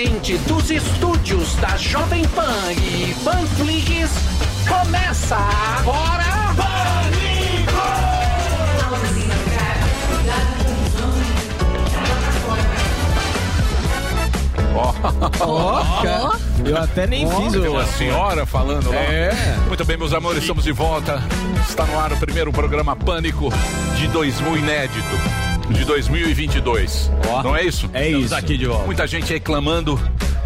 [0.00, 4.10] Diretamente dos estúdios da Jovem Pan e Panflix,
[4.66, 6.40] começa agora...
[15.42, 16.02] Ó,
[16.64, 17.70] eu até nem fiz o.
[17.70, 18.96] Uma senhora falando lá.
[18.96, 19.56] É.
[19.66, 21.22] Muito bem, meus amores, estamos de volta.
[21.68, 23.50] Está no ar o primeiro programa Pânico
[23.98, 25.39] de 2000 inédito.
[25.72, 27.10] De 2022.
[27.28, 27.42] Ó.
[27.42, 27.88] Não é isso?
[27.92, 28.34] É isso.
[28.34, 28.86] aqui de volta.
[28.86, 29.98] Muita gente reclamando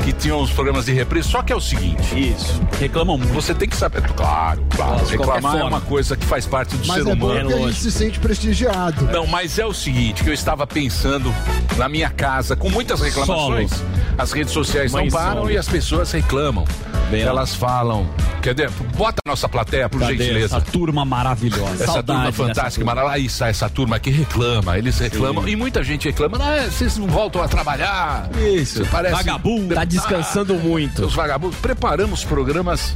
[0.05, 1.28] que tinham os programas de reprise.
[1.28, 2.60] Só que é o seguinte: Isso.
[2.78, 3.32] Reclamam muito.
[3.32, 4.02] você tem que saber.
[4.02, 4.92] Claro, claro.
[4.98, 7.48] Nossa, reclamar é uma coisa que faz parte do Mas ser é bom humano.
[7.51, 9.05] porque a gente se sente prestigiado.
[9.06, 11.34] Não, mas é o seguinte, que eu estava pensando
[11.77, 13.70] na minha casa, com muitas reclamações.
[14.18, 15.51] As redes sociais Mãe não param solo.
[15.51, 16.65] e as pessoas reclamam.
[17.10, 18.08] Bem, Elas falam.
[18.42, 20.56] Quer dizer, bota a nossa plateia, por Cadê gentileza.
[20.56, 21.82] essa turma maravilhosa?
[21.82, 22.95] Essa Saudade turma fantástica, turma.
[22.95, 23.14] maravilhosa.
[23.24, 25.48] Aí sai essa turma que reclama, eles reclamam.
[25.48, 28.29] E muita gente reclama, ah, vocês não voltam a trabalhar.
[28.38, 28.84] Isso.
[28.90, 29.74] Parece Vagabundo.
[29.74, 31.06] Tá descansando muito.
[31.06, 31.59] Os vagabundos.
[31.59, 32.95] Preparamos programas.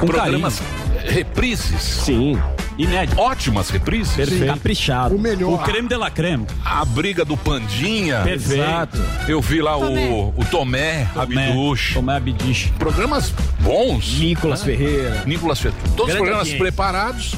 [0.00, 0.60] Com programas
[1.04, 1.80] reprises.
[1.82, 2.36] Sim.
[2.78, 3.20] Inédito.
[3.20, 4.14] Ótimas reprises.
[4.14, 4.46] Perfeito.
[4.46, 5.16] Caprichado.
[5.16, 5.52] O melhor.
[5.54, 6.46] O creme de la creme.
[6.64, 8.22] A briga do Pandinha.
[8.22, 8.62] Perfeito.
[8.62, 8.98] Exato.
[9.26, 11.94] Eu vi lá o, o Tomé, Abduch.
[11.94, 12.72] Tomé Abduch.
[12.78, 14.18] Programas bons.
[14.18, 15.24] Nicolas Ferreira.
[15.26, 15.74] Nicolas Feto.
[15.96, 16.58] Todos os programas audiência.
[16.58, 17.34] preparados.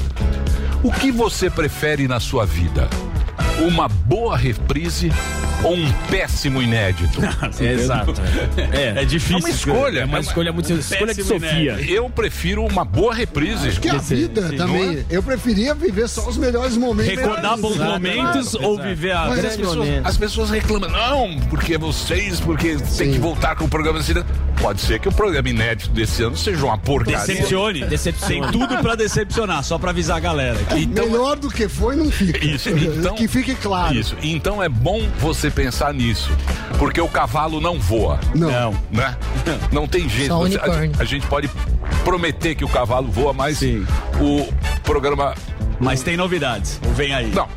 [0.83, 2.87] O que você prefere na sua vida?
[3.61, 5.11] Uma boa reprise
[5.63, 7.19] ou um péssimo inédito?
[7.61, 8.13] Exato.
[8.71, 9.05] É, É.
[9.05, 9.35] difícil.
[9.37, 9.99] É uma escolha.
[9.99, 10.73] É uma é uma- escolha muito.
[10.73, 11.73] Escolha de Sofia.
[11.87, 13.79] Eu prefiro uma boa reprise.
[13.79, 15.05] Que a vida também.
[15.09, 17.13] Eu preferia viver só os melhores momentos.
[17.15, 18.87] Recordar bons Exato, momentos exato, ou exato.
[18.89, 23.11] viver a Mas as pessoas, as pessoas reclamam, não, porque vocês, porque tem Sim.
[23.13, 24.25] que voltar com o programa desse ano.
[24.59, 27.17] Pode ser que o programa inédito desse ano seja uma porcaria.
[27.19, 27.83] Decepcione.
[27.85, 28.41] Decepcione.
[28.41, 30.59] Tem tudo pra decepcionar, só pra avisar a galera.
[30.75, 32.43] Então, Melhor do que foi, não fica.
[32.45, 33.95] Isso, então- que fique claro.
[33.95, 34.15] Isso.
[34.21, 36.29] Então é bom você pensar nisso.
[36.77, 38.19] Porque o cavalo não voa.
[38.33, 38.73] Não.
[38.91, 39.15] Né?
[39.71, 40.29] Não tem jeito.
[40.29, 41.49] Só Você- a, a gente pode
[42.03, 43.85] prometer que o cavalo voa, mas Sim.
[44.19, 44.51] o
[44.83, 45.35] programa.
[45.79, 46.79] Mas tem novidades.
[46.95, 47.31] Vem aí.
[47.31, 47.47] Não.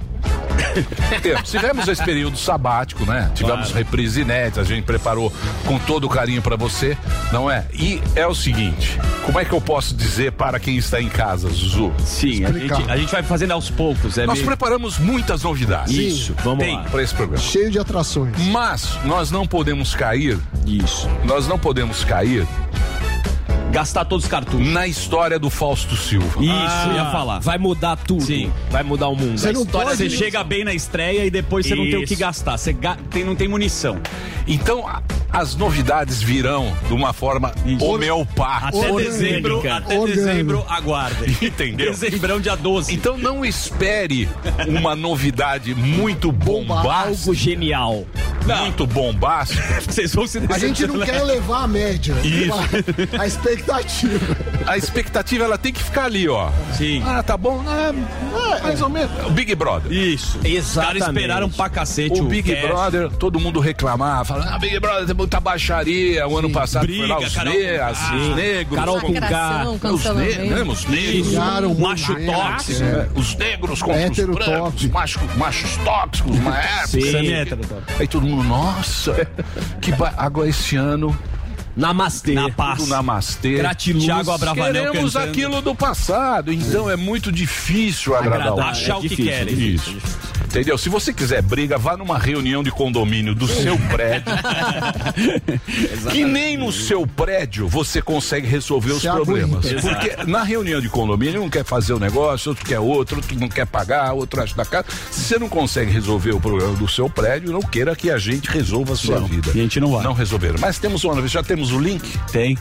[1.23, 1.51] Temos.
[1.51, 3.31] Tivemos esse período sabático, né?
[3.35, 3.79] Tivemos Claro.
[3.79, 5.33] reprises inéditas, a gente preparou
[5.67, 6.97] com todo o carinho pra você,
[7.33, 7.67] não é?
[7.73, 11.49] E é o seguinte: como é que eu posso dizer para quem está em casa,
[11.49, 11.93] Zuzu?
[12.05, 14.19] Sim, a gente, a gente vai fazendo aos poucos.
[14.19, 16.77] É Nós meio- preparamos muitas novidades Isso, Vamos tem.
[16.77, 16.83] lá.
[16.85, 17.43] para esse programa.
[17.43, 18.35] Cheio de atrações.
[18.49, 21.09] Mas nós não podemos cair, Isso.
[21.25, 22.47] nós não podemos cair
[23.75, 24.69] Gastar todos os cartuchos.
[24.69, 26.41] na história do Fausto Silva.
[26.43, 27.41] Isso, Ah, ia falar.
[27.41, 28.23] Vai mudar tudo.
[28.23, 28.53] Sim.
[28.71, 29.37] Vai mudar o mundo.
[29.39, 32.07] Você não História pode- Você chega bem na estreia e depois você não tem o
[32.07, 32.21] que Isso.
[32.21, 32.57] gastar.
[32.57, 33.99] Você ga- tem, não tem munição.
[34.47, 35.03] Então a-
[35.33, 37.85] as novidades virão de uma forma Isso.
[37.85, 38.69] homeopática.
[38.69, 39.11] Até Orgânica.
[39.11, 41.37] dezembro, até dezembro, aguardem.
[41.43, 41.91] Entendeu?
[41.91, 42.95] Dezembrão, dia 12.
[42.95, 44.29] Então não espere
[44.69, 46.95] uma novidade muito bombástica.
[47.09, 48.05] Algo genial.
[48.61, 49.81] Muito bombástica.
[49.81, 52.15] Vocês vão se A gente não quer levar a média.
[52.23, 52.53] Isso.
[53.19, 53.64] A expectativa.
[54.67, 56.51] A expectativa ela tem que ficar ali, ó.
[56.73, 57.03] Sim.
[57.07, 57.63] Ah, tá bom.
[57.67, 57.93] Ah,
[58.35, 59.11] ah, mais ou menos.
[59.27, 59.93] O Big Brother.
[59.93, 60.39] Isso.
[60.39, 61.01] Os Exatamente.
[61.01, 62.67] caras esperaram pra cacete O Big cast.
[62.67, 66.27] Brother, todo mundo reclamava, falando, ah, Big Brother tem muita baixaria.
[66.27, 68.31] O ano passado foi lá Briga, os, Carol ne Sim.
[68.31, 68.79] os negros.
[68.79, 69.15] Carol com-.
[69.15, 71.79] Lacração, os, ne né, os negros.
[71.79, 72.83] Macho tóxico.
[72.83, 72.95] é.
[72.95, 74.89] É, os negros contra Hétero os brancos, top.
[74.89, 76.87] macho, machos tóxicos, uma época.
[76.89, 77.01] Sim.
[77.99, 79.27] Aí todo mundo, nossa,
[79.81, 80.13] que ba...
[80.17, 81.17] agora esse ano,
[81.77, 82.33] Namastê.
[82.35, 82.79] Na paz.
[82.79, 83.55] do Namastê.
[83.57, 84.05] Gratiluz.
[84.05, 85.31] Thiago Abravanel Queremos cantando.
[85.31, 88.69] aquilo do passado, então é muito difícil agradar o Agradar.
[88.71, 89.55] Achar É o que difícil, querem.
[89.75, 89.97] Isso.
[90.45, 90.79] Entendeu?
[90.79, 94.33] Se você quiser briga, vá numa reunião de condomínio do seu prédio.
[96.13, 99.67] que nem no seu prédio você consegue resolver os Se problemas.
[99.81, 103.49] Porque na reunião de condomínio um quer fazer o negócio, outro quer outro, outro não
[103.49, 104.87] quer pagar, outro acha da casa.
[105.11, 108.49] Se você não consegue resolver o problema do seu prédio, não queira que a gente
[108.49, 109.51] resolva a sua Não, vida.
[109.51, 110.05] a gente não vai.
[110.05, 110.55] Não resolver.
[110.61, 112.19] Mas temos uma, já temos o link.
[112.33, 112.57] Tem.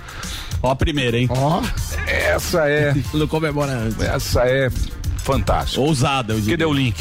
[0.61, 1.27] Ó a primeira, hein?
[1.29, 1.61] Ó,
[2.07, 3.99] Essa é, Não comemora antes.
[4.01, 4.69] essa é
[5.17, 5.81] fantástica.
[5.81, 6.53] Ousada, eu diria.
[6.57, 6.95] Cadê o link?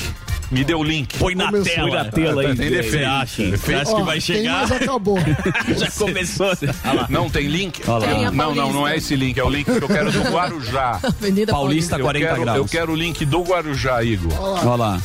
[0.50, 1.16] Me dê o link.
[1.16, 1.64] Põe na Começou.
[1.72, 1.88] tela.
[1.88, 2.46] Põe na tela aí.
[2.56, 3.06] Tem Você defeito.
[3.08, 3.56] acha?
[3.56, 4.60] Você acha que vai tem, chegar?
[4.68, 5.18] mas acabou.
[5.78, 6.46] Já começou.
[6.48, 7.06] Olha lá.
[7.08, 7.80] Não tem link?
[7.88, 8.14] Olha lá.
[8.14, 11.00] Tem Não, não, não é esse link, é o link que eu quero do Guarujá.
[11.02, 12.58] Avenida Paulista, Eu 40 quero, graus.
[12.58, 14.30] eu quero o link do Guarujá, Igor.
[14.38, 15.00] Olha lá.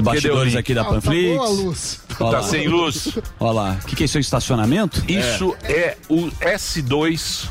[0.00, 1.36] Os bastidores aqui da Ah, tá Panflix.
[1.36, 2.00] boa a luz.
[2.18, 3.18] Tá sem luz.
[3.38, 3.78] Olha lá.
[3.82, 4.18] O que, que é isso?
[4.18, 5.02] É estacionamento?
[5.08, 7.46] Isso é o S2.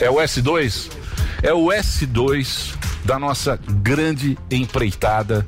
[0.00, 0.90] É o S2?
[1.42, 2.74] É o S2
[3.04, 5.44] da nossa grande empreitada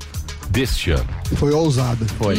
[0.49, 1.09] deste ano.
[1.37, 2.07] Foi ousada.
[2.19, 2.37] Foi.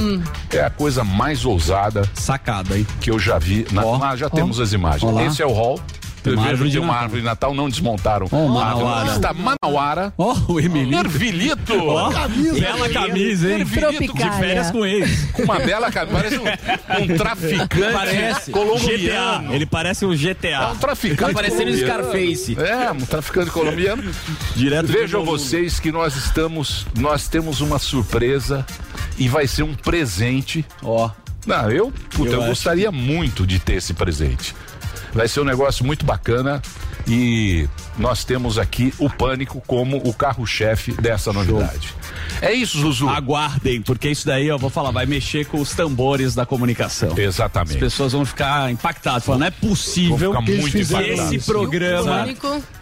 [0.52, 2.88] É a coisa mais ousada Sacada, hein?
[3.02, 3.66] que eu já vi.
[3.72, 5.04] Na, lá já temos as imagens.
[5.04, 5.26] Ó lá.
[5.26, 5.80] Esse é o hall.
[6.28, 7.04] Tem uma Eu vejo árvore que de uma Natal.
[7.04, 8.26] árvore de Natal não desmontaram.
[8.26, 8.48] Árvore.
[8.54, 9.12] Manauara.
[9.12, 10.14] Está Manauara.
[10.18, 10.98] Ó, o Emilito.
[10.98, 11.74] Ervilito.
[11.88, 12.60] Ó, camisa.
[12.60, 13.60] bela camisa, hein?
[13.62, 15.26] Ervilito De férias com eles.
[15.32, 16.18] com uma bela camisa.
[16.18, 19.48] Parece um, um traficante Parece colombiano.
[19.48, 19.56] GTA.
[19.56, 20.70] Ele parece o É GTA.
[20.74, 22.04] um traficante Tá parecendo o colombiano.
[22.04, 22.58] Scarface.
[22.60, 24.04] É, um traficante colombiano.
[24.56, 28.66] Direto Vejam vocês que nós estamos, nós temos uma surpresa
[29.18, 30.66] e vai ser um presente.
[30.84, 31.10] Ó,
[31.46, 34.54] Não, eu, puta, Eu eu, gostaria muito de ter esse presente.
[35.14, 36.62] Vai ser um negócio muito bacana
[37.08, 37.68] e
[37.98, 41.94] nós temos aqui o Pânico como o carro-chefe dessa novidade.
[42.42, 43.10] É isso, Zuzu.
[43.10, 47.12] aguardem, porque isso daí, eu vou falar, vai mexer com os tambores da comunicação.
[47.14, 47.80] As Exatamente.
[47.80, 51.32] pessoas vão ficar impactadas, falando, não é possível impactados.
[51.32, 52.28] esse programa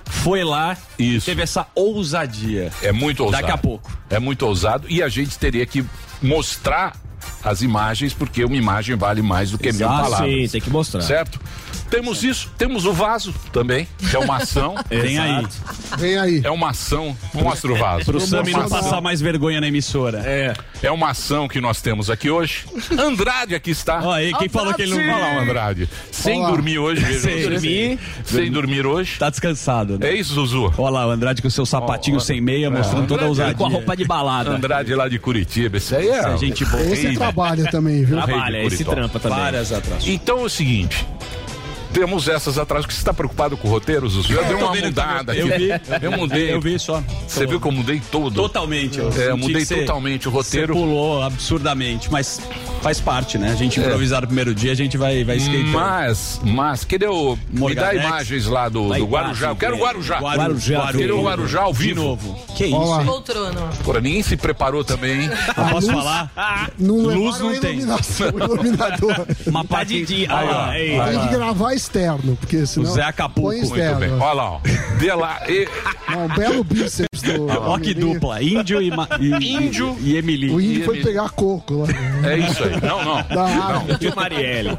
[0.06, 1.26] foi lá e Isso.
[1.26, 2.72] teve essa ousadia.
[2.82, 3.42] É muito ousado.
[3.42, 3.92] Daqui a pouco.
[4.10, 5.86] É muito ousado e a gente teria que
[6.22, 6.96] mostrar
[7.44, 10.30] as imagens, porque uma imagem vale mais do que mil Exato, palavras.
[10.30, 11.02] Sim, tem que mostrar.
[11.02, 11.40] Certo?
[11.96, 14.76] Temos isso, temos o vaso também, que é uma ação.
[14.90, 15.48] Tem aí.
[15.98, 16.42] Vem aí.
[16.44, 17.16] É uma ação.
[17.34, 18.04] Mostra o vaso.
[18.04, 20.22] Pro É Sami não passar mais vergonha na emissora.
[20.26, 20.54] É.
[20.84, 22.66] É uma ação que nós temos aqui hoje.
[23.00, 24.02] Andrade aqui está.
[24.04, 25.90] Ó, aí, quem falou que ele não Olha lá o Andrade.
[26.12, 26.50] Sem Olá.
[26.50, 27.20] dormir hoje.
[27.20, 28.00] Sem dormir.
[28.26, 29.18] Sem dormir hoje.
[29.18, 30.10] tá descansado, né?
[30.10, 30.74] É isso, Zuzu.
[30.78, 33.56] Olha lá, o Andrade com seu sapatinho sem meia, mostrando toda a ousadia.
[33.56, 34.50] Com a roupa de balada.
[34.52, 35.78] Andrade lá de Curitiba.
[35.78, 36.18] Esse aí é.
[36.18, 36.84] Essa é gente boa.
[36.84, 38.22] Esse Rei, trabalha também, viu?
[38.22, 39.38] Trabalha, esse trampa também.
[39.40, 40.08] Várias atrações.
[40.08, 41.08] Então é o seguinte.
[41.96, 42.86] Temos essas atrás.
[42.86, 44.34] Você está preocupado com o roteiro, Zuzu?
[44.34, 45.58] Eu dei uma mudada eu aqui.
[45.58, 45.70] vi.
[46.02, 46.54] Eu mudei.
[46.54, 47.02] Eu vi só.
[47.26, 48.36] Você viu que eu mudei todo?
[48.36, 49.00] Totalmente.
[49.00, 50.74] Eu É, eu mudei que totalmente o roteiro.
[50.74, 52.42] Você pulou absurdamente, mas
[52.82, 53.50] faz parte, né?
[53.50, 55.70] A gente improvisar no primeiro dia, a gente vai, vai skatando.
[55.72, 57.38] Mas, mas, cadê o.
[57.50, 58.06] Me dá Morgadex.
[58.06, 59.50] imagens lá do, do Guarujá.
[59.52, 60.20] Eu quero o Guarujá.
[60.20, 60.92] Guarujá.
[60.92, 62.04] Quero o Guarujá ao De vivo.
[62.04, 62.38] novo.
[62.58, 63.06] Que Olha lá.
[63.06, 63.62] Poltrona.
[63.86, 65.30] Porra, ninguém se preparou também, hein?
[65.58, 66.30] Eu posso falar?
[66.78, 67.72] Não Luz não tem.
[67.78, 69.26] iluminação, iluminador.
[69.48, 70.26] Uma parte de...
[70.30, 71.00] Ah, ei.
[71.00, 72.92] Tem que gravar externo, porque senão...
[72.92, 73.50] Zé Acapulco.
[73.50, 73.94] Põe Muito Muito bem.
[73.94, 74.24] externo.
[74.24, 74.60] Olha lá, ó.
[75.00, 75.42] Dê lá.
[75.50, 75.68] E-
[76.10, 77.48] Não, um belo bíceps do...
[77.48, 78.42] Ó que dupla.
[78.42, 78.92] Índio e...
[78.92, 79.96] ma- e Índio.
[80.02, 80.50] E Emily.
[80.52, 81.88] O índio E foi ele- pegar coco lá.
[82.30, 82.80] É isso aí.
[82.82, 83.22] Não, não.
[83.24, 83.98] Da árvore.
[84.00, 84.78] De Marielle.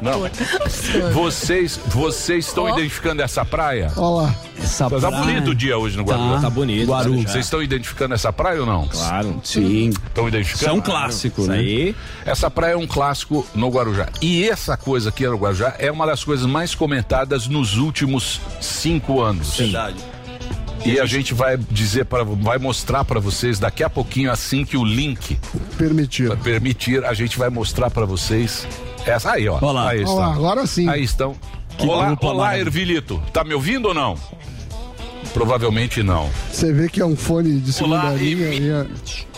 [1.13, 2.69] Vocês, vocês estão Ó.
[2.69, 3.91] identificando essa praia?
[3.95, 4.35] Olha lá.
[4.61, 5.17] Essa Tá praia.
[5.23, 6.41] bonito o dia hoje no Guarujá.
[6.41, 6.87] Tá bonito.
[6.87, 7.09] Guaru.
[7.11, 7.29] Guarujá.
[7.31, 8.87] Vocês estão identificando essa praia ou não?
[8.87, 9.39] Claro.
[9.43, 9.89] Sim.
[9.89, 10.75] Estão Isso é identificando?
[10.75, 11.57] um clássico, Isso né?
[11.57, 11.95] aí.
[12.25, 14.07] Essa praia é um clássico no Guarujá.
[14.21, 19.21] E essa coisa aqui no Guarujá é uma das coisas mais comentadas nos últimos cinco
[19.21, 19.55] anos.
[19.57, 19.97] Verdade.
[20.85, 24.77] E a gente vai dizer para, vai mostrar para vocês daqui a pouquinho, assim que
[24.77, 25.37] o link
[25.77, 26.37] Permitiu.
[26.37, 28.65] permitir, a gente vai mostrar para vocês
[29.05, 29.57] essa aí, ó.
[29.61, 29.89] Olha lá.
[29.89, 30.33] Aí Olha lá, estão.
[30.33, 30.87] agora sim.
[30.87, 31.35] Aí estão.
[31.85, 32.69] Olá, dupla olá, maravilhosa.
[32.69, 33.23] Ervilito.
[33.33, 34.17] Tá me ouvindo ou não?
[35.33, 36.29] Provavelmente não.
[36.51, 38.47] Você vê que é um fone de segunda Olá, linha.
[38.49, 38.87] e- e é-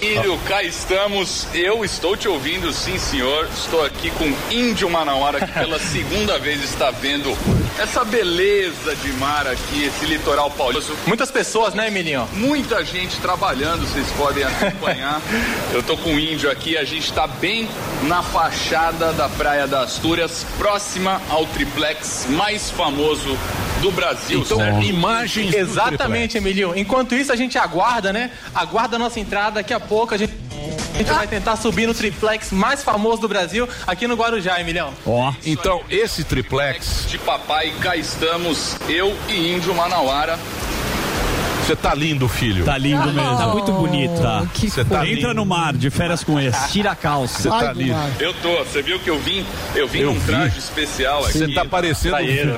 [0.02, 1.46] Índio, cá estamos.
[1.54, 3.48] Eu estou te ouvindo, sim, senhor.
[3.54, 7.36] Estou aqui com Índio Manauara, que pela segunda vez está vendo
[7.78, 10.94] essa beleza de mar aqui, esse litoral paulista.
[11.06, 12.26] Muitas pessoas, né, Emilinho?
[12.34, 15.22] Muita gente trabalhando, vocês podem acompanhar.
[15.74, 17.68] Eu tô com o Índio aqui, a gente está bem
[18.04, 23.38] na fachada da Praia das Astúrias, próxima ao triplex mais famoso
[23.82, 24.42] do Brasil.
[24.42, 24.84] Então, certo?
[24.84, 25.56] imagens
[25.88, 26.74] Exatamente, Emilio.
[26.76, 28.32] Enquanto isso, a gente aguarda, né?
[28.54, 29.56] Aguarda a nossa entrada.
[29.56, 30.34] Daqui a pouco a gente,
[30.94, 34.94] a gente vai tentar subir no triplex mais famoso do Brasil, aqui no Guarujá, Emilhão.
[35.06, 35.34] Ó.
[35.46, 40.38] Então, esse triplex, de papai, cá estamos, eu e Índio Manauara.
[41.70, 42.66] Você tá lindo, filho.
[42.66, 43.38] Tá lindo mesmo.
[43.38, 44.14] Tá muito bonito.
[44.22, 45.34] Oh, que Você tá Entra lindo.
[45.36, 46.72] no mar, de férias com esse.
[46.72, 47.44] Tira a calça.
[47.44, 47.96] Você tá do lindo.
[48.20, 49.46] Eu tô, você viu que eu vim?
[49.76, 50.26] Eu vim Eu num vi.
[50.26, 51.38] traje especial aqui.
[51.38, 52.16] Você tá parecendo,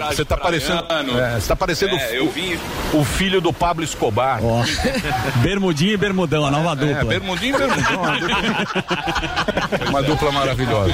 [0.10, 0.86] você tá parecendo,
[1.20, 2.58] é, você tá parecendo É, eu vim
[2.94, 4.40] o filho do Pablo Escobar.
[4.44, 4.64] Ó.
[5.42, 7.04] Bermudinho e bermudão, a nova É, dupla.
[7.06, 8.02] bermudinho e bermudão.
[8.02, 10.94] Uma dupla, uma dupla maravilhosa.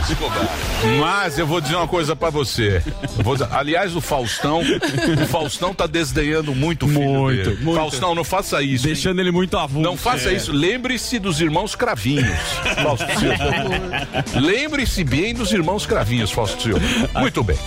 [1.00, 2.82] Mas eu vou dizer uma coisa pra você.
[3.24, 7.64] Vou dizer- aliás, o Faustão, o Faustão tá desdenhando muito o filho Muito, dele.
[7.64, 7.78] muito.
[7.80, 8.88] Faustão, não faça isso.
[8.88, 8.94] hein?
[8.94, 9.82] Deixando ele muito avulso.
[9.88, 10.34] Não faça É.
[10.36, 10.52] isso.
[10.52, 12.28] Lembre-se dos irmãos Cravinhos,
[12.84, 14.40] Fausto Silva.
[14.40, 16.82] Lembre-se bem dos irmãos Cravinhos, Fausto Silva.
[17.20, 17.58] Muito bem.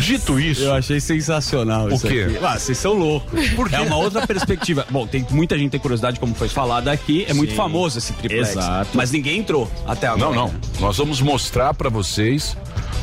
[0.00, 2.26] Dito isso, Eu achei sensacional isso quê?
[2.28, 2.44] aqui.
[2.44, 3.40] Ah, vocês são loucos.
[3.72, 4.86] É uma outra perspectiva.
[4.90, 7.24] Bom, tem muita gente tem curiosidade, como foi falado aqui.
[7.28, 8.50] É muito famoso esse triplex.
[8.50, 8.90] Exato.
[8.94, 10.34] Mas ninguém entrou até agora.
[10.34, 10.54] Não, não.
[10.80, 12.56] Nós vamos mostrar pra vocês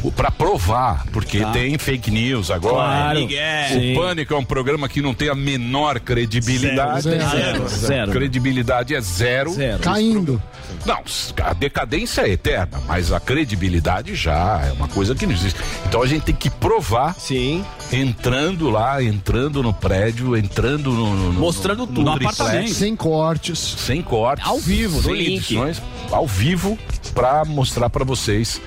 [0.03, 1.51] o- pra provar, porque Tá.
[1.51, 2.75] tem fake news agora.
[2.75, 3.19] Claro.
[3.19, 3.95] O Miguel.
[3.95, 6.68] Pânico é um programa que não tem a menor credibilidade.
[7.01, 7.69] Zero, Zero.
[7.69, 8.11] Zero.
[8.11, 9.51] Credibilidade é zero.
[9.53, 9.79] Zero.
[9.79, 10.41] Caindo.
[10.85, 10.99] Não,
[11.43, 15.59] a decadência é eterna, mas a credibilidade já é uma coisa que não existe.
[15.87, 17.65] Então a gente tem que provar Sim.
[17.91, 21.15] entrando lá, entrando no prédio, entrando no.
[21.15, 21.97] no- no- Mostrando no, tudo.
[22.01, 22.73] no No apartamento.
[22.73, 23.57] Sem cortes.
[23.59, 24.47] Sem cortes.
[24.47, 25.37] Ao vivo, no sem link.
[25.37, 26.77] edições, ao vivo,
[27.13, 28.61] pra mostrar pra vocês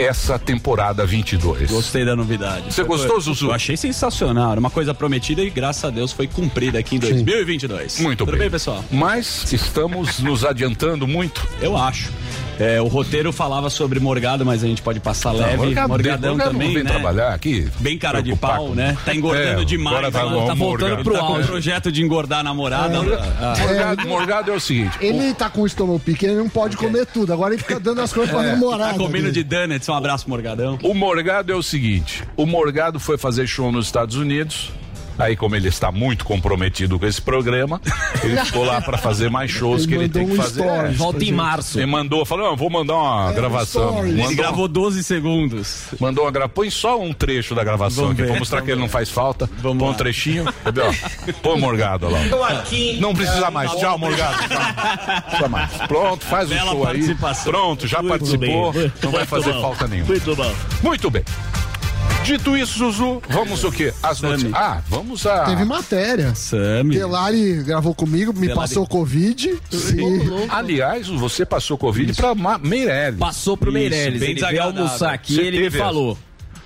[0.00, 1.70] essa temporada 22.
[1.70, 2.72] Gostei da novidade.
[2.72, 3.46] Você gostou, Zuzu?
[3.48, 4.52] Eu achei sensacional.
[4.52, 8.00] Era uma coisa prometida e graças a Deus foi cumprida aqui em 2022.
[8.00, 8.40] Muito Tudo bem.
[8.40, 8.84] bem, pessoal?
[8.90, 11.46] Mas estamos nos adiantando muito.
[11.60, 12.10] Eu acho.
[12.60, 15.56] É, o roteiro falava sobre Morgado, mas a gente pode passar leve.
[15.56, 16.90] Morgado- Morgadão Morgado também, vem né?
[16.90, 17.66] trabalhar aqui.
[17.80, 18.96] Bem cara de pau, com- né?
[19.04, 20.12] Tá engordando É, demais.
[20.12, 22.98] tá igual tá o voltando pro Tá projeto de engordar a namorada.
[23.40, 24.96] Ah, Morgado, Morgado é o seguinte.
[25.00, 27.32] Ele tá com o estômago pequeno, ele não pode comer tudo.
[27.32, 28.92] Agora ele fica dando as coisas pra namorada.
[28.92, 29.32] tá comendo dele.
[29.32, 29.88] de donuts.
[29.88, 30.78] Um abraço, Morgadão.
[30.82, 34.70] O Morgado é o seguinte: o Morgado foi fazer show nos Estados Unidos.
[35.20, 37.80] Aí, como ele está muito comprometido com esse programa,
[38.22, 40.62] ele ficou lá para fazer mais shows Ele que ele tem que um fazer.
[40.62, 40.96] stories É.
[40.96, 41.78] Volta em março.
[41.78, 43.92] Ele mandou, falou: não, vou mandar uma gravação.
[43.92, 44.18] stories.
[44.24, 45.84] Ele gravou 12 segundos.
[46.00, 46.54] mandou uma gravação.
[46.54, 48.28] Põe só um trecho da gravação Vamos aqui ver.
[48.30, 49.48] pra mostrar que ele não faz falta.
[49.58, 49.96] Vamos Põe um lá.
[49.96, 50.44] trechinho.
[50.64, 50.92] Cadê, ó?
[51.42, 52.18] Põe o Morgado lá.
[53.00, 53.70] Não precisa mais.
[53.72, 54.38] Tchau, Morgado.
[55.26, 55.70] Precisa mais.
[55.86, 57.16] Pronto, faz o show aí.
[57.44, 58.72] Pronto, já participou.
[58.72, 58.92] bem.
[59.02, 60.08] Não vai Muito fazer falta nenhuma.
[60.08, 60.52] Muito bom.
[60.82, 61.22] Muito bem.
[62.24, 63.92] Dito isso, Zuzu, vamos o quê?
[64.02, 64.52] As notícias.
[64.54, 65.44] Ah, vamos a.
[65.46, 66.32] Teve matéria.
[66.34, 66.94] Sammy.
[66.94, 68.54] Delari gravou comigo, me Delari.
[68.68, 69.48] passou Covid.
[69.48, 69.58] E...
[70.48, 73.18] Aliás, você passou Covid pra Ma- Meirelles.
[73.18, 74.22] Passou pro Isso, Meirelles.
[74.22, 76.16] Ele veio almoçar aqui Você ele me falou.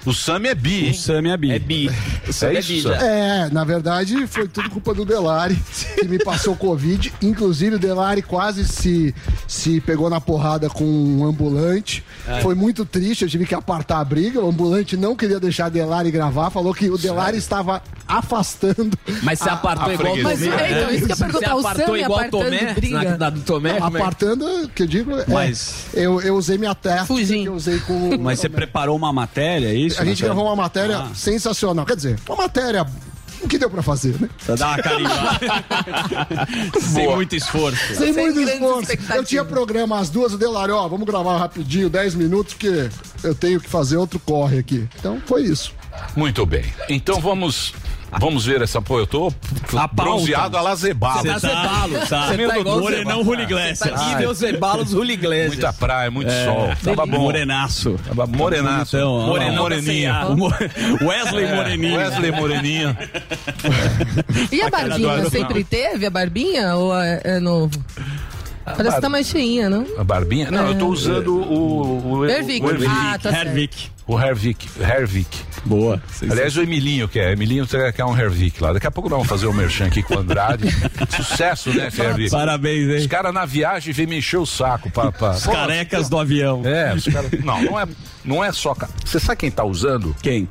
[0.06, 0.94] O Sam é bi, O?
[0.94, 1.50] Sammy é a Bi.
[1.52, 1.88] É bi.
[1.88, 2.96] É é isso, bi já.
[2.96, 5.56] É, na verdade foi tudo culpa do Delari,
[5.98, 7.12] que me passou Covid.
[7.22, 9.14] Inclusive o Delari quase se,
[9.48, 12.04] se pegou na porrada com um ambulante.
[12.42, 14.40] Foi muito triste, eu tive que apartar a briga.
[14.40, 18.96] O ambulante não queria deixar Delari gravar, falou que o Delari estava afastando.
[19.22, 20.16] Mas você apartou a igual o.
[20.16, 20.22] Tomé.
[20.22, 22.74] Mas, é, então, isso que eu Você o apartou igual o apartando Tomé?
[22.90, 23.74] Na, na do Tomé?
[23.80, 24.00] como é?
[24.00, 27.42] Apartando, que eu digo, é, Mas- eu, eu usei minha técnica Fugindo.
[27.42, 29.93] que eu usei com Mas você preparou uma matéria, é isso?
[29.98, 31.10] A gente gravou uma matéria Ah.
[31.14, 31.84] sensacional.
[31.86, 32.86] Quer dizer, uma matéria.
[33.42, 34.28] O que deu pra fazer, né?
[34.46, 35.40] Pra dar uma carimbada.
[36.80, 37.94] Sem muito esforço.
[37.94, 38.92] Sem muito esforço.
[39.14, 42.88] Eu tinha programa às duas, o Delari, ó, vamos gravar rapidinho, 10 minutos, porque
[43.22, 44.88] eu tenho que fazer outro corre aqui.
[44.98, 45.72] Então foi isso.
[46.16, 46.64] Muito bem.
[46.88, 47.74] Então vamos.
[48.20, 48.80] Vamos ver essa.
[48.80, 49.32] Pô, eu tô
[49.76, 51.20] A bronzeado a la Zebalo.
[51.20, 51.94] Você tá Zebalo.
[52.08, 52.26] tá.
[52.28, 53.22] Você tá igual o Morenão Zebalo.
[53.22, 53.78] Rulli Iglesias.
[53.78, 55.48] Tá aqui deu Zebalos Rulli Iglesias.
[55.54, 56.70] Muita praia, muito sol.
[56.82, 57.18] Tava bom.
[57.20, 57.98] Morenaço.
[58.06, 58.96] Tava morenaço.
[58.96, 60.12] Então, Morenão moreninha.
[60.12, 60.52] da O Mo-
[61.02, 61.96] Wesley Moreninho.
[61.96, 62.98] Wesley Moreninha.
[64.50, 65.30] E a barbinha?
[65.30, 67.40] Sempre teve a barbinha ou é, é
[68.64, 69.86] Parece que tá mais cheinha, não?
[69.98, 70.50] A barbinha?
[70.50, 72.12] Não, eu tô usando o.
[72.12, 72.64] o Hervik.
[72.64, 72.90] O, Hervik.
[72.90, 73.30] Ah, tá.
[73.30, 73.90] Hervik.
[74.06, 74.68] o Hervik.
[74.80, 75.38] Hervik.
[75.66, 76.02] Boa.
[76.30, 77.32] Aliás, o Emilinho que é.
[77.32, 78.72] Emilinho quer um Hervik lá.
[78.72, 80.68] Daqui a pouco nós vamos fazer o merchan aqui com o Andrade.
[81.14, 82.30] Sucesso, né, Hervik?
[82.30, 83.08] Parabéns, Os hein?
[83.08, 84.90] caras na viagem vêm me encher o saco.
[84.90, 85.32] Pra, pra...
[85.32, 86.62] Os carecas do avião.
[86.64, 87.30] É, os caras.
[87.44, 87.86] Não, não é,
[88.24, 88.74] não é só.
[89.04, 90.16] Você sabe quem tá usando?
[90.22, 90.48] Quem?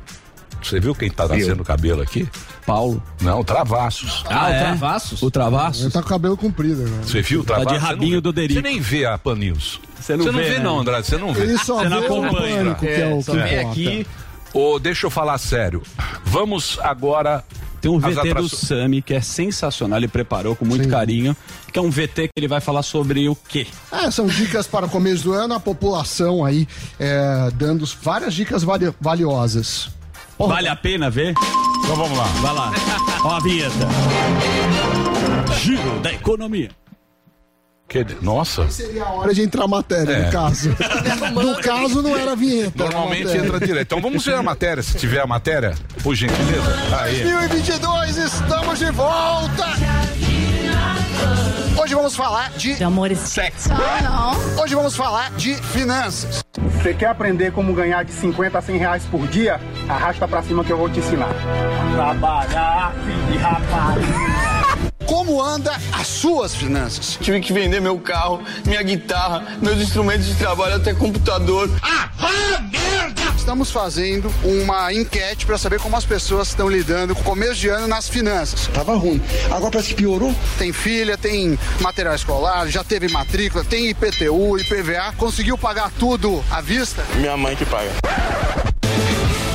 [0.62, 2.28] Você viu quem tá nascendo o cabelo aqui?
[2.66, 3.02] Paulo.
[3.22, 4.24] Não, Travassos.
[4.30, 4.58] Ah, é?
[4.58, 5.22] o Travassos?
[5.22, 5.82] O Travassos?
[5.84, 7.04] Ele tá com o cabelo comprido agora.
[7.04, 7.72] Você viu o Travassos?
[7.74, 8.60] Tá de rabinho do Derico.
[8.60, 9.80] Você nem vê a Pan News.
[10.00, 10.64] Você não Você não vê, vê, né?
[10.64, 11.08] não, Andrade.
[11.08, 11.42] Você não vê.
[11.44, 12.58] Ele só Você não vê o acompanha.
[12.58, 14.08] pânico, que é o que Só vem aqui.
[14.54, 15.82] Ô, deixa eu falar sério.
[16.26, 17.44] Vamos agora.
[17.82, 18.52] Tem um VT do atrações.
[18.54, 21.36] Sami que é sensacional, ele preparou com muito carinho,
[21.70, 23.68] que é um VT que ele vai falar sobre o quê?
[23.92, 26.66] É, são dicas para o começo do ano, a população aí
[26.98, 29.90] é, dando várias dicas vali- valiosas.
[30.40, 31.34] Vale a pena ver?
[31.84, 32.26] Então vamos lá.
[32.42, 32.72] Vai lá.
[33.24, 33.88] Ó a vinheta.
[35.60, 36.70] Giro da economia.
[37.88, 38.68] Que- Nossa.
[38.72, 40.26] Seria a hora de entrar a matéria, É.
[40.26, 40.70] no caso.
[41.34, 42.84] no caso, não era a vinheta.
[42.84, 43.46] a Normalmente matéria.
[43.46, 43.84] entra direto.
[43.84, 45.76] Então vamos ver a matéria, se tiver a matéria.
[46.02, 46.76] Por gentileza.
[47.00, 47.22] Aí.
[47.22, 49.66] 2022, estamos de volta!
[51.94, 53.70] Hoje vamos falar de De amor e sexo.
[54.60, 56.44] Hoje vamos falar de finanças.
[56.58, 59.62] Você quer aprender como ganhar de 50 a 100 reais por dia?
[59.88, 61.30] Arrasta pra cima que eu vou te ensinar.
[61.94, 64.63] Trabalhar, filho de rapaz.
[65.06, 67.18] Como anda as suas finanças?
[67.20, 71.70] Tive que vender meu carro, minha guitarra, meus instrumentos de trabalho, até computador.
[73.38, 77.68] Estamos fazendo uma enquete para saber como as pessoas estão lidando com o começo de
[77.68, 78.68] ano nas finanças.
[78.68, 79.22] Tava ruim.
[79.52, 80.34] Agora parece que piorou.
[80.58, 85.14] Tem filha, tem material escolar, já teve matrícula, tem IPTU, IPVA.
[85.18, 87.04] Conseguiu pagar tudo à vista?
[87.16, 88.73] Minha mãe que paga.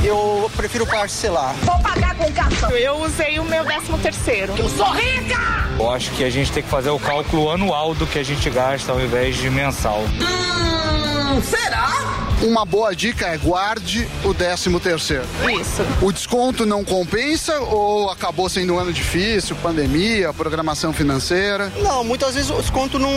[0.09, 1.53] Eu prefiro parcelar.
[1.61, 2.71] Vou pagar com cartão.
[2.71, 4.55] Eu usei o meu 13 terceiro.
[4.57, 5.37] Eu sou rica!
[5.77, 8.49] Eu acho que a gente tem que fazer o cálculo anual do que a gente
[8.49, 9.99] gasta ao invés de mensal.
[9.99, 10.88] Hum,
[11.41, 11.91] será?
[12.41, 15.25] Uma boa dica é guarde o 13 terceiro.
[15.59, 15.85] Isso.
[16.01, 21.71] O desconto não compensa ou acabou sendo um ano difícil, pandemia, programação financeira?
[21.81, 23.11] Não, muitas vezes o desconto não,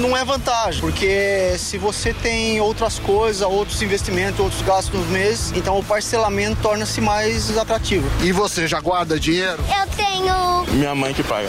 [0.00, 5.52] não é vantagem, porque se você tem outras coisas, outros investimentos, outros gastos nos meses,
[5.54, 8.08] então o parcelamento torna-se mais atrativo.
[8.22, 9.62] E você já guarda dinheiro?
[9.68, 10.64] Eu tenho.
[10.72, 11.48] Minha mãe que paga.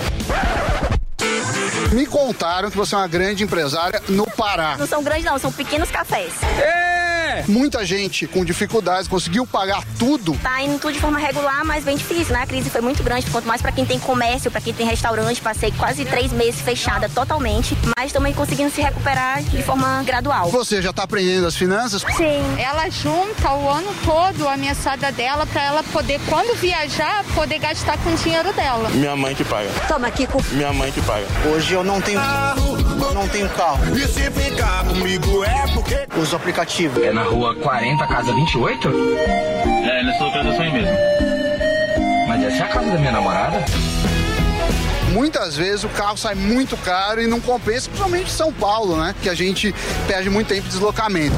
[1.91, 4.75] Me contaram que você é uma grande empresária no Pará.
[4.77, 6.33] Não são grandes, não, são pequenos cafés.
[6.59, 7.43] É.
[7.47, 10.37] Muita gente com dificuldades conseguiu pagar tudo.
[10.41, 12.43] Tá indo tudo de forma regular, mas bem difícil, né?
[12.43, 15.41] A crise foi muito grande, quanto mais pra quem tem comércio, pra quem tem restaurante.
[15.41, 20.49] Passei quase três meses fechada totalmente, mas também conseguindo se recuperar de forma gradual.
[20.49, 22.01] Você já tá aprendendo as finanças?
[22.17, 22.43] Sim.
[22.57, 27.97] Ela junta o ano todo a mesada dela pra ela poder, quando viajar, poder gastar
[27.99, 28.89] com o dinheiro dela.
[28.89, 29.69] Minha mãe que paga.
[29.87, 30.41] Toma aqui com.
[30.51, 31.25] Minha mãe que paga.
[31.49, 33.79] Hoje eu não tenho, eu não tenho carro.
[33.97, 36.07] E se ficar comigo é porque.
[36.15, 37.03] Uso aplicativo.
[37.03, 38.87] É na rua 40, casa 28?
[38.87, 40.95] É, nessa localização aí mesmo.
[42.27, 43.65] Mas essa é a casa da minha namorada?
[45.11, 49.13] Muitas vezes o carro sai muito caro e não compensa, principalmente em São Paulo, né?
[49.21, 49.75] Que a gente
[50.07, 51.35] perde muito tempo de deslocamento.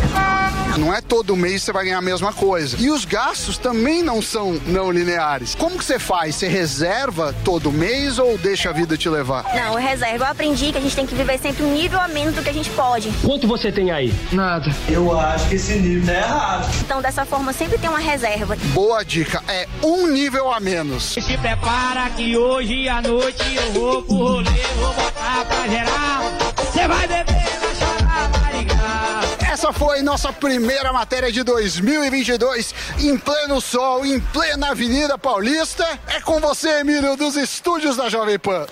[0.78, 2.76] Não é todo mês que você vai ganhar a mesma coisa.
[2.80, 5.54] E os gastos também não são não lineares.
[5.56, 6.36] Como que você faz?
[6.36, 9.44] Você reserva todo mês ou deixa a vida te levar?
[9.54, 10.24] Não, eu reservo.
[10.24, 12.50] Eu aprendi que a gente tem que viver sempre um nível a menos do que
[12.50, 13.12] a gente pode.
[13.24, 14.14] Quanto você tem aí?
[14.32, 14.74] Nada.
[14.90, 16.76] Eu acho que esse nível tá errado.
[16.82, 18.56] Então, dessa forma, sempre tem uma reserva.
[18.74, 21.04] Boa dica, é um nível a menos.
[21.04, 26.24] Se prepara que hoje à noite eu vou pro rolê, vou botar pra geral.
[26.58, 29.24] Você vai beber, vai chorar, vai ligar.
[29.52, 35.88] Essa foi nossa primeira matéria de 2022, em pleno sol, em plena Avenida Paulista.
[36.08, 38.66] É com você, Emílio, dos estúdios da Jovem Pan.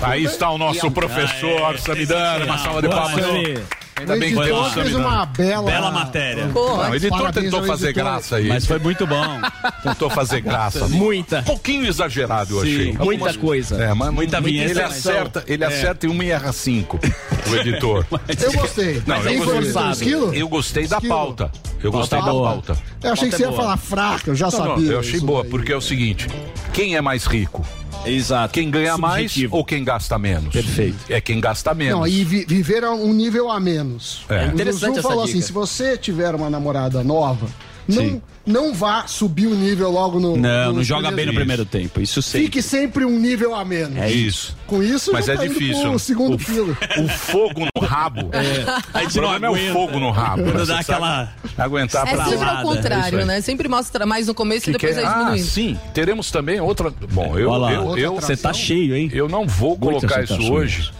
[0.00, 3.24] Aí está o nosso professor Samidana, uma salva de palmas.
[3.98, 5.70] Ainda bem que O editor temos fez uma bela...
[5.70, 6.46] Bela matéria.
[6.46, 8.04] Não, o editor Parabéns tentou fazer editor.
[8.04, 8.48] graça aí.
[8.48, 9.40] Mas foi muito bom.
[9.82, 10.88] Tentou fazer graça.
[10.88, 11.40] Muita.
[11.40, 12.86] Um pouquinho exagerado, eu Sim, achei.
[12.92, 13.82] muita Algumas- coisa.
[13.82, 15.66] É, mas Muita vinheta, Ele acerta, ele É.
[15.66, 16.98] acerta em 1 e erra 5,
[17.50, 18.06] o editor.
[18.10, 19.02] Eu gostei.
[19.06, 20.14] Não, eu foi o gostei.
[20.40, 21.50] Eu gostei da pauta.
[21.82, 22.50] Eu gostei da boa.
[22.52, 22.76] pauta.
[23.02, 23.60] Eu achei que você ia boa.
[23.62, 24.92] falar fraca, eu já Não, não, sabia.
[24.92, 26.26] eu achei boa, porque é o seguinte:
[26.72, 27.64] quem é mais rico?
[28.10, 28.54] Exato.
[28.54, 29.00] Quem ganha Subjetivo.
[29.50, 30.52] mais ou quem gasta menos?
[30.52, 30.96] Perfeito.
[31.08, 31.98] É quem gasta menos.
[32.00, 34.24] Não, e vi- viver a um nível a menos.
[34.28, 34.46] É.
[34.46, 35.38] O Interessante Zuzu essa falou dica.
[35.38, 37.46] assim: se você tiver uma namorada nova,
[37.88, 40.36] não, não vá subir o nível logo no.
[40.36, 42.00] Não, não joga bem no primeiro tempo.
[42.00, 42.40] Isso sim.
[42.42, 43.96] Fique sempre um nível a menos.
[43.98, 44.56] É isso.
[44.66, 45.88] Com isso, Mas já é tá indo difícil.
[45.90, 46.76] pro segundo O- quilo.
[47.02, 48.30] O fogo no rabo.
[48.92, 50.42] A O gente não problema é o fogo no rabo.
[50.44, 50.64] Quando né?
[50.66, 53.24] dá aquela- Aguentar É pra sempre ao É contrário, aí.
[53.24, 53.40] né?
[53.40, 55.06] Sempre mostra mais no começo Que e depois que é?
[55.06, 55.44] Ah, diminuindo.
[55.46, 55.78] sim.
[55.94, 56.92] Teremos também outra.
[57.12, 59.10] Bom, eu, Você tá cheio, hein?
[59.12, 60.90] eu não vou colocar isso hoje.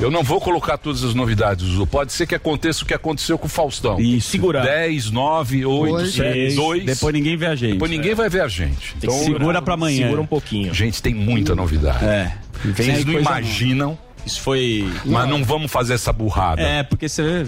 [0.00, 1.86] Eu não vou colocar todas as novidades, Zu.
[1.86, 4.00] Pode ser que aconteça o que aconteceu com o Faustão.
[4.00, 4.30] Isso.
[4.30, 4.62] Segurar.
[4.64, 6.14] 10, 9, 8, Dois.
[6.14, 6.84] 7, 2.
[6.86, 7.72] Depois ninguém vê a gente.
[7.74, 8.94] Depois ninguém vai ver a gente.
[8.96, 10.04] Então, Segura pra amanhã.
[10.04, 10.72] Segura um pouquinho.
[10.72, 12.02] gente, tem muita novidade.
[12.04, 12.32] É.
[12.64, 14.88] Vem Vocês não imaginam, Isso foi.
[15.04, 16.62] mas não vamos fazer essa burrada.
[16.62, 17.46] É, porque você.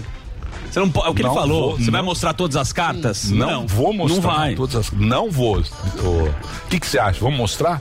[0.73, 1.07] Você não pode.
[1.07, 1.69] É o que Não ele falou.
[1.69, 2.05] vou, você vai não.
[2.07, 3.29] mostrar todas as cartas?
[3.29, 4.15] Não, vou mostrar.
[4.15, 4.55] Não vai.
[4.55, 4.91] Todas as...
[4.91, 5.59] Não vou.
[5.59, 7.19] O que, que você acha?
[7.19, 7.79] Vamos mostrar?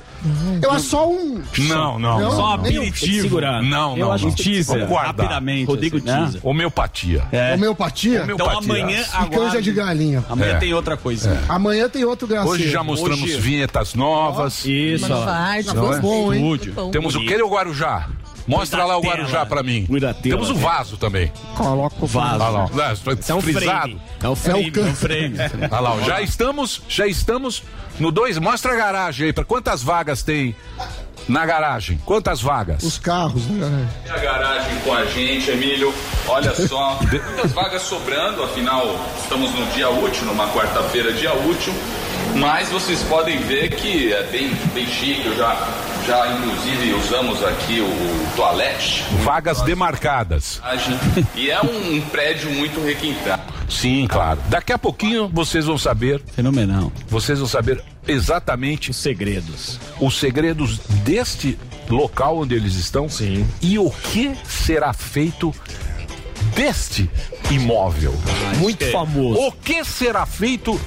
[0.62, 1.42] Eu acho só um.
[1.58, 2.20] Não, não.
[2.20, 2.54] Não, Só um eu.
[2.54, 3.22] aperitivo.
[3.22, 3.62] segurar.
[3.62, 4.12] Não, Eu não.
[4.12, 4.32] acho não.
[4.32, 4.88] um teaser.
[4.92, 5.66] Rapidamente.
[5.66, 6.16] Rodrigo assim, né?
[6.18, 6.40] teaser.
[6.46, 7.24] Homeopatia.
[7.32, 7.54] É.
[7.54, 8.82] Homeopatia Homeo- Então Homeopatia.
[8.84, 10.24] amanhã e canja de galinha.
[10.28, 10.58] Amanhã É.
[10.58, 11.42] tem outra coisa.
[11.48, 12.52] Amanhã tem outro gracinha.
[12.52, 14.64] Hoje já mostramos Hoje- vinhetas novas.
[14.66, 15.98] Isso, vai, Não ficou é?
[16.00, 16.60] bom, hein?
[16.92, 18.06] Temos o que o Guarujá?
[18.46, 19.86] Mostra Cuida lá o Guarujá pra mim.
[19.86, 21.32] Cuida Temos o vaso também.
[21.56, 22.34] Coloca o Vaso.
[22.34, 22.68] Olha lá.
[22.72, 22.94] Lá,
[23.28, 24.00] É um frisado.
[24.22, 24.36] É É o
[24.72, 25.36] can- É um frame.
[25.70, 27.62] Olha lá, já estamos, já estamos
[27.98, 28.38] no 2.
[28.38, 30.54] Mostra a garagem aí, para quantas vagas tem
[31.28, 32.00] na garagem?
[32.04, 32.82] Quantas vagas?
[32.82, 33.88] Os carros, né?
[34.10, 35.94] a garagem com a gente, Emílio.
[36.26, 38.84] Olha só, muitas vagas sobrando, afinal
[39.22, 41.72] estamos no dia útil, numa quarta-feira, dia útil.
[42.36, 45.26] Mas vocês podem ver que é bem, bem chique.
[45.26, 45.54] Eu já,
[46.06, 49.04] já inclusive usamos aqui o, o toalete.
[49.22, 50.60] Vagas demarcadas.
[51.34, 53.42] E é um, um prédio muito requintado.
[53.68, 54.38] Sim, claro.
[54.48, 56.92] Daqui a pouquinho vocês vão saber, Fenomenal.
[57.08, 59.78] vocês vão saber exatamente Os segredos.
[60.00, 61.58] os segredos deste
[61.88, 63.46] local onde eles estão Sim.
[63.60, 65.54] e o que será feito
[66.54, 67.08] deste
[67.50, 68.14] imóvel.
[68.58, 69.40] Muito famoso.
[69.40, 70.80] O que será feito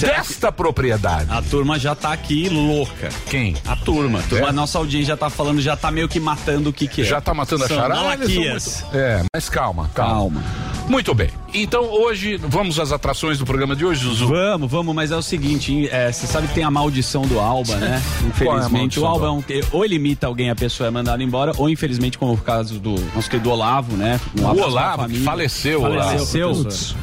[0.00, 1.26] desta propriedade?
[1.30, 3.08] A turma já tá aqui louca.
[3.26, 3.56] Quem?
[3.66, 4.20] A turma.
[4.20, 4.50] A, turma, É?
[4.50, 7.04] a nossa audiência já tá falando, já tá meio que matando o que que é.
[7.04, 8.02] Já tá matando a São charada?
[8.02, 8.84] Malaquias.
[8.92, 10.73] É, mas calma, calma, Calma.
[10.88, 11.30] Muito bem.
[11.52, 14.26] Então hoje, vamos às atrações do programa de hoje, Zuzu?
[14.26, 17.76] Vamos, vamos, mas é o seguinte, é, você sabe que tem a maldição do Alba,
[17.76, 18.02] né?
[18.24, 19.42] É Infelizmente, maldição o Alba é um,
[19.72, 22.94] ou ele imita alguém, a pessoa é mandada embora, ou infelizmente, como o caso do
[23.14, 24.20] nosso querido Olavo, né?
[24.38, 26.48] Um O Olavo, faleceu, Faleceu.
[26.48, 26.64] Olavo.
[26.64, 26.94] Putz.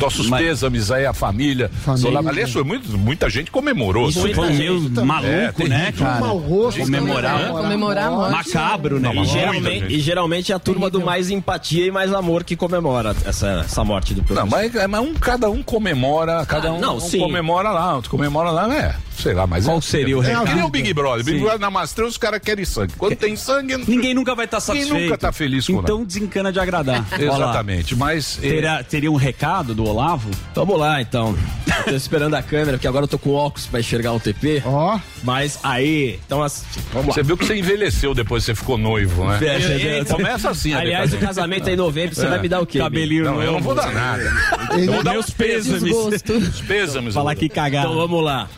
[0.00, 1.70] Nossos Mas- pêsames aí à família.
[1.84, 2.18] Família.
[2.26, 4.08] Aliás, foi muito, muita gente comemorou.
[4.08, 6.20] Isso Foi- foi meio maluco, É, né, cara?
[6.20, 6.80] mau gosto.
[6.80, 7.40] Comemorar.
[7.40, 8.32] É, comemorar a morte.
[8.54, 9.12] Macabro, né?
[9.14, 12.56] Não, E geralmente, e geralmente é a turma do mais empatia e mais amor que
[12.56, 14.48] comemora essa, essa morte do Não, professor.
[14.50, 17.18] mas, mas um, cada um comemora, cada Ah, um, não, um sim.
[17.20, 18.94] comemora lá, outro comemora lá, é.
[19.22, 20.46] Sei lá, mas Qual é- seria o é, recado?
[20.46, 21.24] Que nem o Big Brother.
[21.24, 21.42] Big Sim.
[21.44, 22.92] Brother na Mastrã, os caras querem sangue.
[22.96, 25.04] Quando tem sangue, Ninguém nunca vai estar Ninguém satisfeito.
[25.04, 26.06] nunca tá feliz com Então nada.
[26.06, 27.06] desencana de agradar.
[27.18, 28.38] Exatamente, mas.
[28.42, 30.30] é, Terá, teria um recado do Olavo?
[30.54, 31.36] Vamos lá, então.
[31.78, 34.62] Eu tô esperando a câmera, porque agora eu tô com óculos pra enxergar o TP.
[34.64, 34.98] Ó.
[35.22, 37.14] Mas aí, então assim, vamos lá.
[37.14, 39.38] Você viu que você envelheceu depois que você ficou noivo, né?
[39.42, 40.04] É, é, é.
[40.04, 42.28] Começa assim, Aliás, o casamento é em novembro, você É.
[42.28, 42.78] vai me dar o quê?
[42.78, 44.32] Cabelinho Não, eu não vou dar nada.
[44.78, 45.82] Eu vou dar Meus os pêsames.
[45.94, 47.14] Os pêsames.
[47.14, 47.90] Falar que cagaram.
[47.90, 48.48] Então vamos lá.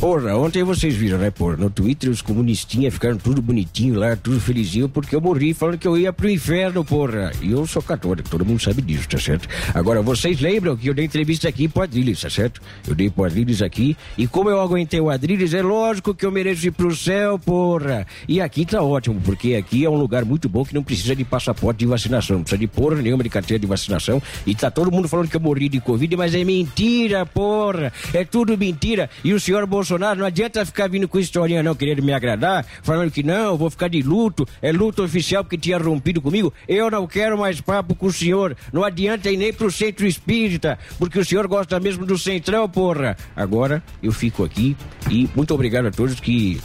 [0.00, 1.56] Porra, ontem vocês viram, né, porra?
[1.56, 5.88] No Twitter os comunistinhas ficaram tudo bonitinho lá, tudo felizinho, porque eu morri falando que
[5.88, 7.32] eu ia pro inferno, porra.
[7.42, 9.48] E eu sou católico, todo mundo sabe disso, tá certo?
[9.74, 12.60] Agora, vocês lembram que eu dei entrevista aqui pro Adriles, tá certo?
[12.86, 16.30] Eu dei pro Adriles aqui, e como eu aguentei o Adriles, é lógico que eu
[16.30, 18.06] mereço ir pro céu, porra.
[18.28, 21.24] E aqui tá ótimo, porque aqui é um lugar muito bom que não precisa de
[21.24, 24.92] passaporte de vacinação, não precisa de porra nenhuma de carteira de vacinação, e tá todo
[24.92, 27.92] mundo falando que eu morri de Covid, mas é mentira, porra.
[28.14, 29.10] É tudo mentira.
[29.24, 33.12] E o senhor Bolsonaro não adianta ficar vindo com historinha não, querendo me agradar, falando
[33.12, 36.52] que não, vou ficar de luto, é luto oficial porque tinha rompido comigo.
[36.66, 38.56] Eu não quero mais papo com o senhor.
[38.72, 43.16] Não adianta ir nem pro centro espírita, porque o senhor gosta mesmo do centrão, porra.
[43.36, 44.76] Agora eu fico aqui
[45.08, 46.60] e muito obrigado a todos que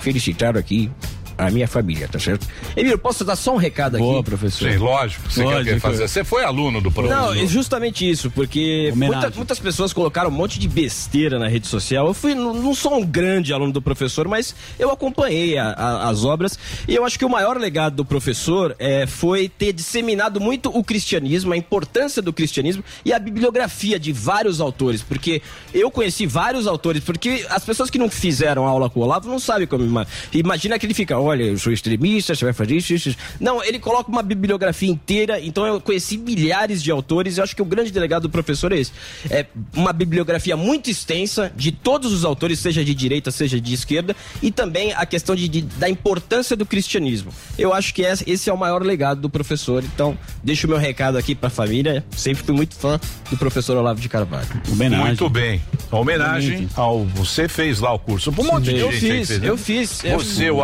[0.00, 0.90] felicitaram aqui
[1.38, 2.46] a minha família, tá certo?
[2.76, 4.04] Emílio, posso dar só um recado aqui?
[4.04, 4.70] Boa, professor.
[4.70, 5.30] Sim, lógico.
[5.30, 5.54] Você quer?
[5.54, 5.80] Lógico.
[5.80, 6.08] fazer.
[6.08, 7.16] Você foi aluno do professor.
[7.16, 11.66] Não, é justamente isso, porque muita- muitas pessoas colocaram um monte de besteira na rede
[11.68, 12.06] social.
[12.08, 16.24] Eu fui, não, sou um grande aluno do professor, mas eu acompanhei a- a- as
[16.24, 20.68] obras e eu acho que o maior legado do professor é, foi ter disseminado muito
[20.76, 25.40] o cristianismo, a importância do cristianismo e a bibliografia de vários autores, porque
[25.72, 29.38] eu conheci vários autores, porque as pessoas que não fizeram aula com o Olavo não
[29.38, 29.84] sabem como.
[29.84, 33.18] ima- Imagina que ele fica, olha, eu sou extremista, você vai fazer isso, isso, isso.
[33.40, 37.62] Não, ele coloca uma bibliografia inteira, então eu conheci milhares de autores, eu acho que
[37.62, 38.92] o grande delegado do professor é esse.
[39.30, 44.14] É uma bibliografia muito extensa de todos os autores, seja de direita, seja de esquerda,
[44.42, 47.32] e também a questão de, de- da importância do cristianismo.
[47.58, 51.16] Eu acho que esse é o maior legado do professor, então deixo o meu recado
[51.18, 52.98] aqui pra família, sempre fui muito fã
[53.30, 54.48] do professor Olavo de Carvalho.
[54.70, 55.06] Homenagem.
[55.06, 55.60] Muito bem.
[55.90, 57.04] Homenagem ao.
[57.06, 58.30] Você fez lá o curso.
[58.38, 59.48] Um monte de Eu gente fiz, fez, né?
[59.48, 60.04] eu fiz.
[60.04, 60.62] Eu- Você, o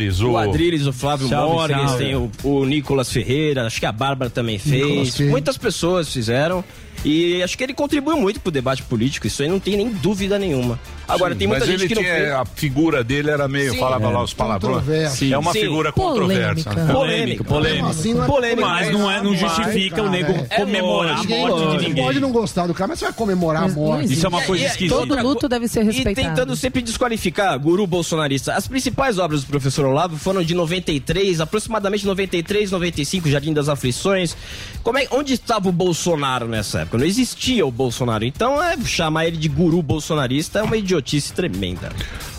[0.00, 0.30] Adriles, o.
[0.30, 4.30] O Adriles, o Flávio Salve, Morgan, tem o, o Nicolas Ferreira, acho que a Bárbara
[4.30, 5.20] também fez.
[5.20, 6.64] Muitas pessoas fizeram.
[7.04, 10.38] E acho que ele contribuiu muito pro debate político, isso aí não tem nem dúvida
[10.38, 10.78] nenhuma.
[11.08, 12.30] Agora, tem muita Mas gente ele que não tinha, fez.
[12.32, 13.78] a figura dele era meio, Sim.
[13.80, 14.12] falava É.
[14.12, 14.76] lá os palavrões.
[14.76, 15.24] Controverso.
[15.24, 15.60] É uma Sim.
[15.62, 16.70] figura controversa.
[16.70, 16.92] Polêmica.
[16.92, 17.74] Polêmico, polêmico.
[17.84, 18.68] Mesmo assim, não é Polêmico.
[18.68, 21.26] Mas não, é, não justifica o nego É comemorar a morte
[21.60, 22.04] Ninguém de ninguém.
[22.04, 24.12] pode não gostar do cara, mas você vai comemorar a Mas não morte.
[24.12, 24.94] Isso é uma coisa E- e- esquisita.
[25.00, 26.28] Todo luto deve ser E respeitado.
[26.28, 28.54] tentando sempre desqualificar guru bolsonarista.
[28.54, 34.36] As principais obras do professor Olavo foram de 93, aproximadamente 93, 95, Jardim das Aflições.
[34.84, 36.89] Como é, onde estava o Bolsonaro nessa época?
[36.92, 38.24] Não existia o Bolsonaro.
[38.24, 41.90] Então, é, chamar ele de guru bolsonarista é uma idiotice tremenda.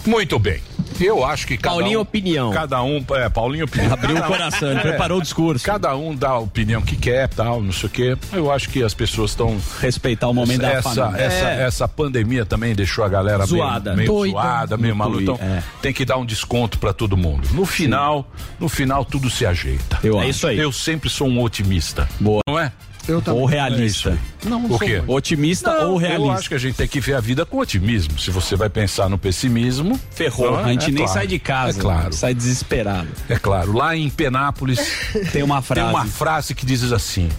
[0.06, 0.60] Muito bem.
[1.00, 2.52] Eu acho que cada Paulinho um, Opinião.
[2.52, 3.94] Cada um, é, Paulinho Opinião.
[3.94, 5.66] Abriu o coração, ele preparou o discurso.
[5.66, 8.18] Cada um dá a opinião que quer, tal, não sei o quê.
[8.34, 11.22] Eu acho que as pessoas estão Respeitar o momento da essa, família.
[11.26, 11.64] essa, É.
[11.64, 13.96] essa pandemia também deixou a galera Zoada.
[13.96, 14.32] meio, meio Doida.
[14.34, 15.22] zoada, meio maluca.
[15.24, 15.64] Então, é.
[15.82, 17.48] tem que dar um desconto pra todo mundo.
[17.54, 19.98] No final, no final tudo se ajeita.
[20.04, 20.30] Eu É acho.
[20.30, 20.60] isso aí.
[20.60, 22.08] Eu sempre sou um otimista.
[22.20, 22.42] Boa.
[22.48, 22.72] Não é?
[23.08, 23.42] Eu também.
[23.42, 24.16] Ou realista.
[24.43, 24.97] Não, não O sou quê?
[24.97, 25.12] muito.
[25.12, 26.34] Otimista Não, ou Eu realista.
[26.34, 28.17] acho que a gente tem que ver a vida com otimismo.
[28.19, 30.51] Se você vai pensar no pessimismo, Ferrou.
[30.51, 30.63] não é?
[30.63, 31.12] A gente É nem claro.
[31.13, 31.77] sai de casa.
[31.80, 32.13] É claro.
[32.13, 33.08] Sai desesperado.
[33.30, 33.73] É claro.
[33.73, 34.80] Lá em Penápolis
[35.32, 35.89] Tem uma tem frase.
[35.93, 37.30] uma frase que diz assim: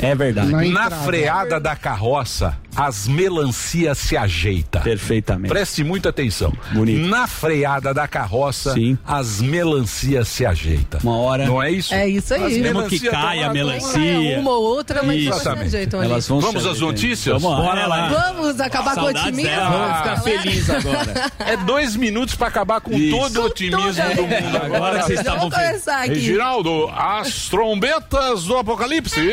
[0.00, 0.50] É verdade.
[0.50, 0.96] Na Na entrada.
[1.04, 4.82] freada da carroça, as melancias se ajeitam.
[4.82, 5.48] Perfeitamente.
[5.52, 6.52] Preste muita atenção.
[6.72, 7.06] Bonito.
[7.08, 8.96] Na freada da carroça, Sim.
[9.06, 11.00] as melancias se ajeitam.
[11.02, 11.46] Uma hora.
[11.46, 11.92] Não é isso?
[11.94, 12.44] É isso aí.
[12.44, 14.38] As Mesmo que caia a melancia.
[14.38, 16.10] Uma ou outra, mas se ajeitam ali.
[16.10, 17.40] Elas vão Vamos às notícias?
[17.42, 17.64] Vamos lá.
[17.64, 18.08] Bora lá.
[18.08, 19.42] Vamos acabar com o otimismo?
[19.42, 19.70] dela.
[19.70, 21.32] Vamos ficar felizes agora.
[21.40, 23.16] É dois minutos pra acabar com Isso.
[23.16, 24.56] todo o otimismo do mundo.
[24.56, 26.08] Agora que vocês estavam aqui.
[26.08, 29.32] Reginaldo, as trombetas do apocalipse.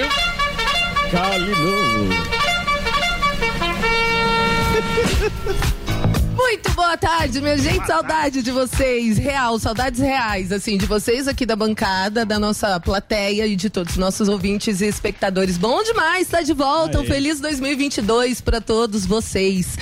[6.40, 7.86] Muito boa tarde, minha gente.
[7.86, 9.18] Saudade de vocês.
[9.18, 13.92] Real, saudades reais, assim, de vocês aqui da bancada, da nossa plateia e de todos
[13.92, 15.58] os nossos ouvintes e espectadores.
[15.58, 17.02] Bom demais, tá de volta.
[17.02, 19.78] Um feliz 2022 pra todos vocês.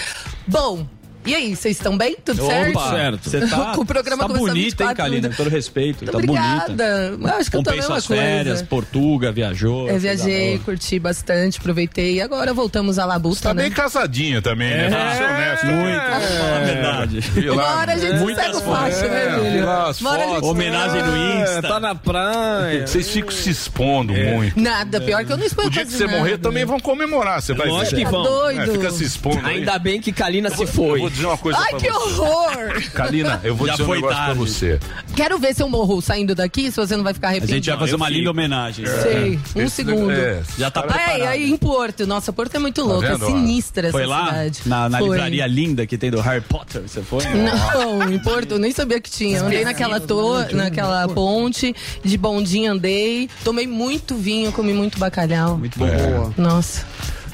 [0.48, 0.97] Bom.
[1.28, 2.16] E aí, vocês estão bem?
[2.24, 2.80] Tudo certo?
[2.90, 3.30] certo.
[3.30, 5.30] Você tá, Com o programa tá bonita, hein, 24 Kalina?
[5.30, 6.06] Com todo respeito.
[6.06, 6.64] Muito tá bonita.
[6.72, 7.18] obrigada.
[7.22, 8.22] Eu acho que eu tô a Comprei mesma suas coisa.
[8.24, 9.82] férias, Portuga, viajou.
[9.90, 12.16] Eu fez viajei, a- curti bastante, aproveitei.
[12.16, 13.64] E agora voltamos à labuta, Tá né?
[13.64, 14.90] bem casadinha também, né?
[14.90, 15.70] Vamos ser honestos.
[15.70, 16.38] Muito.
[16.38, 17.50] Fala a verdade.
[17.52, 19.70] Uma hora a gente Muitas segue o faixa, né, É, Júlio?
[19.70, 20.50] a gente- fotos.
[20.50, 21.62] Homenagem no Insta.
[21.62, 22.88] tá na praia.
[22.88, 24.60] Vocês ficam se expondo muito.
[24.60, 27.54] Nada, pior que eu não exponho O dia que você morrer também vão comemorar, você
[27.54, 28.06] vai Lógico ver.
[28.06, 28.24] que vão.
[28.24, 28.62] Tá doido.
[28.62, 29.46] É, fica se expondo.
[29.46, 31.02] Ainda bem que Kalina se foi.
[31.18, 32.20] Dizer uma coisa Ai, pra que você.
[32.22, 32.84] horror!
[32.94, 34.40] Kalina, eu vou Já dizer um foi negócio pra tarde.
[34.40, 34.80] você.
[35.16, 37.56] Quero ver se eu morro saindo daqui, se você não vai ficar A arrependido.
[37.56, 38.86] gente vai fazer uma linda homenagem.
[38.86, 40.12] Sei, um Esse- segundo.
[40.12, 41.22] é, Já tá Aí, preparado.
[41.28, 42.08] aí em Porto.
[42.08, 43.28] Nossa, Porto é muito louco, é vendo, ó?
[43.28, 44.26] sinistra Foi essa lá?
[44.28, 44.62] cidade.
[44.66, 45.10] Na, na Foi.
[45.10, 47.24] livraria linda que tem do Harry Potter, você foi?
[47.26, 49.42] Não, em Porto, eu nem sabia que tinha.
[49.42, 55.58] Andei naquela torre, naquela ponte, de bondinho andei, tomei muito vinho, comi muito bacalhau.
[55.58, 55.88] Muito bom.
[55.88, 56.42] É.
[56.42, 56.86] Nossa.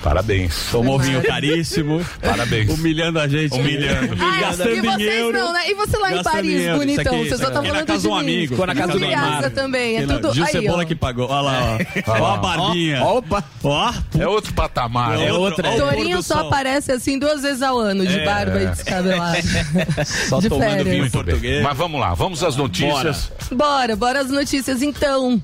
[0.03, 0.67] Parabéns.
[0.69, 2.05] Tomou vinho caríssimo.
[2.21, 2.69] Parabéns.
[2.69, 3.53] Humilhando a gente.
[3.55, 4.15] Humilhando.
[4.19, 5.31] Ah, Gastando e vocês dinheiro.
[5.31, 5.69] não, né?
[5.69, 6.77] E você lá em Paris, dinheiro.
[6.77, 8.53] bonitão, aqui, você só tá aqui na falando casa de um amigo.
[8.53, 9.51] Ficou na casa de do Neymar.
[9.51, 10.33] também, é tudo...
[10.33, 10.85] Gil Cebola ó.
[10.85, 11.29] que pagou.
[11.29, 12.21] Olha lá, ó.
[12.21, 13.03] Ó a barbinha.
[13.03, 13.43] Opa!
[13.63, 13.93] Ó.
[14.19, 15.15] É outro patamar.
[15.17, 15.33] É né?
[15.33, 15.69] outra.
[15.69, 18.25] ó o pôr Torinho só aparece assim duas vezes ao ano, de É.
[18.25, 19.37] barba e descabelado.
[20.29, 20.87] Só de tomando férias.
[20.87, 21.63] vinho português.
[21.63, 23.31] Mas vamos lá, vamos às notícias.
[23.51, 25.41] Bora, bora as notícias então.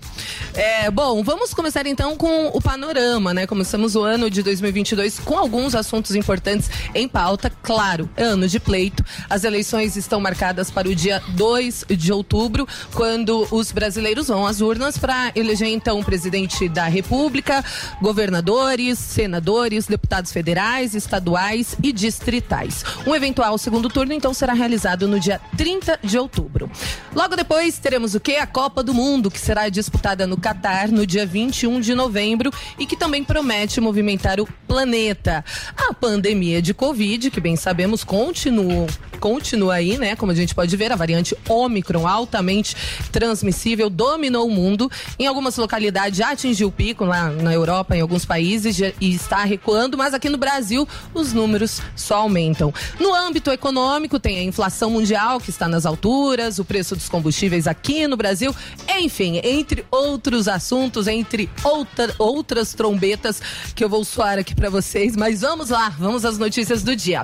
[0.54, 3.48] É, bom, vamos começar então com o panorama, né?
[3.48, 7.52] Começamos o ano de 2022 com alguns assuntos importantes em pauta.
[7.62, 9.04] Claro, ano de pleito.
[9.30, 14.62] As eleições estão marcadas para o dia 2 de outubro, quando os brasileiros vão às
[14.62, 17.64] urnas para eleger então o presidente da República,
[18.02, 22.84] governadores, senadores, deputados federais, estaduais e distritais.
[23.06, 26.70] Um eventual segundo turno então será realizado no dia 30 de outubro.
[27.14, 28.36] Logo depois teremos o que?
[28.38, 32.86] A Copa do Mundo, que será disputada no Catar no dia 21 de novembro e
[32.86, 35.44] que também promete movimentar o planeta.
[35.76, 38.88] A pandemia de Covid, que bem sabemos continua,
[39.20, 40.16] continua aí, né?
[40.16, 42.76] Como a gente pode ver, a variante Omicron, altamente
[43.12, 44.92] transmissível, dominou o mundo.
[45.18, 49.44] Em algumas localidades já atingiu o pico lá na Europa, em alguns países, e está
[49.44, 52.74] recuando, mas aqui no Brasil os números só aumentam.
[53.00, 57.66] No âmbito econômico, tem a inflação mundial, que está nas alturas, o preço dos combustíveis
[57.66, 58.56] aqui no Brasil,
[59.00, 63.42] enfim, entre outros assuntos, entre outra- outras trombetas
[63.74, 67.24] que eu vou soar aqui para vocês, mas vamos lá, vamos às notícias do dia.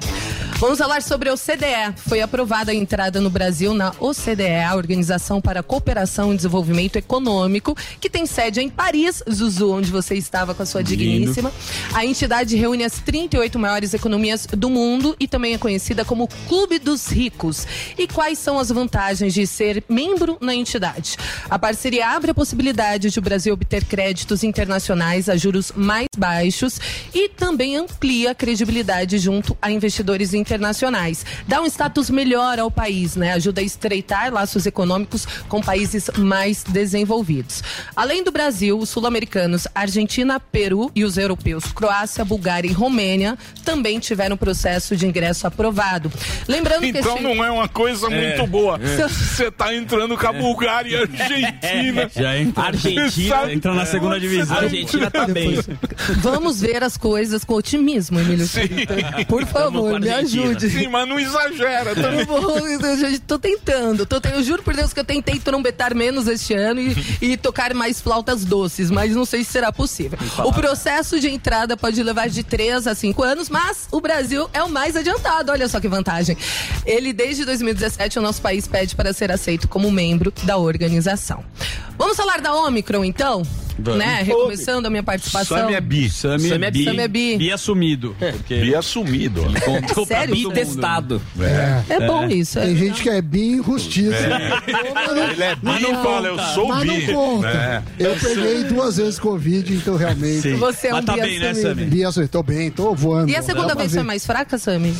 [0.58, 1.94] Vamos falar sobre a OCDE.
[2.08, 6.96] Foi aprovada a entrada no Brasil na OCDE, a Organização para a Cooperação e Desenvolvimento
[6.96, 11.52] Econômico, que tem sede em Paris, Zuzu, onde você estava com a sua digníssima.
[11.94, 16.80] A entidade reúne as 38 maiores economias do mundo e também é conhecida como Clube
[16.80, 17.68] dos Ricos.
[17.98, 21.18] E quais são as vantagens de ser membro na entidade?
[21.50, 26.80] A parceria abre a possibilidade de o Brasil obter créditos internacionais a juros mais baixos
[27.14, 31.26] e também amplia a credibilidade junto a investidores internacionais.
[31.48, 33.34] Dá um status melhor ao país, né?
[33.34, 37.64] Ajuda a estreitar laços econômicos com países mais desenvolvidos.
[37.96, 44.00] Além do Brasil, os sul-americanos, Argentina, Peru e os europeus, Croácia, Bulgária e Romênia, também
[44.00, 46.12] tiveram processo de ingresso aprovado.
[46.48, 48.78] Lembrando que Então este- não é uma coisa muito boa.
[48.78, 52.10] Você tá entrando com a Bulgária e a Argentina.
[52.16, 54.56] Já entra, Argentina entra na segunda divisão.
[54.58, 55.58] A Argentina tá bem.
[56.22, 58.48] Vamos ver as coisas com otimismo, Emílio.
[59.28, 60.70] Por favor, me ajude.
[60.70, 62.20] Sim, mas não exagera também.
[62.22, 64.06] Eu vou- eu tô tentando.
[64.06, 67.74] Tô, eu juro por Deus que eu tentei trombetar menos este ano e, e tocar
[67.74, 70.18] mais flautas doces, mas não sei se será possível.
[70.44, 74.62] O processo de entrada pode levar de 3 a 5 anos, mas o Brasil é
[74.64, 75.52] o mais adiantado.
[75.52, 76.38] Olha só que vantagem.
[76.86, 81.44] Ele, desde 2017, o nosso país pede para ser aceito como membro da organização.
[81.98, 83.44] Vamos falar da Omicron, então?
[83.78, 84.00] Vamos.
[84.00, 84.22] Né?
[84.24, 85.58] Recomeçando a minha participação.
[85.58, 86.10] Sami é bi.
[86.10, 86.84] Sami é é bi.
[86.86, 87.38] Sami é bi.
[87.38, 88.16] Bi assumido.
[88.20, 89.44] Porque Bi assumido.
[89.64, 90.36] contou Sério?
[90.36, 90.54] mundo.
[90.54, 91.22] Testado.
[91.90, 92.60] É bom isso.
[92.60, 94.12] Tem é- gente que é bem rustiço.
[94.16, 97.08] Ele é bi e fala, eu sou Mas bi.
[97.08, 97.54] não conta.
[97.54, 97.84] né?
[98.00, 100.42] Eu peguei duas vezes Covid, então realmente.
[100.42, 100.56] Sim.
[100.56, 101.70] Você é um Mas tá bi bem, né, assumido.
[101.76, 101.86] Sami?
[101.86, 102.32] Bi assumido.
[102.32, 103.30] Tô bem, tô voando.
[103.30, 104.94] E a segunda vez foi mais fraca, Sami?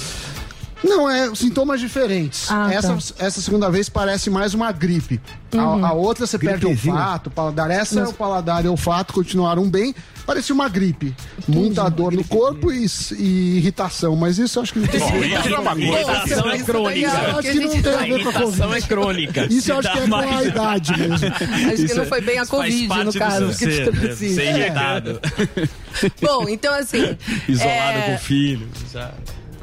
[0.84, 2.52] Não, é sintomas diferentes.
[2.52, 3.26] Ah, essa, tá.
[3.26, 5.20] essa segunda vez parece mais uma gripe.
[5.54, 5.86] A, Uhum.
[5.86, 7.72] a outra você perde o olfato, o paladar.
[7.72, 9.96] Essa é o paladar e o olfato continuaram bem.
[10.26, 11.16] Parecia uma gripe.
[11.48, 12.86] Muita dor no corpo e,
[13.18, 15.92] e irritação, mas isso eu acho que não tem Bom, isso é uma coisa.
[15.92, 17.08] Irritação é crônica.
[17.08, 18.88] Eu acho que não tem a ver com a Irritação é Covid.
[18.88, 19.46] crônica.
[19.54, 21.16] Isso eu acho que é com a idade mesmo.
[21.16, 23.48] Acho que não foi bem a Covid, no caso.
[23.50, 24.16] que ser, te né?
[24.16, 24.50] Ser É.
[24.60, 25.20] irritado.
[26.22, 27.16] Bom, então assim.
[27.48, 28.68] Isolado é, com o filho.
[28.92, 29.14] sabe?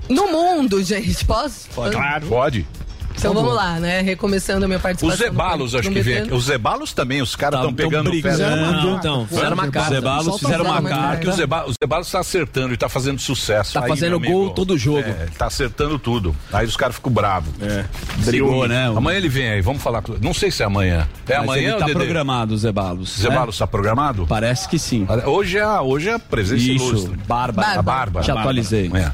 [0.08, 1.68] No mundo, gente, posso?
[1.74, 2.26] Claro.
[2.26, 2.66] Pode.
[3.14, 4.00] Então vamos lá, né?
[4.00, 5.26] Recomeçando a minha Os participação.
[5.26, 6.32] zebalos, no- acho que vem aqui.
[6.34, 8.88] Os zebalos também, os caras Tão- estão tão pegando brigando.
[8.96, 9.90] então, fizeram uma Os carta.
[9.94, 11.12] Zebalos Solta fizeram uma carta.
[11.16, 13.74] Porque o Zebalos os Zebalos está acertando e está fazendo sucesso.
[13.74, 15.00] Tá Aí, fazendo gol todo jogo.
[15.00, 16.34] É, tá acertando tudo.
[16.50, 17.52] Aí os caras ficam bravos.
[17.60, 17.84] É.
[18.24, 18.86] Brigou, né?
[18.86, 20.00] Amanhã ele vem aí, vamos falar.
[20.00, 21.06] com- Não sei se é amanhã.
[21.28, 21.98] É Mas amanhã tá Dedê?
[21.98, 23.18] programado, o Zebalos.
[23.20, 24.26] Zebalos está programado?
[24.26, 25.06] Parece que sim.
[25.26, 27.16] Hoje é, a- hoje é a presença Isso, ilustre.
[27.28, 27.78] Bárbara.
[27.78, 28.24] A Bárbara.
[28.24, 28.90] Te atualizei.
[28.94, 29.12] É.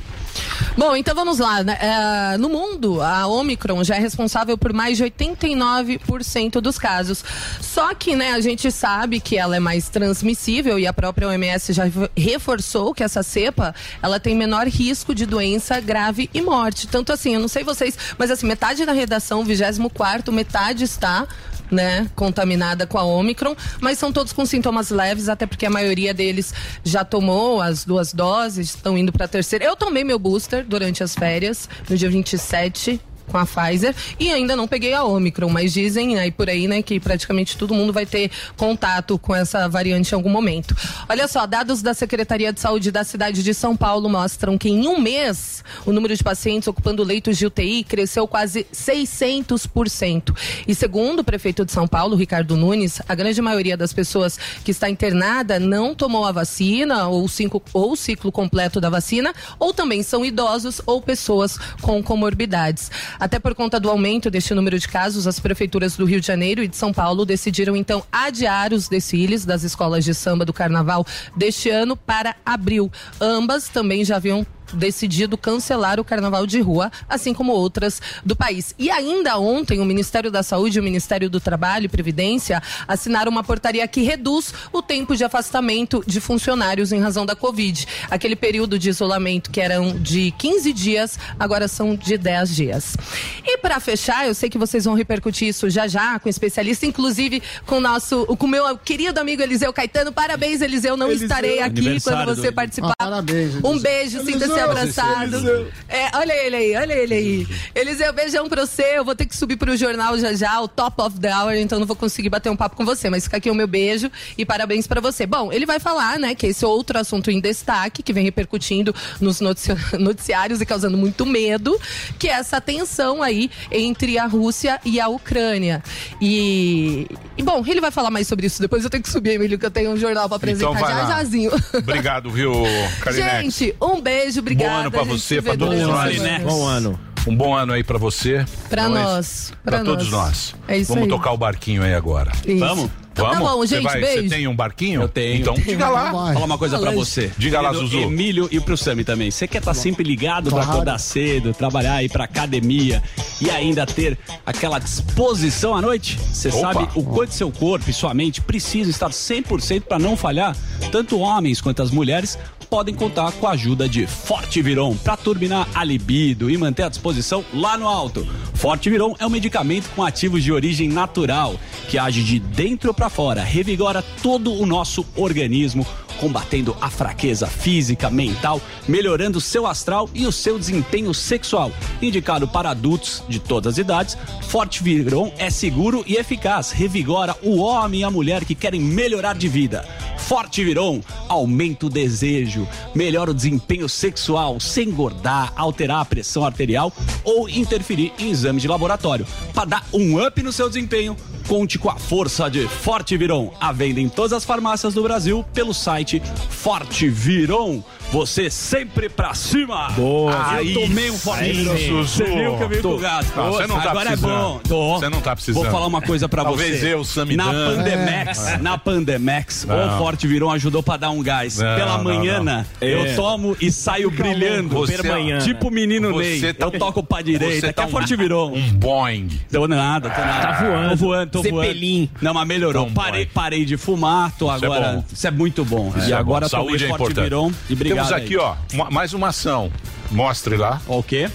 [0.76, 1.60] Bom, então vamos lá.
[1.60, 7.24] É, no mundo, a Omicron já é responsável por mais de 89% dos casos.
[7.60, 11.72] Só que, né, a gente sabe que ela é mais transmissível e a própria OMS
[11.72, 11.84] já
[12.16, 16.86] reforçou que essa cepa, ela tem menor risco de doença grave e morte.
[16.86, 21.26] Tanto assim, eu não sei vocês, mas assim, metade da redação, 24 metade está
[21.70, 26.14] né, contaminada com a Omicron, mas são todos com sintomas leves, até porque a maioria
[26.14, 26.52] deles
[26.84, 29.64] já tomou as duas doses, estão indo para a terceira.
[29.64, 34.56] Eu tomei meu booster durante as férias, no dia 27 com a Pfizer e ainda
[34.56, 38.06] não peguei a Omicron, mas dizem aí por aí, né, que praticamente todo mundo vai
[38.06, 40.74] ter contato com essa variante em algum momento.
[41.08, 44.86] Olha só, dados da Secretaria de Saúde da cidade de São Paulo mostram que em
[44.88, 50.36] um mês o número de pacientes ocupando leitos de UTI cresceu quase 600%.
[50.66, 54.70] E segundo o prefeito de São Paulo, Ricardo Nunes, a grande maioria das pessoas que
[54.70, 59.72] está internada não tomou a vacina ou, cinco, ou o ciclo completo da vacina, ou
[59.72, 62.90] também são idosos ou pessoas com comorbidades.
[63.18, 66.62] Até por conta do aumento deste número de casos, as prefeituras do Rio de Janeiro
[66.62, 71.04] e de São Paulo decidiram então adiar os desfiles das escolas de samba do carnaval
[71.36, 72.90] deste ano para abril.
[73.20, 78.74] Ambas também já haviam decidido cancelar o carnaval de rua, assim como outras do país.
[78.78, 83.30] E ainda ontem, o Ministério da Saúde e o Ministério do Trabalho e Previdência assinaram
[83.30, 87.86] uma portaria que reduz o tempo de afastamento de funcionários em razão da Covid.
[88.10, 92.96] Aquele período de isolamento que eram de 15 dias, agora são de 10 dias.
[93.44, 97.42] E para fechar, eu sei que vocês vão repercutir isso já já com especialista, inclusive
[97.66, 100.12] com o nosso, com o meu querido amigo Eliseu Caetano.
[100.12, 100.96] Parabéns, Eliseu.
[100.96, 101.26] Não Eliseu.
[101.26, 102.92] estarei aqui quando você do- participar.
[102.98, 103.80] Ah, parabéns, Um Eliseu.
[103.80, 105.10] beijo, sinta-se Eliseu.
[105.10, 105.68] abraçado.
[105.88, 107.48] É, olha ele aí, olha ele aí.
[107.74, 108.82] Eliseu, beijão pra você.
[108.98, 111.78] Eu vou ter que subir pro jornal já já, o Top of the Hour, então
[111.78, 114.44] não vou conseguir bater um papo com você, mas fica aqui o meu beijo e
[114.44, 115.26] parabéns pra você.
[115.26, 118.94] Bom, ele vai falar, né, que esse é outro assunto em destaque que vem repercutindo
[119.20, 121.78] nos notici- noticiários e causando muito medo,
[122.18, 125.82] que é essa tensão aí entre a Rússia e a Ucrânia.
[126.20, 128.84] E, e bom, ele vai falar mais sobre isso depois.
[128.84, 131.06] Eu tenho que subir, Emílio, que eu tenho um jornal pra apresentar Então já lá.
[131.08, 131.50] jazinho.
[131.74, 132.52] Obrigado, viu,
[133.00, 133.42] Karinex?
[133.56, 134.74] Gente, um beijo, obrigada.
[134.74, 136.14] Bom ano pra você, pra todos nós.
[136.16, 136.44] semana.
[136.44, 137.00] Bom ano.
[137.26, 138.44] Um bom ano aí pra você.
[138.70, 140.54] Pra nós, pra Pra todos nós.
[140.66, 141.10] É isso Vamos aí.
[141.10, 142.32] tocar o barquinho aí agora.
[142.46, 142.58] Isso.
[142.58, 142.90] Vamos?
[143.12, 143.50] Então tá Vamos?
[143.50, 144.22] bom, Você gente, vai- beijo.
[144.22, 145.02] Você tem um barquinho?
[145.02, 145.40] Eu tenho.
[145.40, 146.10] Então diga lá.
[146.12, 147.30] Fala uma coisa pra você.
[147.36, 147.98] Diga lá, Zuzu.
[147.98, 149.30] Emílio e pro Sami também.
[149.30, 153.02] Você quer estar sempre ligado pra acordar cedo, trabalhar, ir pra academia
[153.42, 156.16] e ainda ter aquela disposição à noite?
[156.32, 156.60] Você Opa.
[156.60, 160.56] sabe o quanto seu corpo e sua mente precisam estar 100% pra não falhar?
[160.92, 165.68] Tanto homens quanto as mulheres podem contar com a ajuda de Forte Viron para turbinar
[165.74, 168.26] a libido e manter a disposição lá no alto.
[168.54, 171.54] Forte Viron é um medicamento com ativos de origem natural
[171.88, 175.86] que age de dentro para fora, revigora todo o nosso organismo,
[176.20, 181.72] combatendo a fraqueza física, mental, melhorando seu astral e o seu desempenho sexual.
[182.00, 184.16] Indicado para adultos de todas as idades,
[184.48, 189.36] Forte Viron é seguro e eficaz, revigora o homem e a mulher que querem melhorar
[189.36, 189.84] de vida.
[190.28, 196.92] Forte Viron aumenta o desejo, melhora o desempenho sexual, sem engordar, alterar a pressão arterial
[197.24, 199.26] ou interferir em exame de laboratório.
[199.54, 203.50] Para dar um up no seu desempenho, conte com a força de Forte Viron.
[203.58, 206.07] À venda em todas as farmácias do Brasil pelo site
[206.48, 207.82] Forte Viron.
[208.10, 209.90] Você sempre pra cima.
[209.90, 210.52] Boa.
[210.52, 211.52] Aí, eu tomei um Forte.
[211.62, 211.96] Zuzu.
[212.08, 213.26] Você viu que eu vim com o gato.
[213.36, 214.32] Não, você não tá Agora é precisando.
[214.32, 214.60] bom.
[214.66, 214.98] Tô.
[214.98, 215.62] Você não tá precisando.
[215.62, 216.94] Vou falar uma coisa pra Talvez você.
[216.94, 217.52] eu, Samidana.
[217.52, 218.56] Na Pandemex, É.
[218.58, 219.94] na Pandemex, Não.
[219.94, 221.58] o Forte Virão ajudou pra dar um gás.
[221.58, 223.14] Não, Pela manhã, eu É.
[223.14, 224.70] tomo e saio brilhando.
[224.70, 225.38] Você- Permanhã.
[225.40, 226.52] Tipo o menino Você Ney.
[226.54, 228.52] tá- eu toco pra direita, é tá Forte um- Virão.
[228.54, 229.28] Um Boeing.
[229.52, 230.46] Tô nada, tô nada.
[230.46, 230.88] Tá voando.
[230.90, 232.06] Tô voando, tô Zeppelin.
[232.06, 232.10] voando.
[232.22, 232.90] Não, mas melhorou.
[232.90, 234.92] Parei, parei de fumar, tô Isso é agora.
[234.94, 235.04] bom.
[235.12, 235.92] Isso é muito bom.
[236.06, 237.14] E é agora tomei é Forte.
[237.20, 237.52] Virão.
[237.68, 237.97] E obrigado.
[238.06, 238.36] Temos aqui, aí.
[238.36, 239.70] ó, uma- mais uma ação.
[240.10, 240.80] Mostre lá.
[240.86, 241.30] O quê?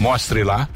[0.00, 0.68] Mostre lá.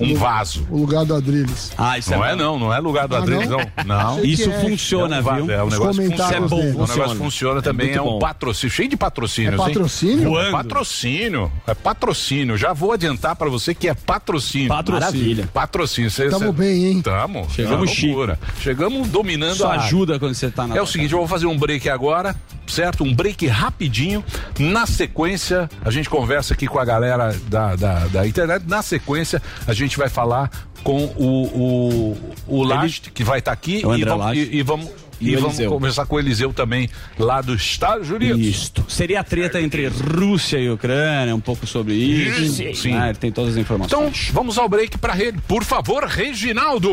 [0.00, 0.66] Um vaso.
[0.70, 1.72] O lugar do Adriles.
[1.76, 2.38] Ah, isso Não é é bom.
[2.42, 3.60] não, não é lugar do Ah, Adriles, não?
[3.86, 4.24] não.
[4.24, 4.60] Isso é.
[4.60, 5.50] funciona, É um viu?
[5.54, 6.62] É, o Os negócio comentários funciona.
[6.62, 6.68] dele.
[6.68, 7.14] O negócio Funciona.
[7.16, 8.18] funciona também, é um bom.
[8.18, 9.54] patrocínio, cheio de patrocínios.
[9.54, 9.64] É hein?
[9.68, 10.38] patrocínio?
[10.38, 12.56] É patrocínio, é patrocínio.
[12.56, 14.68] Já vou adiantar pra você que é patrocínio.
[14.68, 15.00] Patrocínio.
[15.00, 15.48] Maravilha.
[15.52, 16.10] Patrocínio.
[16.10, 17.02] Cê, Tamo cê- bem, hein?
[17.02, 17.46] Tamo.
[17.50, 18.38] Chegamos É uma loucura.
[18.60, 20.76] Chegamos dominando Isso a ajuda quando você tá na.
[20.76, 22.34] É o seguinte, eu vou fazer um break agora,
[22.66, 23.04] certo?
[23.04, 24.24] Um break rapidinho.
[24.58, 28.64] Na sequência, a gente conversa aqui com a galera da, da, da internet.
[28.66, 30.50] Na sequência, a gente vai falar
[30.82, 33.82] com o, o, o Last, que vai estar aqui.
[33.84, 37.40] O E vamos, e, e vamos, E e vamos conversar com o Eliseu também, lá
[37.40, 38.40] dos Estados Unidos.
[38.40, 38.84] Isto.
[38.88, 42.62] Seria a treta entre Rússia e Ucrânia, um pouco sobre isso.
[42.62, 42.94] Isso, sim.
[42.94, 43.92] Ah, ele tem todas as informações.
[43.92, 45.38] Então, vamos ao break para ele.
[45.46, 46.90] Por favor, Reginaldo.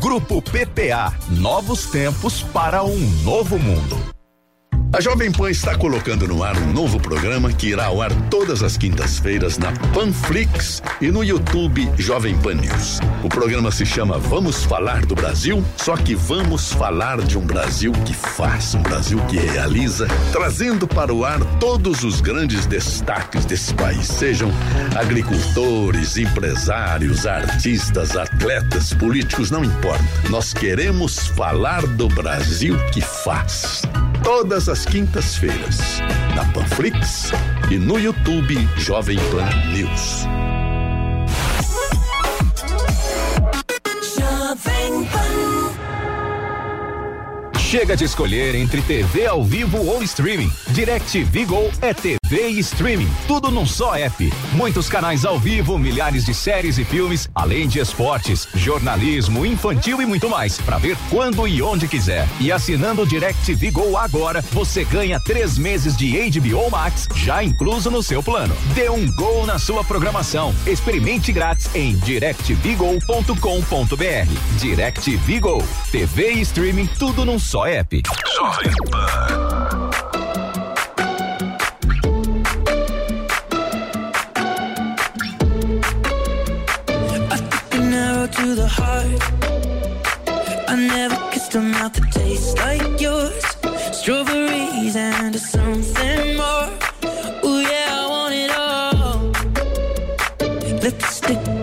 [0.00, 1.14] Grupo PPA.
[1.30, 4.07] Novos tempos para um novo mundo.
[4.90, 8.62] A Jovem Pan está colocando no ar um novo programa que irá ao ar todas
[8.62, 12.98] as quintas-feiras na Panflix e no YouTube Jovem Pan News.
[13.22, 17.92] O programa se chama Vamos Falar do Brasil, só que vamos falar de um Brasil
[18.06, 23.74] que faz, um Brasil que realiza, trazendo para o ar todos os grandes destaques desse
[23.74, 24.50] país, sejam
[24.98, 30.02] agricultores, empresários, artistas, atletas, políticos, não importa.
[30.30, 33.82] Nós queremos falar do Brasil que faz.
[34.22, 36.00] Todas as quintas-feiras,
[36.34, 37.30] na Panflix
[37.70, 40.26] e no YouTube Jovem Pan News.
[47.58, 50.50] Chega de escolher entre TV ao vivo ou streaming.
[50.68, 54.32] DirecTV Go é TV e streaming, tudo num só app.
[54.52, 60.06] Muitos canais ao vivo, milhares de séries e filmes, além de esportes, jornalismo, infantil e
[60.06, 62.28] muito mais, para ver quando e onde quiser.
[62.38, 67.90] E assinando o DirecTV Go agora, você ganha três meses de HBO Max, já incluso
[67.90, 68.54] no seu plano.
[68.74, 70.54] Dê um gol na sua programação.
[70.66, 74.58] Experimente grátis em directvgo.com.br.
[74.58, 78.02] DirecTV Go, TV e streaming, tudo num só app.
[78.36, 80.07] Jovem Pan.
[88.48, 89.22] To the heart.
[90.68, 93.44] I never kissed a mouth that tastes like yours.
[93.92, 96.68] Strawberries and something more.
[97.44, 99.18] Ooh yeah, I want it all.
[100.82, 101.57] Lipstick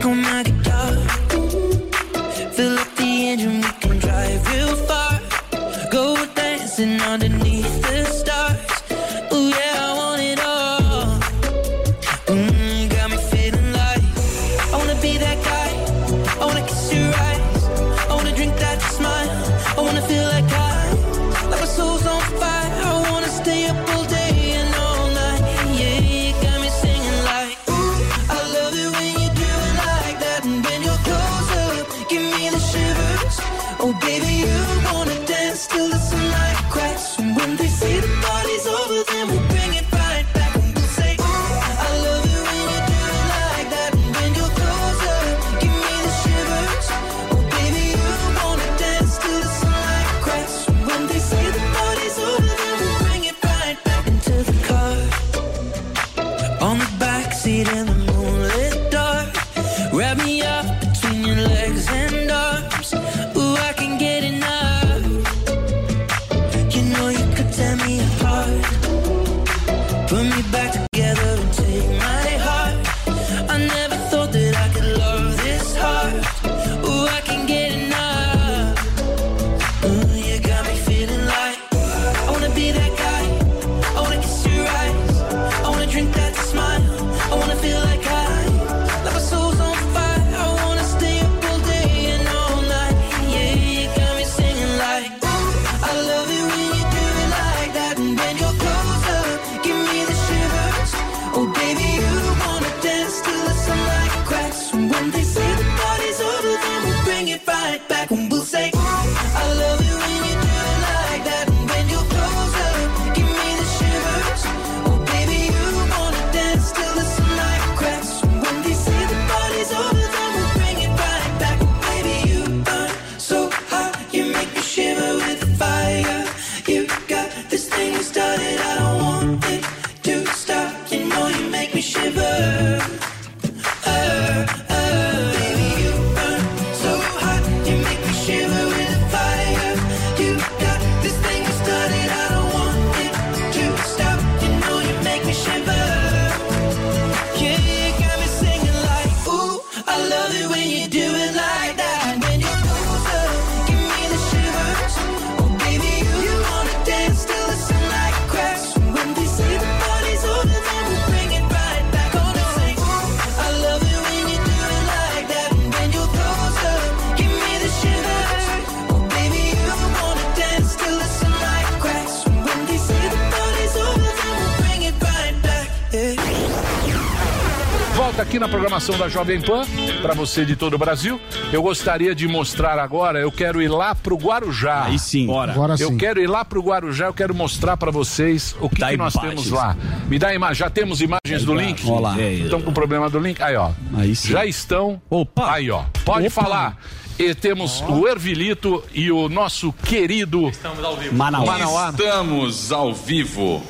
[178.15, 179.63] volta aqui na programação da Jovem Pan,
[180.01, 181.19] para você de todo o Brasil.
[181.51, 184.85] Eu gostaria de mostrar agora, eu quero ir lá pro Guarujá.
[184.85, 185.25] Aí sim.
[185.27, 185.51] Bora.
[185.51, 185.97] Agora Eu sim.
[185.97, 189.21] quero ir lá pro Guarujá, eu quero mostrar para vocês o que, que nós imagens.
[189.21, 189.75] temos lá.
[190.07, 191.85] Me dá imagem, já temos imagens do link?
[191.85, 192.17] Ó lá.
[192.21, 193.41] Estão com problema do link?
[193.43, 193.71] Aí, ó.
[193.97, 194.29] Aí sim.
[194.29, 195.01] Já estão.
[195.09, 195.51] Opa.
[195.51, 195.83] Aí, ó.
[196.05, 196.41] Pode Opa.
[196.41, 196.77] falar.
[197.19, 201.15] E temos o Ervilito e o nosso querido Estamos ao vivo.
[201.15, 201.45] Manaus.
[201.45, 201.89] Manauá.
[201.89, 203.61] Estamos ao vivo.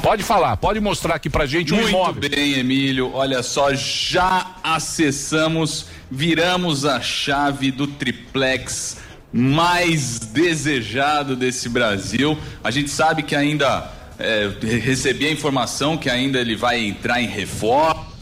[0.00, 2.30] Pode falar, pode mostrar aqui pra gente o Muito imóvel.
[2.30, 3.12] bem, Emílio.
[3.14, 8.98] Olha só, já acessamos, viramos a chave do triplex
[9.32, 12.36] mais desejado desse Brasil.
[12.62, 17.26] A gente sabe que ainda é, recebi a informação que ainda ele vai entrar em
[17.26, 18.12] reforma.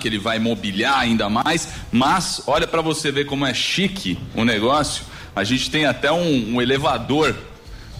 [0.00, 4.42] Que ele vai mobiliar ainda mais, mas olha para você ver como é chique o
[4.42, 5.04] negócio.
[5.36, 7.36] A gente tem até um, um elevador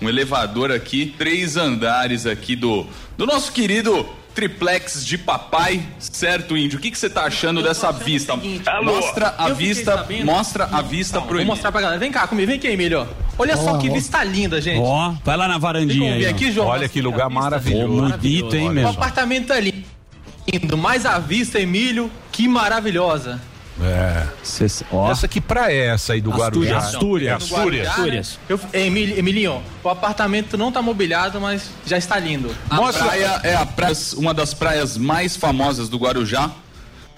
[0.05, 2.87] um elevador aqui, três andares aqui do,
[3.17, 6.79] do nosso querido triplex de papai, certo, Índio?
[6.79, 8.35] O que você tá achando dessa vista?
[8.83, 12.01] Mostra a vista, sabendo- mostra a vista Calma, pro Vou mostrar pra galera.
[12.01, 13.07] Vem cá comigo, vem aqui, Emílio.
[13.39, 13.93] Olha só Ó, que ó.
[13.93, 14.81] vista linda, gente.
[14.83, 16.27] Ó, vai lá na varandinha aí.
[16.27, 16.67] aqui, João.
[16.69, 18.17] Olha que lugar maravilhoso.
[18.19, 18.89] bonito, hein, O meu?
[18.89, 23.41] apartamento é lindo, mas a vista, Emílio, que maravilhosa.
[23.83, 24.27] É.
[24.43, 25.11] Cês- ó.
[25.11, 26.79] Essa que praia é essa aí do Guarujá?
[26.79, 27.51] Astúrias.
[27.51, 28.29] É Guarujá, Astúrias.
[28.31, 28.39] né?
[28.49, 32.55] Eu, Emílio, Emilinho, o apartamento não tá mobiliado, mas já está lindo.
[32.71, 36.51] A Mostra- praia é a praia, uma das praias mais famosas do Guarujá.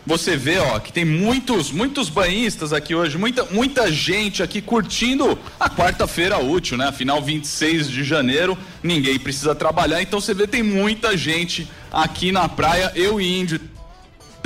[0.06, 5.36] Você vê, ó, que tem muitos, muitos banhistas aqui hoje, muita, muita gente aqui curtindo
[5.58, 6.86] a quarta-feira útil, né?
[6.86, 12.48] Afinal, 26 de janeiro, ninguém precisa trabalhar, então você vê, tem muita gente aqui na
[12.48, 12.92] praia.
[12.94, 13.60] Eu e Índio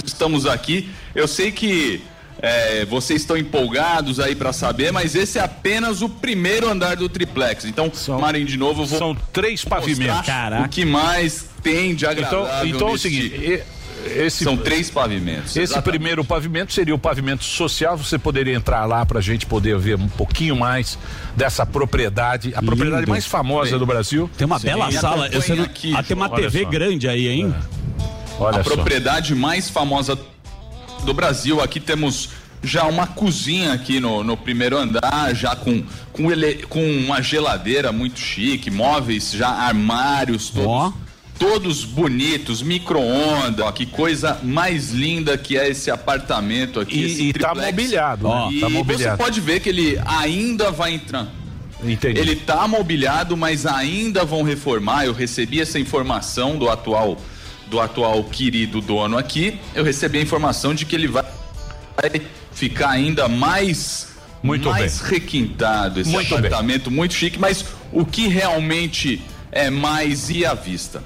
[0.04, 0.90] estamos aqui.
[1.14, 2.02] Eu sei que
[2.42, 7.08] é, vocês estão empolgados aí pra saber, mas esse é apenas o primeiro andar do
[7.08, 7.64] triplex.
[7.64, 10.16] Então, Marinho, de novo, eu vou São três pavimentos.
[10.16, 12.10] mostrar o que mais tem de Então,
[12.44, 12.66] agradável.
[12.74, 13.62] então é o seguinte, e-
[14.16, 15.50] esse, São três pavimentos.
[15.50, 15.90] esse exatamente.
[15.90, 17.98] primeiro pavimento seria o pavimento social.
[17.98, 20.98] Você poderia entrar lá para a gente poder ver um pouquinho mais
[21.36, 24.30] dessa propriedade, a propriedade mais famosa do Brasil.
[24.38, 25.28] Tem uma bela Me sala.
[25.28, 25.64] não...
[25.64, 26.70] aqui, ah, tem uma TV só.
[26.70, 27.54] grande aí, hein?
[28.40, 28.70] Olha a só.
[28.70, 30.18] propriedade mais famosa
[31.04, 31.60] do Brasil.
[31.60, 32.30] Aqui temos
[32.62, 35.82] já uma cozinha aqui no, no primeiro andar, já com,
[36.12, 40.66] com, ele, com uma geladeira muito chique, móveis já armários todos.
[40.66, 40.92] Ó.
[41.38, 46.98] Todos bonitos, micro-ondas, ó, que coisa mais linda que é esse apartamento aqui.
[46.98, 48.48] E, e tá mobiliado, né?
[48.52, 49.16] E tá você mobiliado.
[49.16, 51.28] pode ver que ele ainda vai entrar.
[51.82, 52.20] Entendi.
[52.20, 55.06] Ele tá mobiliado, mas ainda vão reformar.
[55.06, 57.16] Eu recebi essa informação do atual
[57.70, 59.58] do atual querido dono aqui.
[59.74, 61.24] Eu recebi a informação de que ele vai
[62.52, 64.08] ficar ainda mais
[64.42, 70.44] Muito mais requintado esse Muito apartamento, muito chique, mas o que realmente é mais e
[70.44, 71.02] à vista?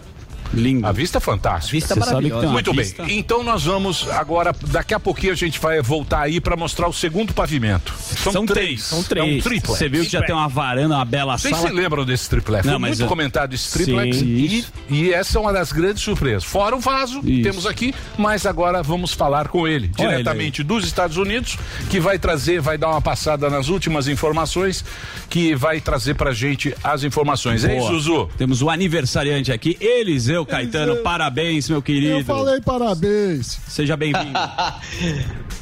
[0.54, 0.86] Lindo.
[0.86, 1.72] A vista é fantástica.
[1.72, 3.18] Vista Você sabe que tem Muito vista- bem.
[3.18, 6.92] Então nós vamos agora, daqui a pouquinho a gente vai voltar aí para mostrar o
[6.92, 7.92] segundo pavimento.
[7.98, 8.82] São, três.
[8.84, 9.26] São três.
[9.26, 9.78] É um triplex.
[9.78, 11.68] Você viu que já tem uma varanda, uma bela Vocês sala.
[11.68, 12.64] se lembram desse triplex?
[12.66, 16.02] Não, Foi muito eu- comentado esse triplex Sim, e, e essa é uma das grandes
[16.02, 16.44] surpresas.
[16.44, 17.42] Fora o vaso, Isso.
[17.42, 21.58] temos aqui, mas agora vamos falar com ele, Olha ele diretamente dos Estados Unidos,
[21.90, 24.84] que vai trazer, vai dar uma passada nas últimas informações,
[25.28, 27.64] que vai trazer pra gente as informações.
[27.64, 27.92] É isso, Boa.
[28.00, 28.30] Zuzu?
[28.36, 30.96] Temos o aniversariante aqui, Eliseu Caetano.
[30.96, 32.18] Parabéns, meu querido.
[32.18, 33.58] Eu falei parabéns.
[33.68, 34.38] Seja bem-vindo.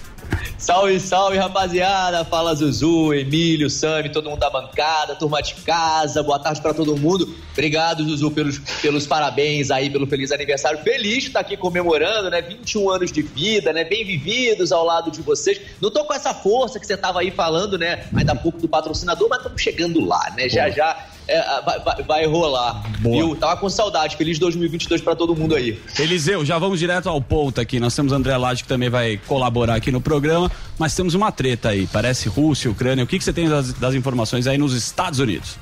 [0.63, 2.25] Salve, salve, rapaziada.
[2.25, 6.23] Fala Zuzu, Emílio, Sami, todo mundo da bancada, turma de casa.
[6.23, 7.35] Boa tarde pra todo mundo.
[7.51, 10.79] Obrigado, Zuzu, pelos, pelos parabéns aí, pelo feliz aniversário.
[10.79, 12.41] Feliz de estar aqui comemorando, né?
[12.41, 13.83] 21 anos de vida, né?
[13.83, 15.61] Bem vividos ao lado de vocês.
[15.81, 18.07] Não tô com essa força que você tava aí falando, né?
[18.15, 20.49] Ainda há pouco do patrocinador, mas estamos chegando lá, né?
[20.49, 20.97] Já, já
[21.29, 22.83] é, vai, vai- rolar.
[23.01, 23.17] Boa.
[23.17, 23.37] Viu?
[23.37, 24.17] Tava com saudade.
[24.17, 25.79] Feliz 2022 pra todo mundo aí.
[25.99, 27.79] Eliseu, já vamos direto ao ponto aqui.
[27.81, 31.71] Nós temos André Lage que também vai colaborar aqui no programa, mas temos uma treta
[31.71, 31.87] aí.
[31.87, 33.05] Parece Rússia, Ucrânia.
[33.05, 35.57] O que, que você tem das, das informações aí nos Estados Unidos?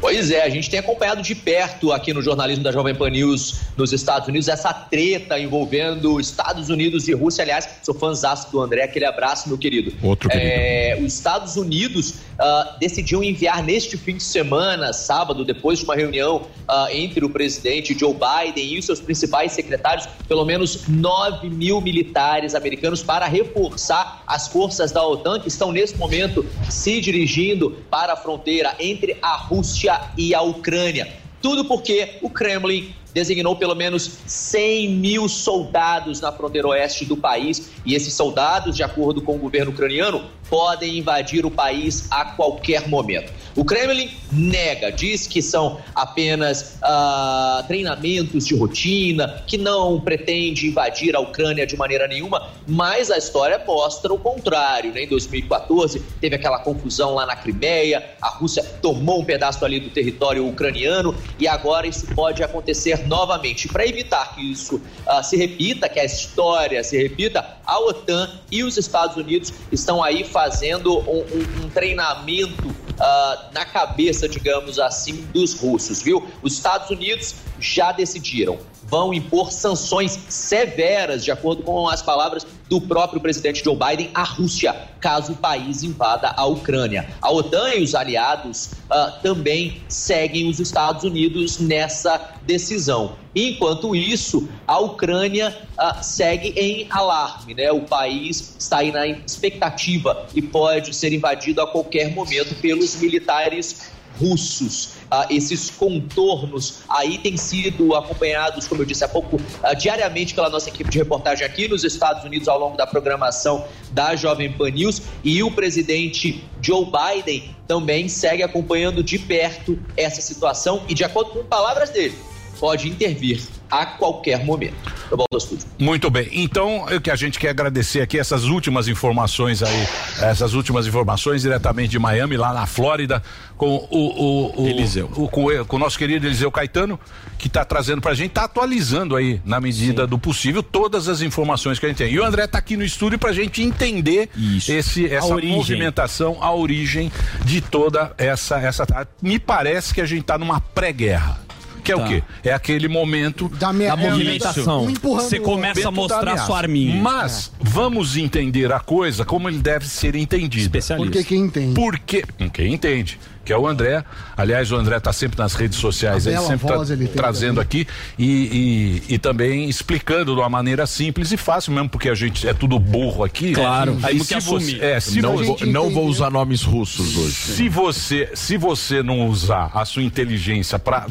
[0.00, 3.60] Pois é, a gente tem acompanhado de perto aqui no jornalismo da Jovem Pan News
[3.76, 7.42] nos Estados Unidos essa treta envolvendo Estados Unidos e Rússia.
[7.42, 9.92] Aliás, sou fãzaço do André, aquele abraço, meu querido.
[10.02, 10.48] Outro querido.
[10.48, 15.94] É, os Estados Unidos ah, decidiu enviar neste fim de semana, sábado, depois de uma
[15.94, 21.48] reunião ah, entre o presidente Joe Biden e os seus principais secretários, pelo menos 9
[21.48, 27.76] mil militares americanos para reforçar as forças da OTAN que estão nesse momento se dirigindo
[27.90, 31.25] para a fronteira entre a Rússia e a Ucrânia.
[31.46, 37.70] Tudo porque o Kremlin designou pelo menos 100 mil soldados na fronteira oeste do país
[37.84, 42.88] e esses soldados, de acordo com o governo ucraniano, podem invadir o país a qualquer
[42.88, 43.32] momento.
[43.56, 51.16] O Kremlin nega, diz que são apenas ah, treinamentos de rotina, que não pretende invadir
[51.16, 54.92] a Ucrânia de maneira nenhuma, mas a história mostra o contrário.
[54.92, 55.04] Né?
[55.04, 59.88] Em 2014, teve aquela confusão lá na Crimeia, a Rússia tomou um pedaço ali do
[59.88, 63.68] território ucraniano e agora isso pode acontecer novamente.
[63.68, 68.62] Para evitar que isso ah, se repita, que a história se repita, a OTAN e
[68.62, 75.26] os Estados Unidos estão aí fazendo um, um- um treinamento ah, na cabeça, digamos assim,
[75.32, 76.26] dos russos, viu?
[76.42, 78.58] Os Estados Unidos já decidiram.
[78.84, 84.22] Vão impor sanções severas, de acordo com as palavras do próprio presidente Joe Biden, à
[84.22, 87.08] Rússia, caso o país invada a Ucrânia.
[87.20, 93.16] A OTAN e os aliados ah, também seguem os Estados Unidos nessa decisão.
[93.34, 97.70] Enquanto isso, a Ucrânia ah, segue em alarme, né?
[97.72, 103.90] O país está aí na expectativa e pode ser invadido a qualquer momento pelos militares
[104.20, 104.96] russos.
[105.10, 110.50] Ah, esses contornos aí têm sido acompanhados, como eu disse há pouco, ah, diariamente pela
[110.50, 114.70] nossa equipe de reportagem aqui nos Estados Unidos ao longo da programação da Jovem Pan
[114.70, 121.04] News e o presidente Joe Biden também segue acompanhando de perto essa situação e de
[121.04, 122.16] acordo com palavras dele,
[122.58, 124.74] pode intervir a qualquer momento.
[125.10, 125.66] Eu volto ao estúdio.
[125.78, 126.28] Muito bem.
[126.32, 129.86] Então, o que a gente quer agradecer aqui essas últimas informações aí,
[130.22, 133.22] essas últimas informações diretamente de Miami, lá na Flórida,
[133.56, 135.10] com o, o, o Eliseu.
[135.16, 136.98] O, com, o- com o nosso querido Eliseu Caetano,
[137.38, 141.78] que está trazendo pra gente, está atualizando aí, na medida do possível, todas as informações
[141.78, 142.12] que a gente tem.
[142.12, 144.28] E o André está aqui no estúdio pra gente entender
[144.68, 145.56] esse, essa origem.
[145.56, 147.10] movimentação, a origem
[147.44, 148.58] de toda essa.
[148.58, 148.86] essa
[149.22, 151.45] Me parece que a gente está numa pré-guerra.
[151.86, 152.04] Que é Tá.
[152.04, 152.22] o quê?
[152.42, 154.90] É aquele momento da, Da movimentação.
[154.90, 157.00] Empurrando Você começa a mostrar sua arminha.
[157.00, 160.78] Mas vamos entender a coisa como ele deve ser entendido.
[160.96, 161.74] Porque quem entende.
[161.74, 164.04] Porque quem entende, que é o André.
[164.36, 167.86] Aliás, o André está sempre nas redes sociais, bela sempre tá ele trazendo aqui
[168.18, 172.46] e, e, e também explicando de uma maneira simples e fácil, mesmo porque a gente
[172.48, 173.52] é tudo burro aqui.
[173.52, 177.34] Claro, aí se você, é, se não, vou, não vou usar nomes russos hoje.
[177.34, 181.06] se você, se você não usar a sua inteligência para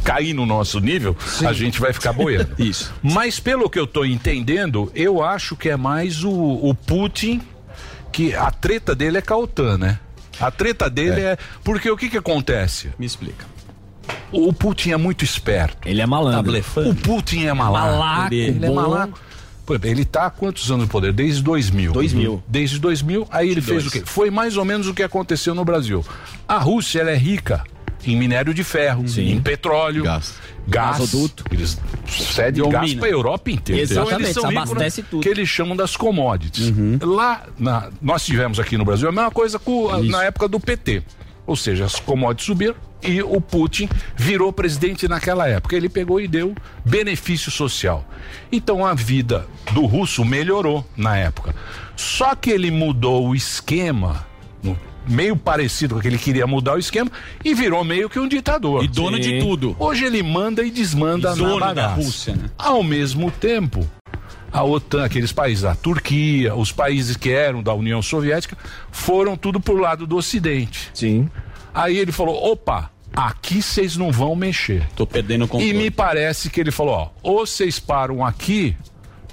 [0.00, 2.54] cair no nosso nível, a gente vai ficar boiando.
[2.58, 2.92] Isso.
[3.02, 7.40] Mas pelo que eu tô entendendo, eu acho que é mais o, o Putin
[8.12, 9.98] que a treta dele é com a OTAN, né?
[10.40, 11.38] A treta dele é.
[11.64, 12.90] porque o que que acontece?
[12.98, 13.44] Me explica.
[14.32, 15.88] O Putin é muito esperto.
[15.88, 16.38] Ele é malandro.
[16.38, 16.90] Tá blefando?
[16.90, 17.98] O Putin é malaco.
[17.98, 19.20] Malaco, ele é malaco.
[19.84, 21.12] Ele tá há quantos anos no poder?
[21.12, 21.92] Desde 2000.
[21.92, 22.42] 2000.
[22.48, 24.02] Desde 2000, aí ele fez o quê?
[24.04, 26.04] Foi mais ou menos o que aconteceu no Brasil.
[26.46, 27.62] A Rússia, ela é rica
[28.04, 30.34] em minério de ferro, em petróleo, Gás.
[30.66, 30.98] gás.
[30.98, 31.44] Gasoduto.
[31.50, 33.00] Eles cedem gás mina.
[33.00, 33.82] para a Europa inteira.
[33.82, 35.22] Exatamente, eles são ricos abastece tudo.
[35.22, 36.72] que eles chamam das commodities.
[37.02, 40.58] Lá, na- nós tivemos aqui no Brasil a mesma coisa com, a- na época do
[40.60, 41.02] PT.
[41.46, 45.74] Ou seja, as commodities subiram e o Putin virou presidente naquela época.
[45.74, 48.04] Ele pegou e deu benefício social.
[48.52, 51.54] Então a vida do russo melhorou na época.
[51.96, 54.26] Só que ele mudou o esquema,
[54.62, 54.78] no-
[55.08, 57.10] meio parecido com que ele queria mudar o esquema,
[57.44, 58.84] e virou meio que um ditador.
[58.84, 59.74] E dono de tudo.
[59.78, 61.88] Hoje ele manda e desmanda E dono na da.
[61.88, 62.50] Rússia, né?
[62.58, 63.86] Ao mesmo tempo,
[64.52, 68.56] a OTAN, aqueles países, a Turquia, os países que eram da União Soviética,
[68.90, 70.90] foram tudo pro lado do Ocidente.
[70.94, 71.28] Sim.
[71.74, 74.86] Aí ele falou: opa, aqui vocês não vão mexer.
[74.96, 75.72] Tô perdendo o E controle.
[75.74, 78.76] me parece que ele falou: ó, ou vocês param aqui.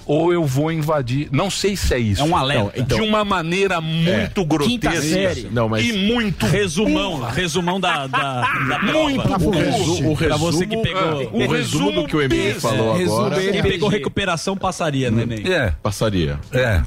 [0.06, 1.28] Ou eu vou invadir.
[1.32, 2.22] Não sei se é isso.
[2.22, 2.64] É um alerta.
[2.64, 4.91] Não, então- de uma maneira muito grotesca.
[4.91, 5.47] Quinta série.
[5.51, 6.45] Não, mas- E muito.
[6.45, 7.32] Resumão, burra.
[7.32, 9.34] resumão da, da, da Muito.
[9.34, 9.51] O, burro.
[9.60, 12.53] resu, o Pra resumo, você que pegou- é, o o resumo do que o Emir
[12.53, 15.43] resumo falou é, resumo agora ele- Quem pegou recuperação passaria, né, Ney?
[15.51, 16.39] É, passaria.
[16.51, 16.82] é,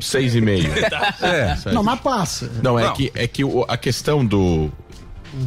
[0.00, 0.66] Seis e meio.
[1.22, 1.56] é.
[1.72, 2.50] Não, mas passa.
[2.60, 2.92] Não, é Não.
[2.94, 4.68] que, é que a questão do.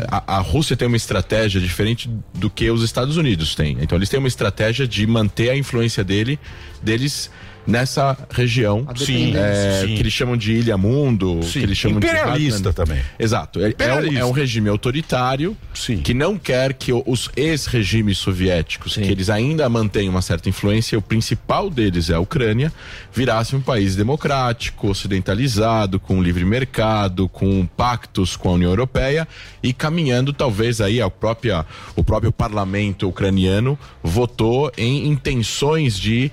[0.10, 3.78] A, a Rússia tem uma estratégia diferente do que os Estados Unidos têm.
[3.82, 6.40] Então eles têm uma estratégia de manter a influência dele,
[6.82, 7.30] deles
[7.68, 8.86] nessa região.
[8.88, 9.95] A Sim, é, sim.
[9.95, 11.59] que eles chamam de Ilha Mundo, Sim.
[11.59, 13.01] que eles chamam Imperialista de também.
[13.20, 13.59] Exato.
[13.59, 14.20] É, é um, Imperialista.
[14.20, 15.97] é um regime autoritário Sim.
[15.97, 21.01] que não quer que os ex-regimes soviéticos, que eles ainda mantêm uma certa influência, o
[21.01, 22.72] principal deles é a Ucrânia,
[23.13, 29.28] virasse um país democrático, ocidentalizado, com livre mercado, com pactos com a União Europeia
[29.61, 31.65] e caminhando talvez aí a própria,
[31.95, 36.32] o próprio parlamento ucraniano votou em intenções de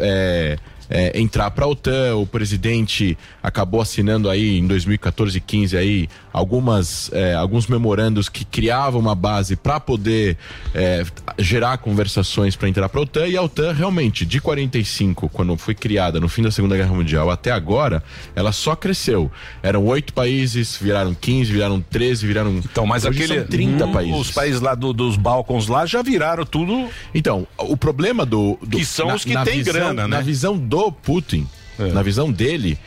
[0.00, 0.58] é,
[0.88, 2.16] é, entrar para a OTAN.
[2.16, 6.08] O presidente acabou assinando aí em 2014 e 15 aí
[6.40, 10.36] algumas, é, alguns memorandos que criavam uma base para poder
[10.74, 11.02] é,
[11.38, 13.26] gerar conversações para entrar para a OTAN.
[13.26, 17.30] E a OTAN, realmente, de 45, quando foi criada no fim da Segunda Guerra Mundial,
[17.30, 18.02] até agora,
[18.34, 19.32] ela só cresceu.
[19.62, 22.50] Eram oito países, viraram 15, viraram 13, viraram.
[22.58, 23.40] Então, mas Hoje aquele.
[23.40, 24.20] são 30 Hum, países.
[24.20, 26.86] Os países lá do- dos balcões lá já viraram tudo.
[27.14, 28.58] Então, o problema do.
[28.62, 30.16] do Que são os que têm grana, né?
[30.16, 31.46] Na visão do Putin,
[31.78, 32.78] na visão dele,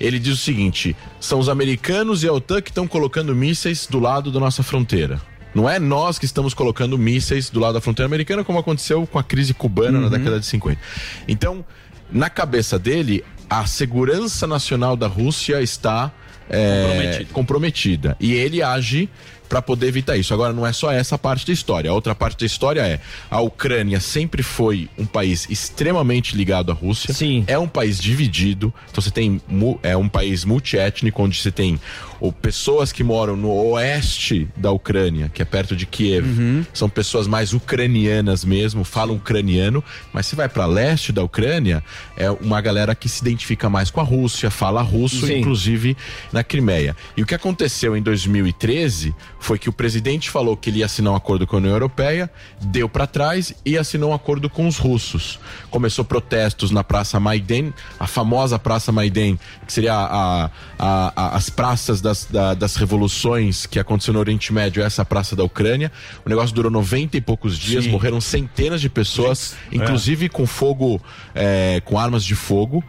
[0.00, 4.00] ele diz o seguinte: são os americanos e a OTAN que estão colocando mísseis do
[4.00, 5.20] lado da nossa fronteira.
[5.54, 9.18] Não é nós que estamos colocando mísseis do lado da fronteira americana, como aconteceu com
[9.18, 10.80] a crise cubana na década de 50.
[11.26, 11.64] Então,
[12.10, 16.12] na cabeça dele, a segurança nacional da Rússia está
[16.48, 18.16] é, comprometida.
[18.20, 19.08] E ele age
[19.50, 20.32] para poder evitar isso.
[20.32, 21.90] Agora, não é só essa parte da história.
[21.90, 26.74] A outra parte da história é a Ucrânia sempre foi um país extremamente ligado à
[26.74, 27.12] Rússia.
[27.12, 27.42] Sim.
[27.48, 28.72] É um país dividido.
[28.88, 29.42] Então você tem
[29.82, 31.80] é um país multiétnico onde você tem
[32.20, 36.26] ou pessoas que moram no oeste da Ucrânia, que é perto de Kiev.
[36.72, 39.82] São pessoas mais ucranianas mesmo, falam ucraniano,
[40.12, 41.82] mas se vai para leste da Ucrânia,
[42.16, 45.38] é uma galera que se identifica mais com a Rússia, fala russo, Sim.
[45.38, 45.96] inclusive
[46.30, 46.94] na Crimeia.
[47.16, 51.12] E o que aconteceu em 2013 foi que o presidente falou que ele ia assinar
[51.12, 52.30] um acordo com a União Europeia,
[52.60, 55.40] deu para trás e assinou um acordo com os russos.
[55.70, 59.36] Começou protestos na Praça Maidan, a famosa Praça Maidan,
[59.66, 64.52] que seria a- a- a- as praças das, da- das revoluções que aconteceu no Oriente
[64.52, 65.90] Médio, essa praça da Ucrânia.
[66.24, 67.90] O negócio durou 90 e poucos dias, Sim.
[67.90, 71.00] morreram centenas de pessoas, inclusive com fogo,
[71.34, 72.84] é, com armas de fogo.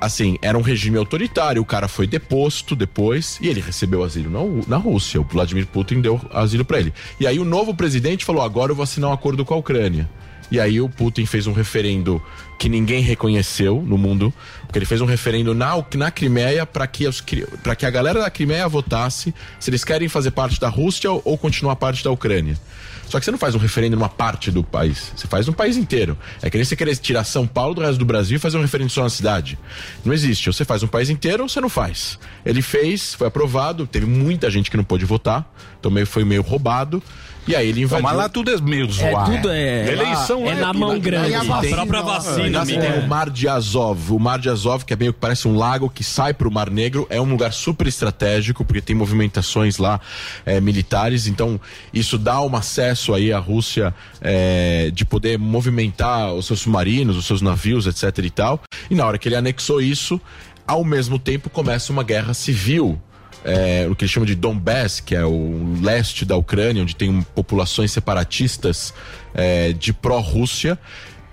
[0.00, 4.66] Assim, era um regime autoritário, o cara foi deposto depois e ele recebeu asilo na,
[4.66, 5.20] na Rússia.
[5.20, 6.92] O Vladimir Putin deu asilo pra ele.
[7.18, 10.08] E aí o novo presidente falou: agora eu vou assinar um acordo com a Ucrânia.
[10.50, 12.20] E aí o Putin fez um referendo
[12.58, 14.34] que ninguém reconheceu no mundo,
[14.66, 18.30] porque ele fez um referendo na, na Crimeia para que, os que a galera da
[18.30, 22.58] Crimeia votasse se eles querem fazer parte da Rússia ou continuar parte da Ucrânia.
[23.10, 25.76] Só que você não faz um referendo numa parte do país, você faz no país
[25.76, 26.16] inteiro.
[26.40, 28.60] É que nem você querer tirar São Paulo do resto do Brasil e fazer um
[28.60, 29.58] referendo só na cidade.
[30.04, 30.48] Não existe.
[30.48, 32.20] Ou você faz um país inteiro ou você não faz.
[32.46, 36.42] Ele fez, foi aprovado, teve muita gente que não pôde votar, então meio, foi meio
[36.42, 37.02] roubado.
[37.50, 38.02] E aí ele invadiu.
[38.02, 39.32] mas lá tudo é meio zoado.
[39.32, 39.92] tudo é.
[39.92, 41.34] Eleição lá é na mão grande.
[41.34, 42.80] A tem- própria vacina, amigo.
[42.80, 44.12] tem o Mar de Azov.
[44.12, 46.50] O Mar de Azov, que é meio que parece um lago que sai para o
[46.50, 50.00] Mar Negro, é um lugar super estratégico, porque tem movimentações lá
[50.46, 51.26] eh, militares.
[51.26, 51.60] Então,
[51.92, 57.26] isso dá um acesso aí à Rússia eh, de poder movimentar os seus submarinos, os
[57.26, 58.24] seus navios, etc.
[58.24, 58.60] e tal.
[58.90, 60.20] E na hora que ele anexou isso,
[60.66, 63.00] ao mesmo tempo começa uma guerra civil
[63.44, 67.22] é, o que eles chamam de Donbass, que é o leste da Ucrânia, onde tem
[67.34, 68.92] populações separatistas
[69.34, 70.78] é, de pró-Rússia,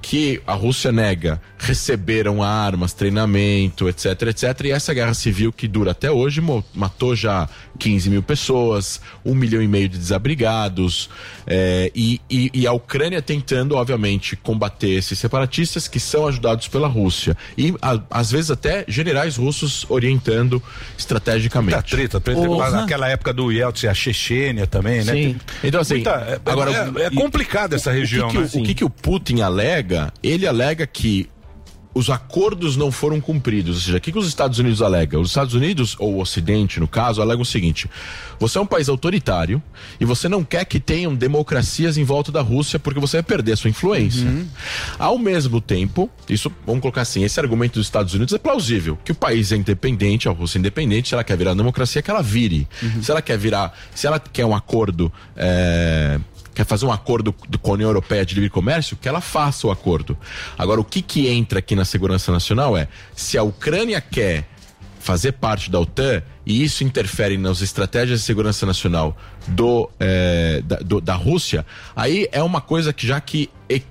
[0.01, 4.65] que a Rússia nega, receberam armas, treinamento, etc, etc.
[4.65, 6.41] E essa guerra civil que dura até hoje
[6.73, 7.49] matou já
[7.79, 11.09] 15 mil pessoas, um milhão e meio de desabrigados,
[11.45, 16.87] é, e, e- e a Ucrânia tentando, obviamente, combater esses separatistas que são ajudados pela
[16.87, 17.35] Rússia.
[17.57, 20.61] E a- às vezes até generais russos orientando
[20.97, 21.73] estrategicamente.
[21.73, 22.69] Muita treta, treta Porra.
[22.71, 25.13] naquela época do Yeltsin, a Chechênia também, né?
[25.13, 25.35] Sim.
[25.61, 28.37] Tem Então, assim, muita- é, agora, é, é e- complicado essa o que região, que,
[28.37, 28.49] né?
[28.53, 30.11] o, o que, que o Putin alega?
[30.21, 31.29] Ele alega que
[31.97, 33.75] os acordos não foram cumpridos.
[33.75, 35.21] Ou seja, o que, que os Estados Unidos alegam?
[35.21, 37.89] Os Estados Unidos, ou o Ocidente, no caso, alegam o seguinte:
[38.39, 39.61] você é um país autoritário
[39.99, 43.53] e você não quer que tenham democracias em volta da Rússia porque você vai perder
[43.53, 44.27] a sua influência.
[44.99, 49.11] Ao mesmo tempo, isso, vamos colocar assim, esse argumento dos Estados Unidos é plausível, que
[49.11, 52.21] o país é independente, a Rússia é independente, se ela quer virar democracia, que ela
[52.21, 52.67] vire.
[53.01, 55.11] Se ela quer virar, se ela quer um acordo.
[55.35, 56.19] é,
[56.57, 59.67] quer fazer um acordo do- com a União Europeia de livre comércio, que ela faça
[59.67, 60.17] o acordo.
[60.57, 64.49] Agora, o que, que entra aqui na segurança nacional é se a Ucrânia quer
[64.99, 69.15] fazer parte da OTAN e isso interfere nas estratégias de segurança nacional
[69.47, 73.49] do, eh, da, do- da Rússia, aí é uma coisa que já que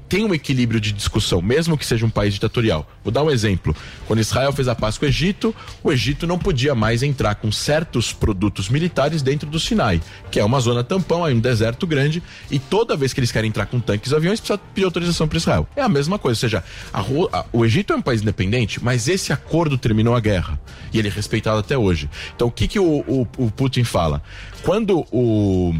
[0.09, 2.88] tem um equilíbrio de discussão, mesmo que seja um país ditatorial.
[3.04, 3.76] Vou dar um exemplo.
[4.07, 7.52] Quando Israel fez a paz com o Egito, o Egito não podia mais entrar com
[7.52, 10.00] certos produtos militares dentro do Sinai,
[10.30, 13.48] que é uma zona tampão, aí um deserto grande, e toda vez que eles querem
[13.50, 15.68] entrar com tanques e aviões, precisa pedir autorização para Israel.
[15.76, 17.00] É a mesma coisa, ou seja, a
[17.32, 20.59] a- o Egito é um país independente, mas esse acordo terminou a guerra,
[20.90, 22.09] e ele é respeitado até hoje.
[22.34, 24.22] Então, o que, que o, o- o Putin fala?
[24.62, 25.74] Quando o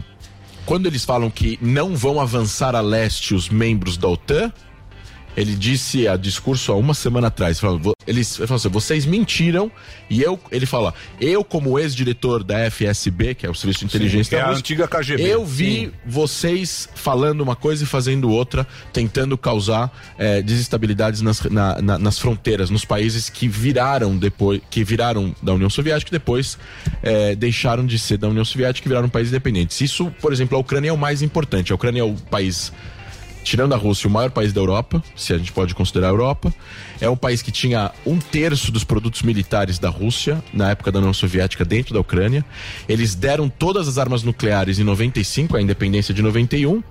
[0.64, 4.52] quando eles falam que não vão avançar a leste os membros da OTAN,
[5.37, 7.61] Ele disse a discurso há uma semana atrás.
[8.07, 9.70] Ele falou assim, vocês mentiram
[10.09, 10.41] e eu.
[10.51, 14.39] Ele fala, eu como ex-diretor da FSB, que é o Serviço de Inteligência que é
[14.39, 15.22] da a antiga KGB.
[15.22, 15.93] Eu vi Sim.
[16.07, 22.18] vocês falando uma coisa e fazendo outra, tentando causar eh, desestabilidades nas, na- na- nas
[22.18, 26.59] fronteiras, nos países que viraram depois, que viraram da União Soviética e depois
[27.03, 29.80] eh, deixaram de ser da União Soviética e viraram países independentes.
[29.80, 31.72] Isso, por exemplo, a Ucrânia é o mais importante.
[31.72, 32.72] A Ucrânia é o país
[33.47, 36.53] tirando a Rússia, o maior país da Europa, se a gente pode considerar a Europa.
[37.01, 40.99] É um país que tinha um terço dos produtos militares da Rússia na época da
[40.99, 42.44] União Soviética dentro da Ucrânia.
[42.88, 46.82] Eles deram todas as armas nucleares em 95, a independência de 91,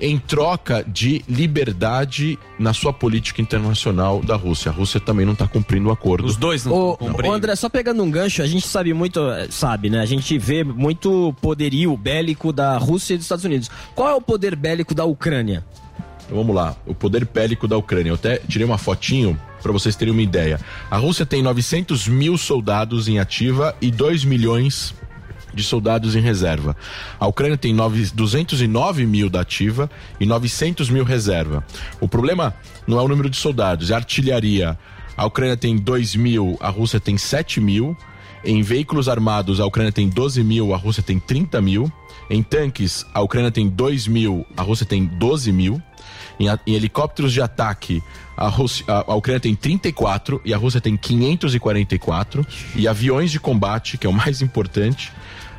[0.00, 4.70] em troca de liberdade na sua política internacional da Rússia.
[4.70, 6.24] A Rússia também não está cumprindo o acordo.
[6.26, 9.90] Os dois Ô, ô, André, só pegando um gancho, a gente sabe muito, eh, sabe,
[9.90, 10.00] né?
[10.00, 13.70] A gente vê muito poderio bélico da Rússia e dos Estados Unidos.
[13.94, 15.62] Qual é o poder bélico da Ucrânia?
[16.28, 18.10] Então, vamos lá, o poder bélico da Ucrânia.
[18.10, 20.60] Eu até tirei uma fotinho para vocês terem uma ideia.
[20.90, 24.94] A Rússia tem 900 mil soldados em ativa e 2 milhões
[25.54, 26.76] de soldados em reserva.
[27.18, 31.64] A Ucrânia tem 9, 209 mil da ativa e 900 mil reserva.
[31.98, 32.54] O problema
[32.86, 34.78] não é o número de soldados, é a artilharia.
[35.16, 37.96] A Ucrânia tem 2 mil, a Rússia tem 7 mil.
[38.44, 41.90] Em veículos armados, a Ucrânia tem 12 mil, a Rússia tem 30 mil.
[42.28, 45.82] Em tanques, a Ucrânia tem 2 mil, a Rússia tem 12 mil.
[46.38, 48.02] Em, em helicópteros de ataque,
[48.36, 52.46] a, Rússia, a, a Ucrânia tem 34 e a Rússia tem 544.
[52.76, 55.12] E aviões de combate, que é o mais importante,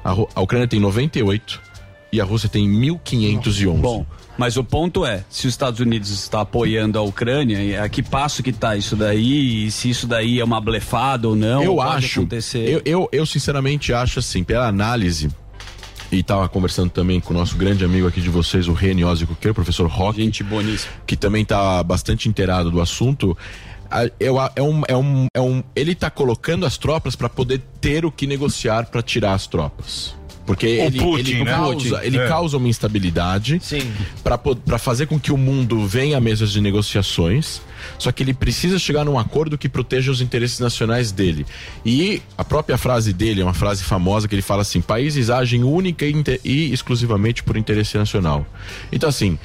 [0.04, 1.70] a, a Ucrânia tem 98
[2.12, 3.82] e a Rússia tem 1511.
[3.82, 4.06] Bom,
[4.38, 8.02] mas o ponto é, se os Estados Unidos está apoiando a Ucrânia, e a que
[8.02, 11.82] passo que tá isso daí, e se isso daí é uma blefada ou não, eu
[11.82, 12.68] acho, acontecer.
[12.70, 15.30] eu, eu, eu sinceramente acho assim, pela análise,
[16.12, 19.36] e tava conversando também com o nosso grande amigo aqui de vocês, o Reni Ozzico,
[19.36, 20.22] que é o professor Rock.
[20.22, 20.92] Gente boníssima.
[21.06, 23.38] Que também tá bastante inteirado do assunto.
[24.20, 24.32] É
[24.62, 28.28] um, é um, é um, ele tá colocando as tropas para poder ter o que
[28.28, 30.19] negociar para tirar as tropas.
[30.50, 31.52] Porque O ele, Putin, ele, né?
[31.52, 32.28] causa, ele é.
[32.28, 33.62] causa uma instabilidade
[34.24, 37.62] para fazer com que o mundo venha a mesas de negociações.
[38.00, 41.46] Só que ele precisa chegar num acordo que proteja os interesses nacionais dele.
[41.86, 45.64] E a própria frase dele é uma frase famosa que ele fala assim: países agem
[45.64, 48.44] única e, e exclusivamente por interesse nacional.
[48.92, 49.38] Então, assim.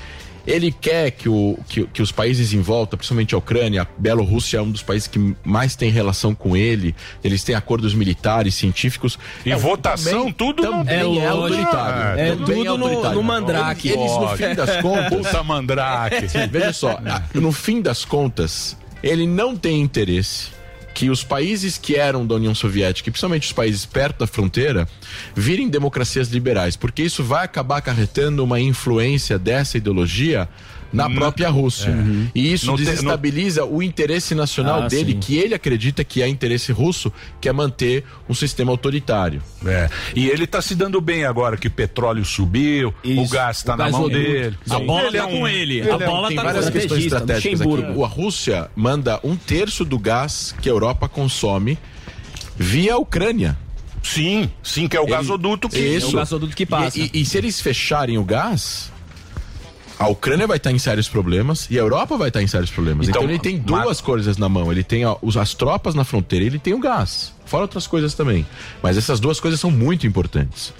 [0.46, 4.58] Ele quer que, o, que, que os países em volta, principalmente a Ucrânia, a Bielorrússia
[4.58, 9.18] é um dos países que mais tem relação com ele, eles têm acordos militares, científicos.
[9.46, 12.20] E É, votação, tudo não- também É é, autoritário.
[12.20, 13.16] É, Também tudo no- autoritário.
[13.16, 13.88] no mandrake.
[13.88, 14.36] Eles, no Ótimo.
[14.48, 15.08] fim das contas.
[15.08, 16.26] Puta mandrake.
[16.50, 16.98] Veja só,
[17.34, 20.48] no fim das contas, ele não tem interesse
[20.94, 24.88] que os países que eram da União Soviética, principalmente os países perto da fronteira,
[25.34, 30.48] virem democracias liberais, porque isso vai acabar acarretando uma influência dessa ideologia
[30.94, 31.90] na própria Rússia.
[31.90, 32.30] É.
[32.34, 35.18] E isso Não tem- desestabiliza o interesse nacional Ah, dele, sim.
[35.20, 39.42] que ele acredita que é interesse russo, que é manter um sistema autoritário.
[39.66, 39.90] É.
[40.14, 43.76] E ele tá se dando bem agora que o petróleo subiu, o gás tá O
[43.76, 44.18] na mão gasoduto.
[44.22, 44.58] dele.
[44.70, 45.78] A bola Ele tá é com um- ele.
[45.80, 48.02] ele A é um- bola tem várias questões estratégicas aqui.
[48.02, 51.76] A Rússia manda um terço do gás que a Europa consome
[52.56, 53.56] via a Ucrânia.
[54.02, 56.06] Sim, sim, que é o gasoduto que- Isso.
[56.06, 56.98] É o gasoduto que passa.
[56.98, 58.92] E, e- e se eles fecharem o gás,
[59.98, 63.08] a Ucrânia vai estar em sérios problemas e a Europa vai estar em sérios problemas.
[63.08, 64.70] Então, Então, ele tem duas coisas na mão.
[64.72, 67.32] Ele tem as tropas na fronteira e ele tem o gás.
[67.46, 68.46] Fora outras coisas também.
[68.82, 70.72] Mas essas duas coisas são muito importantes.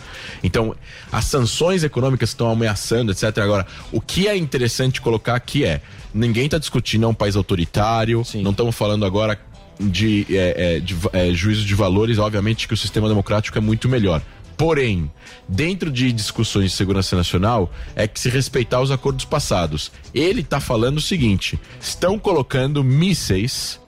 [0.42, 0.74] Então,
[1.12, 3.38] as sanções econômicas estão ameaçando, etc.
[3.38, 5.80] Agora, o que é interessante colocar aqui é:
[6.12, 9.38] ninguém está discutindo é um país autoritário, não estamos falando agora
[9.78, 13.88] de, é, é, de é, juízo de valores, obviamente que o sistema democrático é muito
[13.88, 14.22] melhor.
[14.56, 15.10] Porém,
[15.48, 19.90] dentro de discussões de segurança nacional, é que se respeitar os acordos passados.
[20.14, 23.80] Ele está falando o seguinte: estão colocando mísseis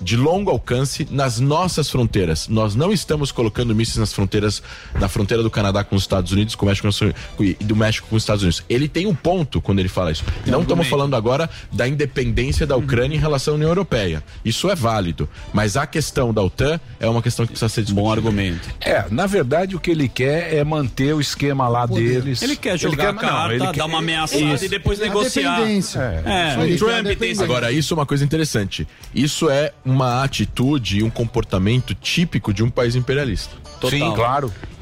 [0.00, 2.48] de longo alcance nas nossas fronteiras.
[2.48, 4.62] Nós não estamos colocando mísseis nas fronteiras,
[4.98, 6.88] na fronteira do Canadá com os Estados Unidos, com o México
[7.36, 8.62] com- e do México com os Estados Unidos.
[8.68, 10.24] Ele tem um ponto quando ele fala isso.
[10.46, 14.22] não estamos falando agora da independência da Ucrânia em relação à União Europeia.
[14.44, 18.00] Isso é válido, mas a questão da OTAN é uma questão que precisa ser discutida.
[18.00, 18.68] Bom argumento.
[18.80, 22.40] É, na verdade o que ele quer é manter o esquema lá deles.
[22.42, 25.60] Ele quer jogar a carta, dar uma ameaçada e depois A negociar.
[25.60, 27.40] É, Ele o Trump quer tem.
[27.42, 28.86] Agora, isso é uma coisa interessante.
[29.14, 33.54] Isso é uma atitude e um comportamento típico de um país imperialista.
[33.80, 34.14] Total.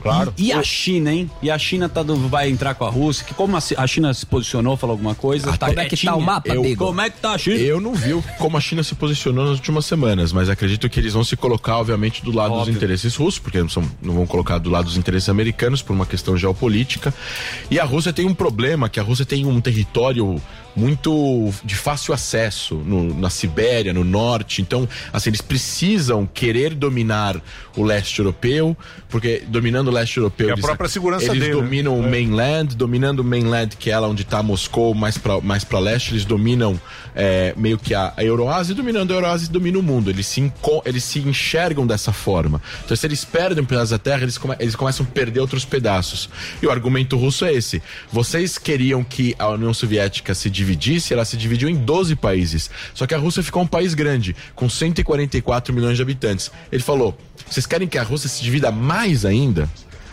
[0.03, 0.35] claro.
[0.37, 1.31] E, e a China, hein?
[1.41, 3.25] E a China tá do- vai entrar com a Rússia?
[3.25, 5.51] Que como a, a China se posicionou, falou alguma coisa?
[5.53, 6.85] Ah, como é que tá o mapa, Eu- Bigo?
[6.85, 7.57] Como é que tá a China?
[7.59, 11.13] Eu não vi como a China se posicionou nas últimas semanas, mas acredito que eles
[11.13, 14.59] vão se colocar, obviamente, do lado dos interesses russos, porque não, são- não vão colocar
[14.59, 17.15] do lado dos interesses americanos por uma questão geopolítica.
[17.71, 20.43] E a Rússia tem um problema, que a Rússia tem um território
[20.79, 24.63] muito de fácil acesso no- na Sibéria, no norte.
[24.63, 27.41] Então, assim, eles precisam querer dominar
[27.77, 28.77] o leste europeu,
[29.09, 31.61] porque dominando o leste europeu, E a eles, própria segurança eles dele, né?
[31.61, 32.09] dominam o É.
[32.09, 36.13] mainland, dominando o mainland, que é lá onde está Moscou, mais para mais pra leste,
[36.13, 36.81] eles dominam
[37.15, 40.11] é, meio que a, a Euroásia, dominando a Euroásia, dominam o mundo.
[40.11, 40.53] Eles se,
[40.85, 42.61] eles se enxergam dessa forma.
[42.85, 45.65] Então, se eles perdem um pedaço da terra, eles, come- eles começam a perder outros
[45.65, 46.29] pedaços.
[46.63, 47.83] E o argumento russo é esse:
[48.13, 52.71] vocês queriam que a União Soviética se dividisse, ela se dividiu em 12 países.
[52.95, 56.51] Só que a Rússia ficou um país grande, com 144 milhões de habitantes.
[56.71, 57.17] Ele falou:
[57.49, 59.69] vocês querem que a Rússia se divida mais ainda?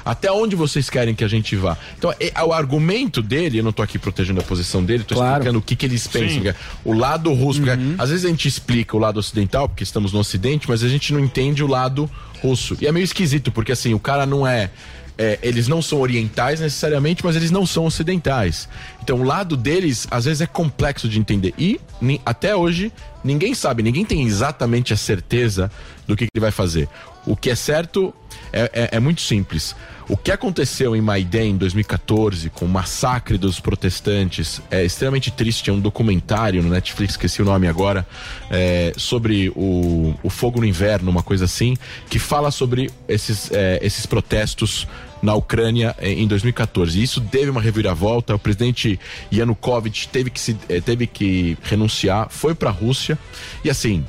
[0.06, 1.76] Até onde vocês querem que a gente vá?
[1.98, 5.58] Então, é- o argumento dele, eu não tô aqui protegendo a posição dele, tô explicando
[5.60, 6.44] o que, que eles pensam.
[6.44, 6.48] Sim.
[6.50, 10.14] é O lado russo, porque às vezes a gente explica o lado ocidental, porque estamos
[10.14, 12.08] no ocidente, mas a gente não entende o lado
[12.42, 12.78] russo.
[12.80, 14.70] E é meio esquisito, porque assim, o cara não é.
[15.18, 18.68] é, eles não são orientais necessariamente, mas eles não são ocidentais.
[19.02, 21.54] Então, o lado deles, às vezes, é complexo de entender.
[21.58, 22.92] E, ni- até hoje,
[23.24, 25.72] ninguém sabe, ninguém tem exatamente a certeza
[26.06, 26.90] do que, que ele vai fazer.
[27.26, 28.14] O que é certo
[28.52, 29.74] é, é- é muito simples.
[30.08, 35.64] O que aconteceu em Maidan em 2014, com o massacre dos protestantes, é extremamente triste.
[35.64, 38.06] Tinha um documentário no Netflix, esqueci o nome agora,
[38.52, 41.76] é, sobre o, o fogo no inverno, uma coisa assim,
[42.08, 44.88] que fala sobre esses, é, esses protestos
[45.24, 47.00] na Ucrânia eh, em 2014.
[47.00, 48.36] E isso teve uma reviravolta.
[48.36, 49.00] O presidente
[49.34, 53.18] Yanukovych teve que, se, eh, teve que renunciar, foi para a Rússia.
[53.64, 54.06] E assim,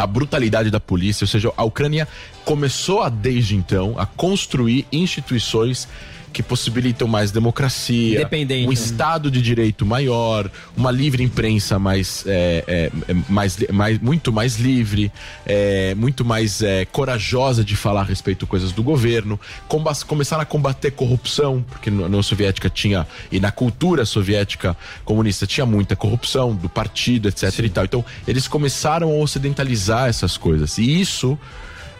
[0.00, 2.08] a brutalidade da polícia, ou seja, a Ucrânia
[2.44, 5.88] começou a, desde então a construir instituições
[6.32, 8.20] que possibilitam mais democracia,
[8.68, 8.72] um?
[8.72, 14.56] Estado de Direito maior, uma livre imprensa mais, é, é, é, mais, mais muito mais
[14.56, 15.10] livre,
[15.44, 20.42] é, muito mais é, corajosa de falar a respeito de coisas do governo, comba- começaram
[20.42, 25.96] a combater corrupção, porque na União Soviética tinha, e na cultura soviética comunista tinha muita
[25.96, 27.84] corrupção do partido, etc e tal.
[27.84, 30.78] Então, eles começaram a ocidentalizar essas coisas.
[30.78, 31.38] E isso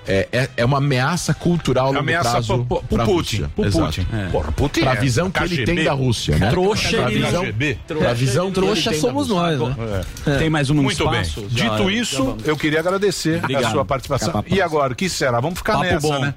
[0.06, 3.86] é, é, é uma ameaça cultural a longo Ameaça prazo pro- Putin, pro Exato.
[3.86, 4.06] Putin.
[4.12, 4.26] É.
[4.30, 6.50] Porra, Putin pra é visão que ele tem da Rússia, né?
[6.50, 7.78] Trouxa pra ele- visão, KGB.
[7.86, 9.74] pra visão Trouxa somos nós, né?
[10.26, 10.36] É.
[10.38, 11.20] Tem mais um Muito bem.
[11.20, 11.46] espaço?
[11.50, 12.46] Já- Dito já isso, vamos.
[12.46, 13.64] eu queria agradecer Obrigado.
[13.66, 14.44] a sua participação.
[14.48, 15.38] E agora, o que será?
[15.40, 16.18] Vamos ficar Papo nessa, bom.
[16.18, 16.34] né?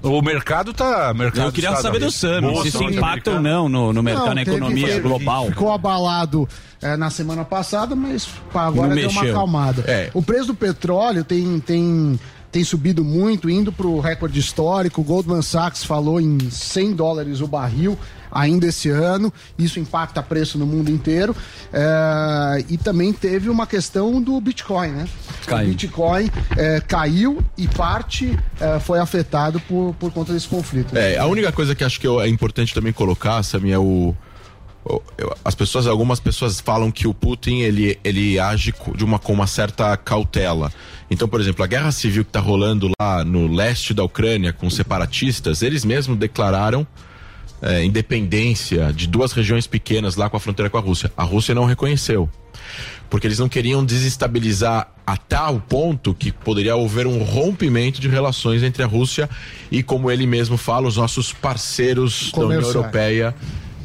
[0.00, 1.12] O mercado tá.
[1.12, 4.34] Mercado Eu queria saber do Sami, se isso impacta ou não no, no mercado, Não,
[4.36, 5.46] na economia teve- global.
[5.46, 6.48] Ficou abalado
[6.80, 9.34] é, na semana passada, mas pá, agora Não deu uma mexeu.
[9.36, 9.82] acalmada.
[9.88, 10.08] É.
[10.14, 12.16] O preço do petróleo tem, tem,
[12.50, 15.00] tem subido muito, indo para o recorde histórico.
[15.00, 17.98] O Goldman Sachs falou em 100 dólares o barril
[18.30, 19.32] ainda esse ano.
[19.58, 21.34] Isso impacta preço no mundo inteiro.
[21.72, 25.08] É, e também teve uma questão do Bitcoin, né?
[25.46, 25.66] Caiu.
[25.66, 30.96] O Bitcoin é, caiu e parte é, foi afetado por, por conta desse conflito.
[30.96, 34.14] É, a única coisa que acho que é importante também colocar, Samir, é o.
[35.44, 39.46] As pessoas, algumas pessoas falam que o Putin ele, ele age de uma, com uma
[39.46, 40.72] certa cautela.
[41.10, 44.68] Então, por exemplo, a guerra civil que está rolando lá no leste da Ucrânia com
[44.70, 46.86] separatistas, eles mesmos declararam
[47.60, 51.12] é, independência de duas regiões pequenas lá com a fronteira com a Rússia.
[51.16, 52.28] A Rússia não reconheceu.
[53.10, 58.62] Porque eles não queriam desestabilizar a tal ponto que poderia haver um rompimento de relações
[58.62, 59.28] entre a Rússia
[59.70, 62.60] e, como ele mesmo fala, os nossos parceiros da União.
[62.60, 63.34] Europeia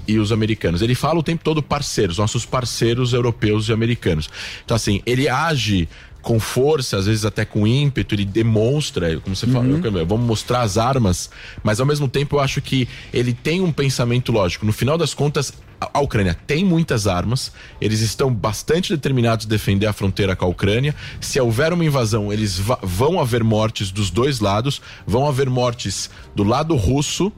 [0.08, 0.82] e os americanos.
[0.82, 4.30] Ele fala o tempo todo parceiros, nossos parceiros europeus e americanos.
[4.64, 5.88] Então, assim, ele age
[6.22, 10.62] com força, às vezes até com ímpeto, ele demonstra, como você fala, eu- vamos mostrar
[10.62, 11.30] as armas,
[11.62, 14.66] mas ao mesmo tempo eu acho que ele tem um pensamento lógico.
[14.66, 15.52] No final das contas,
[15.82, 17.52] a Ucrânia tem muitas armas,
[17.82, 20.96] eles estão bastante determinados a defender a fronteira com a Ucrânia.
[21.20, 26.44] Se houver uma invasão, eles vão haver mortes dos dois lados, vão haver mortes do
[26.46, 27.34] lado russo,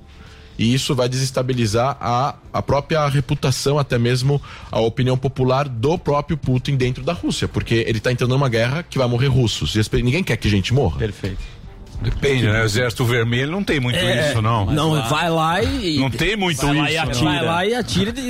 [0.57, 4.41] e isso vai desestabilizar a, a própria reputação, até mesmo
[4.71, 8.83] a opinião popular do próprio Putin dentro da Rússia, porque ele está entrando numa guerra
[8.83, 9.75] que vai morrer russos.
[9.75, 10.97] E ninguém quer que gente morra.
[10.97, 11.54] Perfeito.
[12.01, 12.61] Depende, né?
[12.61, 14.65] O Exército Vermelho não tem muito É, isso, não.
[14.65, 15.97] Não, vai lá e.
[15.99, 17.03] Não tem muito vai lá isso, e não.
[17.03, 17.25] atira.
[17.29, 18.21] Vai lá e atira de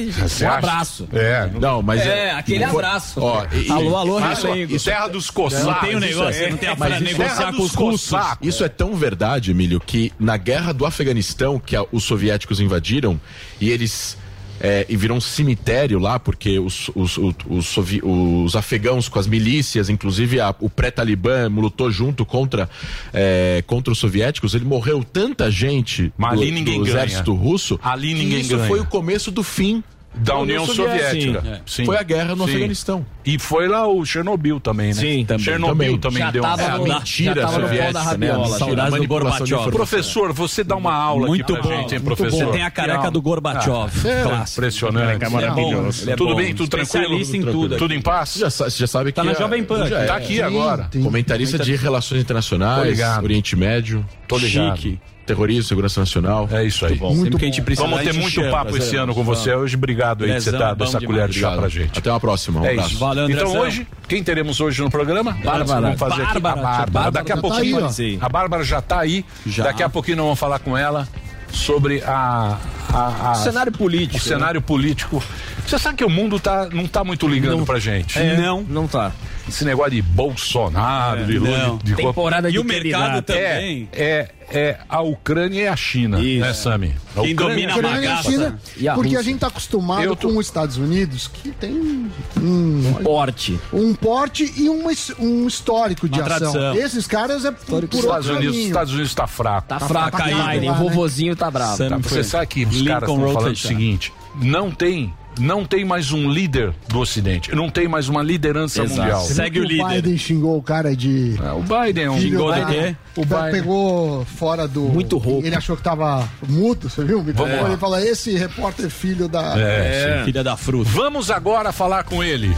[0.44, 1.08] um abraço.
[1.14, 3.20] É, Não, mas É, aquele não foi- abraço.
[3.22, 4.76] Ó, e- Alô, alô, isso- Remengo.
[4.76, 5.66] isso é- Terra dos coçacos.
[5.66, 7.66] Não tem um isso negócio, é- não tem a para isso- negociar Terra com dos
[7.70, 8.48] os coçacos.
[8.48, 13.20] Isso é tão verdade, Emílio, que na guerra do Afeganistão, que a- os soviéticos invadiram,
[13.60, 14.18] e eles
[14.66, 19.20] é, e viram um cemitério lá, porque os, os, os, os, sovi- os afegãos com
[19.20, 22.68] as milícias, inclusive a- o pré-talibã lutou junto contra,
[23.14, 26.98] é, contra os soviéticos, ele morreu tanta gente Mas do, ali ninguém do ganha.
[26.98, 28.68] exército russo Ali ninguém isso ganha.
[28.68, 29.84] foi o começo do fim
[30.18, 31.42] Da União Soviética.
[31.42, 31.62] Sim.
[31.66, 31.86] Sim.
[31.86, 32.52] Foi a guerra no Sim.
[32.52, 33.06] Afeganistão.
[33.26, 34.94] E foi lá o Chernobyl também, né?
[34.94, 35.44] Sim, também.
[35.44, 38.58] Chernobyl também, Já deu uma no- mentira já tava no pó da soviética, rabiola, né?
[38.58, 39.72] saudades do Gorbachev.
[39.72, 42.46] Professor, você dá uma aula Muito aqui pra bom, gente, hein, professor?
[42.46, 44.60] Você tem a careca do Gorbachev, é, clássico.
[44.62, 45.06] Impressionante.
[45.06, 46.04] Careca maravilhoso.
[46.04, 47.20] Ele é Tudo bem, tudo tranquilo?
[47.20, 48.38] Em tudo Tudo em paz?
[48.38, 49.28] Você já sabe Tá que.
[49.28, 49.88] na a- Jovem Pan.
[49.88, 50.06] já é.
[50.06, 50.90] Tá aqui agora.
[51.04, 53.00] Comentarista de relações internacionais.
[53.22, 54.06] Oriente Médio.
[54.28, 54.76] Tô ligado.
[54.78, 55.00] Chique.
[55.26, 56.48] Terrorismo, segurança nacional.
[56.52, 57.00] É isso aí.
[57.00, 57.38] Muito bom.
[57.38, 58.52] que a gente precisar, Vamos ter muito chama.
[58.52, 59.76] papo esse ano com você hoje.
[59.76, 61.98] Obrigado aí de você Dezão, dar é essa colher de chá pra gente.
[61.98, 62.62] Até uma próxima.
[62.62, 62.90] Um é abraço.
[62.92, 63.00] isso.
[63.00, 65.32] Valeu, então hoje, quem teremos hoje no programa?
[65.44, 65.82] Bárbara.
[65.82, 66.60] Vamos fazer aqui Bárbara.
[66.60, 66.92] a Bárbara.
[66.92, 67.78] Bárbara Daqui a já tá pouquinho.
[67.88, 68.26] aí, ó.
[68.26, 69.26] a Bárbara já tá aí.
[69.58, 71.08] Daqui a pouquinho nós vamos falar com ela
[71.52, 72.58] sobre a,
[72.94, 75.24] a- a- O cenário político, O cenário político.
[75.66, 78.20] Você sabe que o mundo tá, não tá muito ligando pra gente.
[78.20, 78.62] É, Não.
[78.62, 79.12] Não tá.
[79.48, 81.78] Esse negócio de Bolsonaro, É, de Lula, não.
[81.78, 83.88] de, de Temporada de E o mercado também.
[83.94, 86.94] É, é a Ucrânia e a China, né, Sami?
[87.16, 88.60] A Quem domina a Ucrânia Ucrânia e a China,
[88.96, 92.10] porque a gente tá acostumado Eu com os Estados Unidos, que tem um,
[92.42, 93.60] um porte.
[93.74, 96.52] Um porte e um, his- um histórico de Uma ação.
[96.52, 96.76] tradição.
[96.86, 98.58] Esses caras é por, por Estados outro Unidos.
[98.58, 99.68] Estados Unidos tá fraco.
[99.68, 100.72] Tá fraco aí, Biden.
[100.72, 101.78] O vovozinho tá bravo.
[101.90, 104.12] Tá, você sabe que os caras estão falando o seguinte:
[104.42, 105.14] não tem.
[105.40, 109.22] Não tem mais um líder do Ocidente, não tem mais uma liderança mundial.
[109.22, 111.36] Você viu que O Biden xingou o cara de.
[111.56, 112.96] o Biden é um xingou da- de quê?
[113.16, 114.82] O O Biden pegou fora do.
[114.82, 115.46] Muito rouco.
[115.46, 117.22] Ele achou que tava mudo, você viu?
[117.22, 117.68] Vamos lá.
[117.68, 119.58] Ele fala: esse repórter filho da.
[119.60, 120.26] É, sim.
[120.26, 120.90] Filha da fruta.
[120.92, 122.54] Vamos agora falar com ele.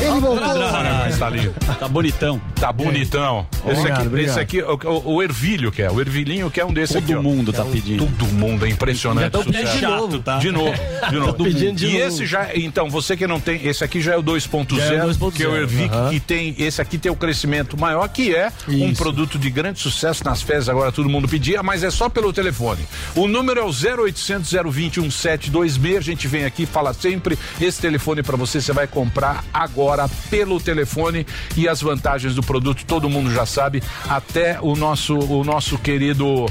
[0.00, 0.44] Ele voltou.
[0.44, 1.54] Ah, tá lindo.
[1.78, 2.40] Tá bonitão.
[2.58, 3.46] Tá bonitão.
[3.66, 4.30] Esse Obrigado, aqui, obrigado.
[4.30, 5.90] esse aqui o, o Ervilho quer.
[5.90, 7.14] O Ervilhinho quer um desse Todo aqui.
[7.14, 7.22] ó.
[7.22, 8.06] mundo tá pedindo.
[8.06, 9.24] Todo mundo, é impressionante.
[9.24, 9.64] Já tão o sucesso.
[9.66, 10.38] pedindo de novo, tá?
[10.38, 10.72] De novo,
[11.10, 11.32] de novo.
[11.32, 12.04] Tá pedindo de e novo.
[12.04, 15.04] esse já, então, você que não tem, esse aqui já é o 2.0, Já é
[15.04, 16.10] o 2.0, que é o Ervic, aham.
[16.10, 20.24] que tem, esse aqui tem o crescimento maior, que é um produto de grande sucesso
[20.24, 22.86] nas fezes, agora todo mundo pedia, mas é só pelo telefone.
[23.14, 28.22] O número é o 0800 020 1726, a gente vem aqui, fala sempre, esse telefone
[28.22, 29.89] para você, você vai comprar agora
[30.30, 31.26] pelo telefone
[31.56, 36.46] e as vantagens do produto, todo mundo já sabe, até o nosso, o nosso querido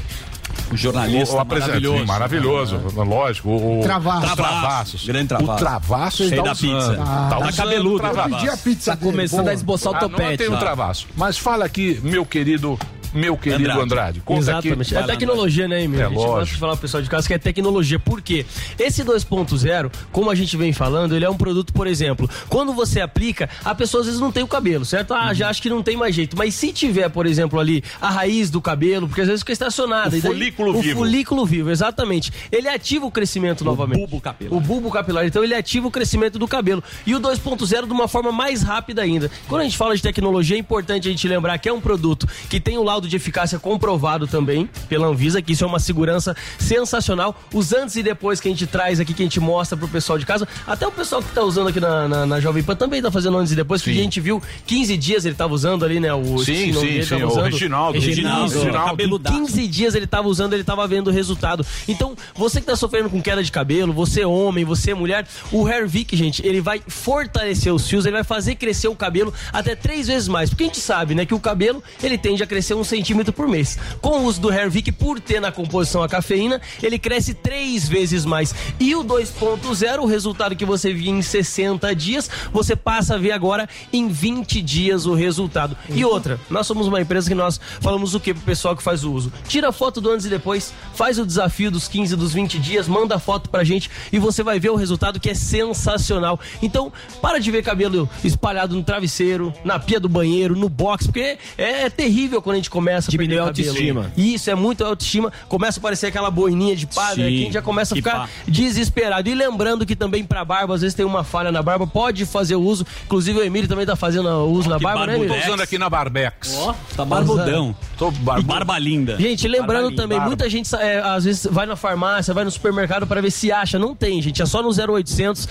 [0.72, 2.76] o jornalista o, o apresentador, maravilhoso.
[2.78, 3.48] maravilhoso, lógico.
[3.48, 4.28] O, o- Travassos.
[4.30, 5.06] os travassos.
[5.06, 5.52] Grande travasso.
[5.52, 6.94] O travasso Rei tá da pizza.
[6.96, 8.06] Tá Tá usando cabeludo.
[8.06, 10.30] Eu pedi a pizza Tá começando a esboçar o Ah, topete.
[10.30, 10.58] Não tem um Tá.
[10.58, 11.06] travasso.
[11.16, 12.78] Mas fala aqui, meu querido,
[13.12, 13.80] meu querido Andrade.
[13.82, 14.20] Andrade.
[14.20, 14.96] Conta Exatamente.
[14.96, 15.10] aqui.
[15.10, 16.02] É tecnologia, né, Emílio?
[16.02, 16.54] É a gente gosta lógico.
[16.54, 17.98] de falar pro pessoal de casa que é tecnologia.
[17.98, 18.44] Por quê?
[18.78, 23.00] Esse 2.0, como a gente vem falando, ele é um produto, por exemplo, quando você
[23.00, 25.12] aplica, a pessoa às vezes não tem o cabelo, certo?
[25.14, 26.36] Ah, já acha que não tem mais jeito.
[26.36, 30.08] Mas se tiver, por exemplo, ali a raiz do cabelo, porque às vezes fica estacionada.
[30.08, 30.98] O daí- folículo o vivo.
[31.00, 32.32] folículo vivo, exatamente.
[32.50, 33.98] Ele ativa o crescimento novamente.
[33.98, 34.52] bulbo capilar.
[34.54, 35.26] O bulbo capilar.
[35.26, 36.82] Então ele ativa o crescimento do cabelo.
[37.06, 39.30] E o 2.0 de uma forma mais rápida ainda.
[39.48, 42.26] Quando a gente fala de tecnologia, é importante a gente lembrar que é um produto
[42.48, 46.36] que tem o laudo de eficácia comprovado também pela Anvisa, que isso é uma segurança
[46.58, 47.34] sensacional.
[47.52, 50.18] Os antes e depois que a gente traz aqui, que a gente mostra pro pessoal
[50.18, 50.46] de casa.
[50.66, 53.38] Até o pessoal que tá usando aqui na, na, na Jovem Pan também tá fazendo
[53.38, 56.12] antes e depois, porque a gente viu 15 dias ele tava usando ali, né?
[56.12, 57.42] O Sim, sim, dele, sim, tava o.
[57.42, 57.98] Reginaldo.
[57.98, 58.54] Reginaldo.
[58.54, 58.90] Reginaldo.
[58.90, 59.36] Cabeludaço.
[59.38, 61.64] 15 dias ele tava usando, ele tava vendo o resultado.
[61.88, 65.26] Então, você que tá sofrendo com queda de cabelo, você é homem, você é mulher,
[65.50, 69.74] o Hervik, gente, ele vai fortalecer os fios, ele vai fazer crescer o cabelo até
[69.74, 70.50] três vezes mais.
[70.50, 73.48] Porque a gente sabe, né, que o cabelo, ele tende a crescer um centímetro por
[73.48, 73.78] mês.
[74.00, 78.24] Com o uso do Hervik, por ter na composição a cafeína, ele cresce três vezes
[78.24, 78.54] mais.
[78.78, 83.32] E o 2.0, o resultado que você via em 60 dias, você passa a ver
[83.32, 85.76] agora em 20 dias o resultado.
[85.88, 89.04] E outra, nós somos uma empresa que nós falamos o que pro pessoal que faz
[89.04, 89.32] o uso?
[89.46, 93.14] Tira foto do antes e depois, faz o desafio dos 15, dos 20 dias, manda
[93.14, 96.38] a foto pra gente e você vai ver o resultado que é sensacional.
[96.60, 101.38] Então, para de ver cabelo espalhado no travesseiro, na pia do banheiro, no box, porque
[101.56, 104.12] é, terrível quando a gente começa a Diminui perder a autoestima.
[104.16, 105.32] Isso, é muito autoestima.
[105.48, 107.96] Começa a aparecer aquela boininha de padre, Sim, né, que a gente já começa a
[107.96, 108.28] ficar pá.
[108.48, 109.28] desesperado.
[109.28, 112.56] E lembrando que também pra barba, às vezes tem uma falha na barba, pode fazer
[112.56, 112.86] o uso.
[113.04, 115.28] Inclusive o Emílio também tá fazendo o uso na que barba, né, barbudo.
[115.28, 115.48] Tô Emílio?
[115.48, 116.54] usando aqui na Barbex.
[116.56, 117.74] Ó, tá barbudão.
[117.98, 118.46] Tô barbudo.
[118.48, 119.16] Barba linda.
[119.18, 120.26] Gente, lembrando Barba também, barba.
[120.28, 123.78] muita gente é, às vezes vai na farmácia, vai no supermercado para ver se acha.
[123.78, 124.40] Não tem, gente.
[124.42, 125.48] É só no 0800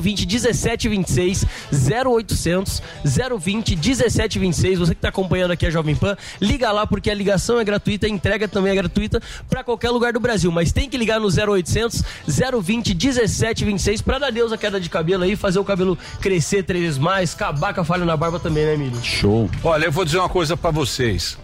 [0.00, 2.82] 020 1726 0800
[3.38, 4.78] 020 1726.
[4.78, 8.06] Você que tá acompanhando aqui a Jovem Pan, liga lá porque a ligação é gratuita,
[8.06, 10.50] a entrega também é gratuita para qualquer lugar do Brasil.
[10.50, 12.02] Mas tem que ligar no 0800
[12.62, 16.82] 020 1726 para dar Deus a queda de cabelo aí, fazer o cabelo crescer três
[16.84, 19.02] vezes mais, acabar com a falha na barba também, né, Emílio?
[19.02, 19.50] Show.
[19.62, 21.38] Olha, eu vou dizer uma coisa pra vocês.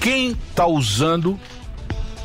[0.00, 1.38] Quem tá usando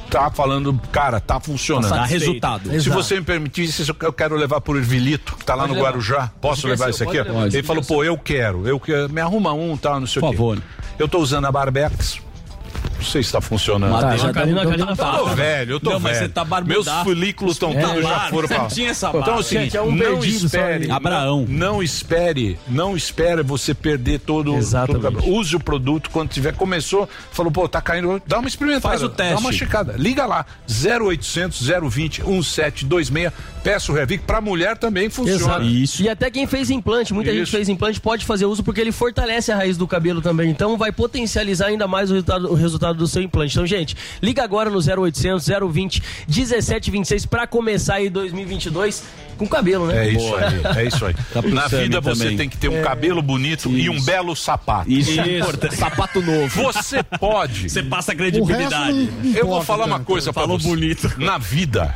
[0.09, 1.89] tá falando, cara, tá funcionando.
[1.89, 2.69] Dá resultado.
[2.69, 2.95] Se Exato.
[2.95, 5.89] você me permitisse, eu quero levar pro Ervilito, que tá lá Pode no levar.
[5.89, 6.31] Guarujá.
[6.41, 7.17] Posso levar esse aqui?
[7.17, 9.09] Ele falou, pô, eu quero, eu quero.
[9.11, 10.37] Me arruma um, tal, não sei Por o quê.
[10.37, 10.63] favor.
[10.99, 12.26] Eu tô usando a Barbex.
[13.01, 13.99] Sei se está funcionando.
[14.33, 15.17] Karina, eu Karina tô, fala.
[15.19, 16.29] eu tô velho, eu tô Não, velho.
[16.29, 19.39] tá Meus folículos estão É, todos já foram pra você tinha essa Então, barba.
[19.39, 20.73] assim, Gente, é um não espere.
[20.85, 20.91] ali.
[20.91, 21.45] Abraão.
[21.47, 24.51] Não, não espere, não espere você perder todo,
[24.87, 25.29] todo o cabelo.
[25.35, 26.53] Use o produto quando tiver.
[26.53, 28.21] Começou, falou, pô, tá caindo.
[28.25, 28.89] Dá uma experimentada.
[28.89, 29.33] Faz o teste.
[29.33, 29.93] Dá uma checada.
[29.97, 30.45] Liga lá.
[30.67, 33.31] 0800 020 1726.
[33.63, 34.23] Peça o Revic.
[34.23, 35.63] Pra mulher também funciona.
[35.65, 36.01] Exato.
[36.01, 37.51] E até quem fez implante, muita gente Isso.
[37.51, 40.49] fez implante, pode fazer uso porque ele fortalece a raiz do cabelo também.
[40.49, 43.53] Então vai potencializar ainda mais o resultado, o resultado do seu implante.
[43.53, 49.03] Então, gente, liga agora no 0800 020 1726 pra começar aí 2022
[49.37, 50.07] com cabelo, né?
[50.07, 51.13] É isso aí, é isso aí.
[51.33, 52.37] Tá Na vida você também.
[52.37, 52.81] tem que ter um É.
[52.81, 54.89] cabelo bonito e um belo sapato.
[54.91, 55.75] Isso é importante.
[55.75, 56.63] Sapato novo.
[56.63, 57.69] Você pode.
[57.69, 59.09] Você passa credibilidade.
[59.35, 60.67] Eu vou falar uma coisa pra Falou você.
[60.67, 61.13] bonito.
[61.17, 61.93] Na vida,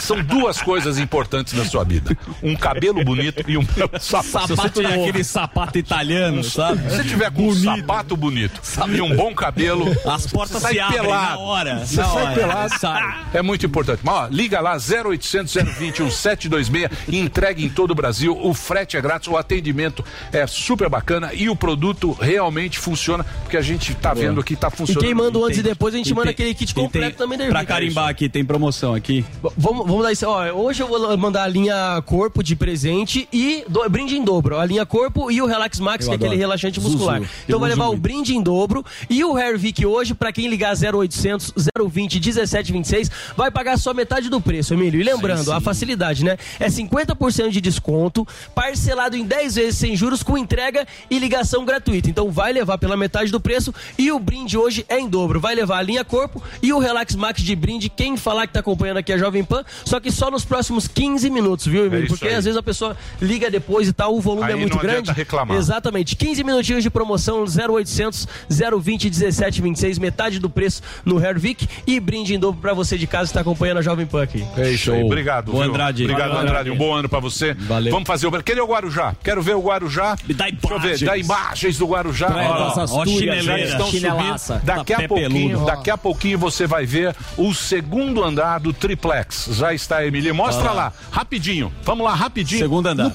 [0.00, 4.48] são duas coisas importantes na sua vida: um cabelo bonito e um belo sapato.
[4.48, 6.82] Se você tiver aquele sapato italiano, sabe?
[6.90, 8.60] Se você tiver com um sapato bonito
[8.94, 11.30] e um bom cabelo, As portas você sai se abrem pelado.
[11.30, 11.86] na hora.
[11.86, 12.34] Você Na sai hora.
[12.34, 12.78] pelado.
[12.78, 13.14] Sai.
[13.34, 14.00] É muito importante.
[14.02, 16.68] Mas, ó, liga lá, 0800 020 1726
[17.08, 18.36] e entregue em todo o Brasil.
[18.40, 23.56] O frete é grátis, o atendimento é super bacana e o produto realmente funciona, porque
[23.56, 25.04] a gente tá vendo que tá E funcionando.
[25.04, 27.16] quem manda antes e depois, a gente e manda tem- aquele kit e completo tem-
[27.16, 27.68] também da Pra Ervic.
[27.72, 29.24] carimbar aqui, tem promoção aqui.
[29.56, 30.26] Vamos, vamos dar isso.
[30.26, 34.58] Ó, hoje eu vou mandar a linha corpo de presente e do, brinde em dobro.
[34.58, 36.92] A linha corpo e o Relax Max, Eu que é aquele relaxante Zuzu.
[36.94, 37.20] muscular.
[37.20, 40.48] Eu Então vai uso levar o brinde em dobro e o Hervik hoje, pra quem
[40.48, 41.52] ligar 0800
[41.88, 45.00] 020 1726, vai pagar só metade do preço, Emílio.
[45.00, 45.52] E lembrando, Sim, sim.
[45.52, 46.36] a facilidade, né?
[46.58, 52.08] É 50% de desconto, parcelado em 10 vezes sem juros, com entrega e ligação gratuita.
[52.08, 55.40] Então vai levar pela metade do preço e o brinde hoje é em dobro.
[55.40, 57.88] Vai levar a linha corpo e o Relax Max de brinde.
[57.88, 61.28] Quem falar que tá acompanhando aqui a Jovem Pan, só que só nos próximos 15
[61.30, 62.06] minutos, viu, Emílio?
[62.06, 62.34] É Porque aí.
[62.34, 65.10] às vezes a pessoa liga depois e tal, o volume Aí é muito grande.
[65.12, 65.56] reclamar.
[65.56, 66.16] Exatamente.
[66.16, 72.38] 15 minutinhos de promoção, 0800 020 1726, metade do preço no Hervik e brinde em
[72.38, 74.44] dobro pra você de casa que tá acompanhando a Jovem Pan aqui.
[74.56, 75.02] É isso aí.
[75.02, 75.52] Obrigado.
[75.52, 75.72] Boa viu?
[75.72, 76.02] Andrade.
[76.04, 76.55] Obrigado, Andrade.
[76.60, 76.70] Andrade.
[76.70, 77.54] Um bom ano pra você.
[77.54, 77.92] Valeu.
[77.92, 78.30] Vamos fazer o.
[78.30, 79.14] Cadê o Guarujá?
[79.22, 80.16] Quero ver o Guarujá.
[80.26, 80.88] Me dá Deixa eu ver.
[80.88, 81.00] imagens.
[81.02, 82.28] Dá imagens do Guarujá.
[82.28, 83.70] Ó, ó, Astúrias, já chineleira.
[83.70, 84.64] estão subindo.
[84.64, 88.72] Daqui Tá a pé pouquinho, daqui a pouquinho você vai ver o segundo andar do
[88.72, 89.48] triplex.
[89.52, 90.32] Já está, Emília.
[90.34, 90.74] Mostra lá.
[90.74, 91.72] lá, rapidinho.
[91.82, 92.60] Vamos lá, rapidinho.
[92.60, 93.12] Segundo andar.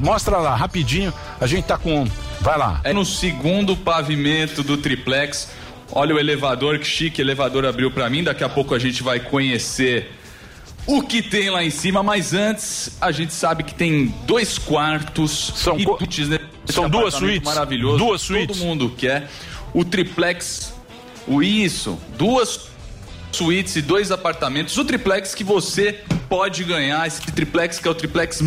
[0.00, 1.12] Mostra lá, rapidinho.
[1.40, 2.06] A gente tá com.
[2.40, 2.80] Vai lá.
[2.84, 5.50] É no segundo pavimento do triplex.
[5.92, 8.22] Olha o elevador, que chique elevador abriu pra mim.
[8.22, 10.12] Daqui a pouco a gente vai conhecer
[10.86, 15.52] o que tem lá em cima, mas antes a gente sabe que tem dois quartos
[15.56, 17.48] São co- nesse são duas suítes?
[17.48, 17.98] maravilhoso.
[17.98, 18.56] Duas suítes?
[18.58, 19.28] Todo mundo quer.
[19.72, 20.72] O triplex,
[21.26, 22.68] o isso, duas
[23.32, 24.76] suítes e dois apartamentos.
[24.76, 28.40] O triplex que você pode ganhar, esse triplex que é o triplex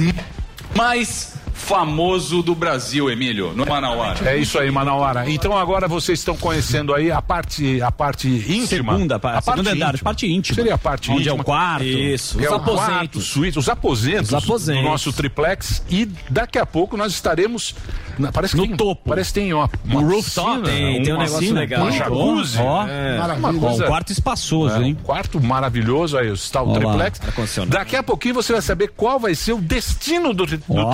[0.76, 4.30] mais famoso do Brasil, Emílio, no Manauara.
[4.30, 5.30] É isso aí, Manauara.
[5.30, 8.94] Então agora vocês estão conhecendo aí a parte, a parte íntima.
[8.94, 10.04] Segunda, a segunda andar, íntima.
[10.04, 10.56] parte íntima.
[10.56, 11.42] Seria a parte Onde é íntima.
[11.42, 11.84] o quarto.
[11.86, 13.24] Isso, os é o quarto, aposentos.
[13.26, 14.84] suíte, os aposentos, Os aposentos.
[14.84, 17.76] do nosso triplex e daqui a pouco nós estaremos
[18.18, 19.10] na- parece que No tem, topo.
[19.10, 20.62] Parece que tem uma, uma No rooftop.
[20.62, 21.82] piscina, Tem, tem um uma negócio piscina, legal.
[21.84, 24.98] uma jacuzzi, Ó, é, uma coisa um quarto espaçoso, é, hein?
[25.00, 27.22] um quarto maravilhoso aí, está o Ó lá, triplex.
[27.26, 27.72] ar-condicionado.
[27.72, 30.92] Daqui a pouquinho você vai saber qual vai ser o destino do, do Ó,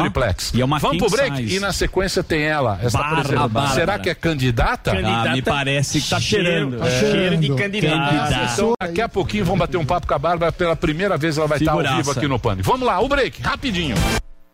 [0.53, 1.55] e é uma Vamos pro break size.
[1.55, 3.67] e na sequência tem ela, essa Bárbara.
[3.69, 4.91] Será que é candidata?
[4.91, 6.77] Ah, me parece que tá cheirando.
[6.79, 7.39] Tá cheirando.
[7.39, 7.97] de candidato.
[7.97, 8.53] Candidato.
[8.53, 10.51] Então, daqui a pouquinho vamos bater um papo com a Bárbara.
[10.51, 11.97] Pela primeira vez ela vai estar ao Figuraça.
[11.97, 12.69] vivo aqui no Pânico.
[12.69, 13.95] Vamos lá, o break, rapidinho.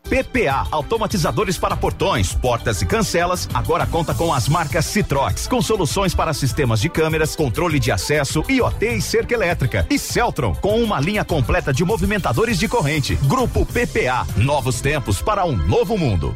[0.10, 6.14] PPA, automatizadores para portões, portas e cancelas, agora conta com as marcas Citrox, com soluções
[6.14, 9.86] para sistemas de câmeras, controle de acesso, IoT e cerca elétrica.
[9.90, 13.16] E Celtron, com uma linha completa de movimentadores de corrente.
[13.24, 16.36] Grupo PPA, novos tempos para um novo mundo.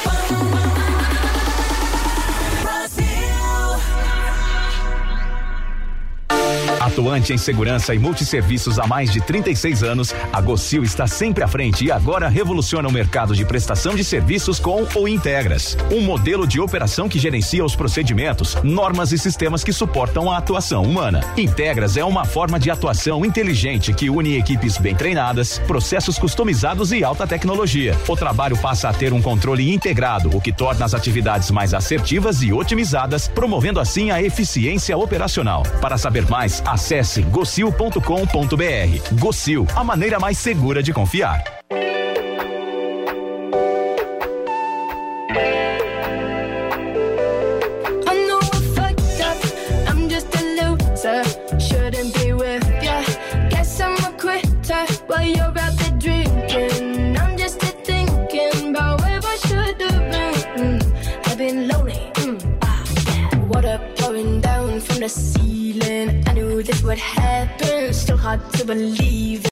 [6.91, 11.47] Atuante em segurança e multisserviços há mais de 36 anos, a Gocil está sempre à
[11.47, 15.77] frente e agora revoluciona o mercado de prestação de serviços com o Integras.
[15.89, 20.83] Um modelo de operação que gerencia os procedimentos, normas e sistemas que suportam a atuação
[20.83, 21.21] humana.
[21.37, 27.05] Integras é uma forma de atuação inteligente que une equipes bem treinadas, processos customizados e
[27.05, 27.97] alta tecnologia.
[28.05, 32.41] O trabalho passa a ter um controle integrado, o que torna as atividades mais assertivas
[32.41, 35.63] e otimizadas, promovendo assim a eficiência operacional.
[35.79, 39.19] Para saber mais, acesse Acesse gocil.com.br.
[39.19, 41.43] Gocil, a maneira mais segura de confiar.
[68.31, 69.50] Hard to believe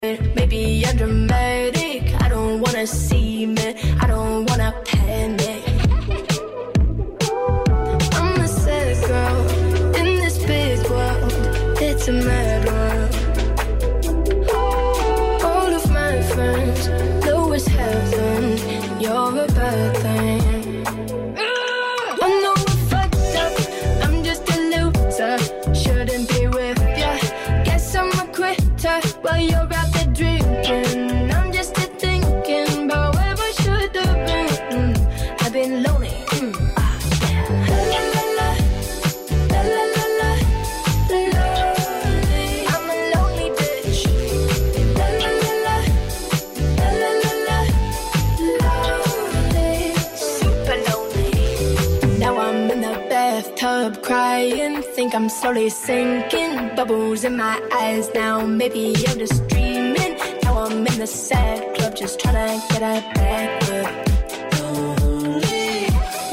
[55.30, 56.76] Slowly sinking.
[56.76, 58.46] Bubbles in my eyes now.
[58.46, 60.18] Maybe I'm just dreaming.
[60.44, 63.88] Now I'm in the sad club, just trying to get a backward.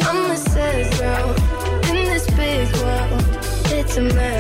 [0.03, 1.29] I'm a sad girl
[1.91, 3.23] in this big world.
[3.79, 4.36] It's a mad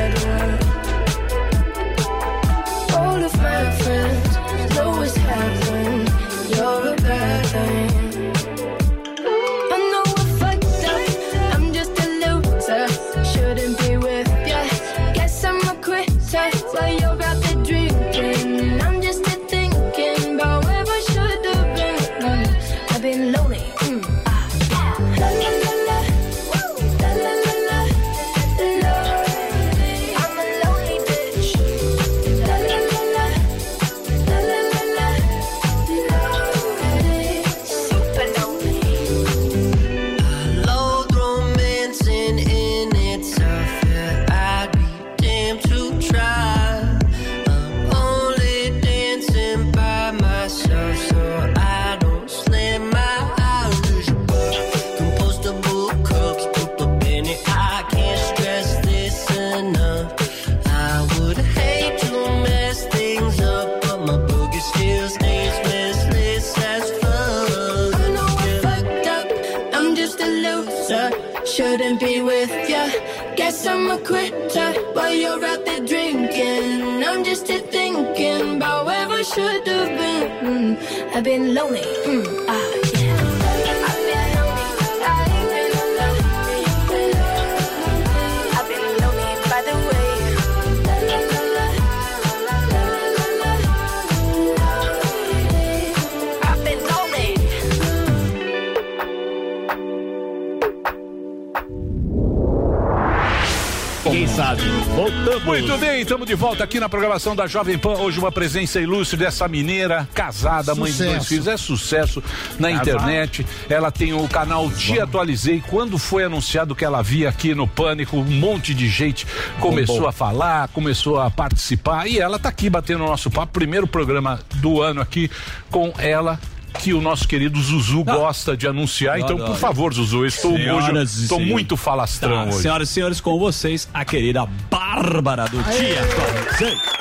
[106.46, 107.94] volta aqui na programação da Jovem Pan.
[107.94, 111.28] Hoje uma presença ilustre dessa mineira, casada, mãe de dois Sucesso.
[111.28, 111.46] filhos.
[111.48, 112.22] É sucesso
[112.56, 113.44] na internet.
[113.68, 115.60] Ela tem o canal Te Atualizei.
[115.68, 119.26] Quando foi anunciado que ela via aqui no Pânico, um monte de gente
[119.58, 120.08] começou Bombou.
[120.08, 122.06] a falar, começou a participar.
[122.06, 123.52] E ela tá aqui batendo o nosso papo.
[123.52, 125.28] Primeiro programa do ano aqui
[125.68, 126.38] com ela.
[126.78, 129.18] Que o nosso querido Zuzu gosta de anunciar.
[129.18, 129.52] Então, adoro.
[129.52, 132.62] por favor, Zuzu, eu estou Senhoras hoje estou muito falastrão Tá, hoje.
[132.62, 136.95] Senhoras e senhores, com vocês, a querida Bárbara do Dia.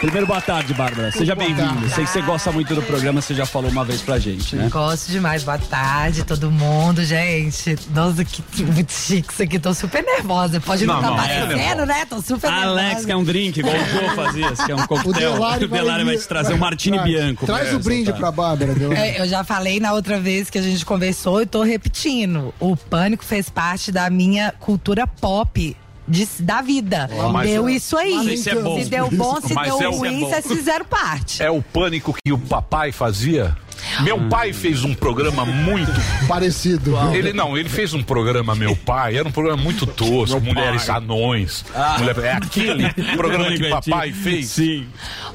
[0.00, 1.10] Primeiro, boa tarde, Bárbara.
[1.10, 1.88] Seja bem-vinda.
[1.92, 4.68] Sei que você gosta muito do programa, você já falou uma vez pra gente, né?
[4.68, 5.42] Gosto demais.
[5.42, 7.76] Boa tarde, todo mundo, gente.
[7.92, 9.58] Nossa, que muito chique isso aqui.
[9.58, 10.60] Tô super nervosa.
[10.60, 12.04] Pode não, Não, tá não, é né?
[12.08, 13.06] Tô super Alex, nervosa.
[13.08, 15.12] quer um drink, igual o Jô fazia, quer um coquetel.
[15.32, 17.46] Delari O Delari vai te trazer um Martini traz- Bianco.
[17.46, 18.20] Traz pra o brinde soltar.
[18.20, 18.74] pra Bárbara.
[18.96, 22.54] É, eu já falei na outra vez que a gente conversou e tô repetindo.
[22.60, 25.76] O pânico fez parte da minha cultura pop.
[26.08, 27.08] De- da vida.
[27.32, 28.14] Mas- deu isso aí.
[28.14, 28.78] Mas isso é bom.
[28.82, 31.42] Se deu bom, se Mas deu é ruim, é vocês fizeram parte.
[31.42, 33.56] É o pânico que o papai fazia?
[34.00, 35.90] Meu pai fez um programa muito
[36.26, 36.96] parecido.
[37.12, 40.96] Ele não, ele fez um programa Meu Pai, era um programa muito tosco, mulheres pai.
[40.96, 41.64] anões.
[41.74, 41.96] Ah.
[41.98, 44.46] mulher- é aquele programa que papai fez.
[44.48, 44.86] Sim.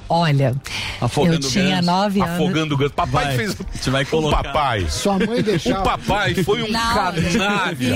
[0.09, 0.55] Olha,
[1.01, 1.85] Afogando eu tinha ganso.
[1.87, 2.33] nove anos.
[2.35, 2.93] Afogando ganso.
[2.93, 3.57] Papai Vai, fez.
[3.73, 4.43] você vai o colocar.
[4.43, 4.85] papai.
[4.89, 5.79] Sua mãe deixava.
[5.79, 7.21] O papai foi um canalha.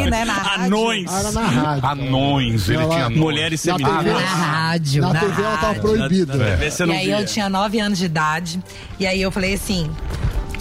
[0.09, 0.25] né.
[0.55, 1.11] Anões.
[1.13, 1.85] Era na rádio.
[1.89, 3.19] Anões, ele Ela- tinha anões.
[3.19, 3.61] Mulheres.
[3.61, 5.01] TV, Na rádio.
[5.01, 6.35] na na TV ela tava proibida.
[6.35, 7.19] Na você E aí via.
[7.19, 8.59] eu tinha 9 anos de idade.
[8.99, 9.89] E aí eu falei assim.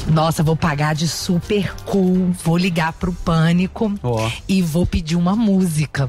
[0.09, 4.31] Nossa, vou pagar de super cool, vou ligar pro pânico Ó.
[4.49, 6.09] e vou pedir uma música.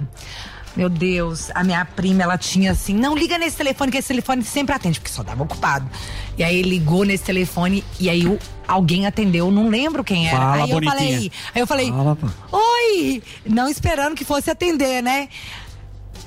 [0.76, 4.44] Meu Deus, a minha prima, ela tinha assim, não liga nesse telefone, que esse telefone
[4.44, 5.90] sempre atende, porque só dava ocupado.
[6.38, 8.38] E aí ligou nesse telefone e aí o-
[8.68, 10.38] alguém atendeu, não lembro quem era.
[10.38, 12.18] Fala, aí eu falei, aí eu falei, Fala,
[12.52, 13.24] oi!
[13.44, 15.28] Não esperando que fosse atender, né?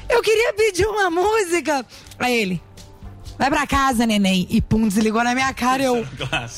[0.08, 1.86] Eu queria pedir uma música.
[2.18, 2.60] Aí ele,
[3.40, 4.46] vai pra casa, neném.
[4.50, 5.82] E pum, desligou na minha cara.
[5.82, 6.06] Eu.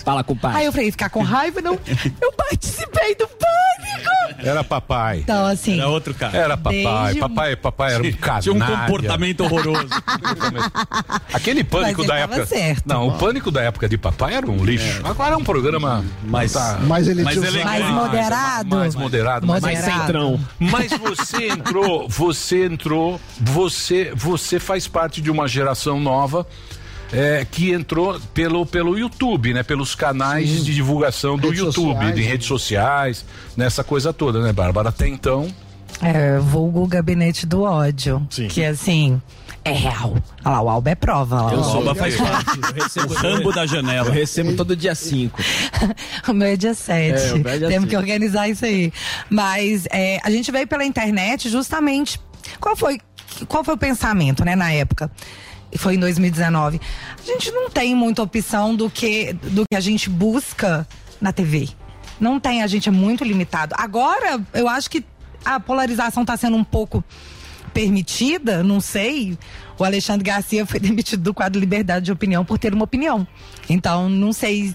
[0.04, 0.56] Fala com o pai.
[0.56, 1.62] Aí eu falei, ficar com raiva?
[1.62, 1.78] Não.
[2.20, 4.42] Eu participei do pânico.
[4.44, 5.20] Era papai.
[5.20, 5.78] Então, assim.
[5.78, 6.36] Era outro cara.
[6.36, 6.82] Era papai.
[7.04, 8.42] Desde- Papai, papai era um canalha.
[8.42, 9.88] Tinha um comportamento horroroso.
[11.32, 12.46] Aquele pânico Mas da época.
[12.46, 12.82] certo.
[12.86, 15.00] Não, o pânico da época de papai era um lixo.
[15.04, 18.76] Agora é um programa Mas- tá- Mas ele Mas tinha ele- Mais Mais- moderado.
[18.76, 20.40] mais moderado, mais Mais centrão.
[20.58, 26.46] Mas você entrou, você entrou, você, você faz parte de uma geração nova
[27.12, 29.62] é, que entrou pelo, pelo YouTube, né?
[29.62, 32.26] Pelos canais de divulgação do Redes YouTube, sociais, de né?
[32.28, 33.24] redes sociais,
[33.56, 34.88] nessa coisa toda, né, Bárbara?
[34.88, 35.48] Até então.
[36.00, 38.26] É, vulgo gabinete do ódio.
[38.30, 38.48] Sim.
[38.48, 39.20] Que assim,
[39.64, 40.16] é real.
[40.44, 41.42] Olha lá, o Alba é prova.
[41.44, 41.66] Olha O lá.
[41.74, 42.58] Alba faz parte.
[42.58, 44.10] Eu recebo, O rambo da eu janela.
[44.10, 45.38] recebo todo dia 5.
[46.28, 47.20] O meu é dia 7.
[47.20, 47.90] É, o meu é dia Temos cinco.
[47.90, 48.92] que organizar isso aí.
[49.30, 52.18] Mas é, a gente veio pela internet justamente.
[52.58, 52.98] Qual foi,
[53.46, 55.10] qual foi o pensamento, né, na época?
[55.76, 56.80] Foi em 2019.
[57.18, 60.86] A gente não tem muita opção do que, do que a gente busca
[61.20, 61.68] na TV.
[62.20, 63.74] Não tem, a gente é muito limitado.
[63.78, 65.04] Agora, eu acho que
[65.44, 67.02] a polarização está sendo um pouco
[67.72, 69.36] permitida, não sei.
[69.78, 73.26] O Alexandre Garcia foi demitido do quadro Liberdade de Opinião por ter uma opinião.
[73.68, 74.74] Então, não sei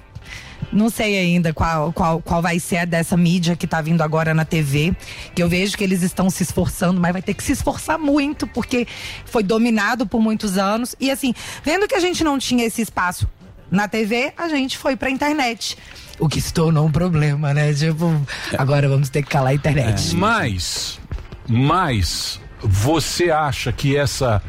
[0.72, 4.34] não sei ainda qual, qual, qual vai ser a dessa mídia que tá vindo agora
[4.34, 4.96] na TV.
[5.34, 8.46] Que eu vejo que eles estão se esforçando, mas vai ter que se esforçar muito,
[8.48, 8.88] porque
[9.26, 10.96] foi dominado por muitos anos.
[11.00, 13.28] E assim, vendo que a gente não tinha esse espaço
[13.70, 15.78] na TV, a gente foi pra internet.
[16.20, 17.74] O que se tornou um problema, né?
[17.74, 18.14] Tipo,
[18.58, 20.16] agora vamos ter que calar a internet.
[20.16, 21.00] Mas,
[21.48, 24.42] mas você acha que essa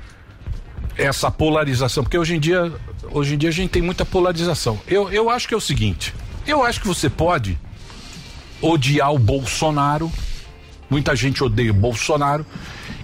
[0.99, 2.73] essa polarização, porque hoje em dia,
[3.11, 4.79] hoje em dia a gente tem muita polarização.
[4.87, 6.15] Eu, eu acho que é o seguinte,
[6.47, 7.59] eu acho que você pode
[8.61, 10.11] odiar o Bolsonaro,
[10.89, 12.45] muita gente odeia o Bolsonaro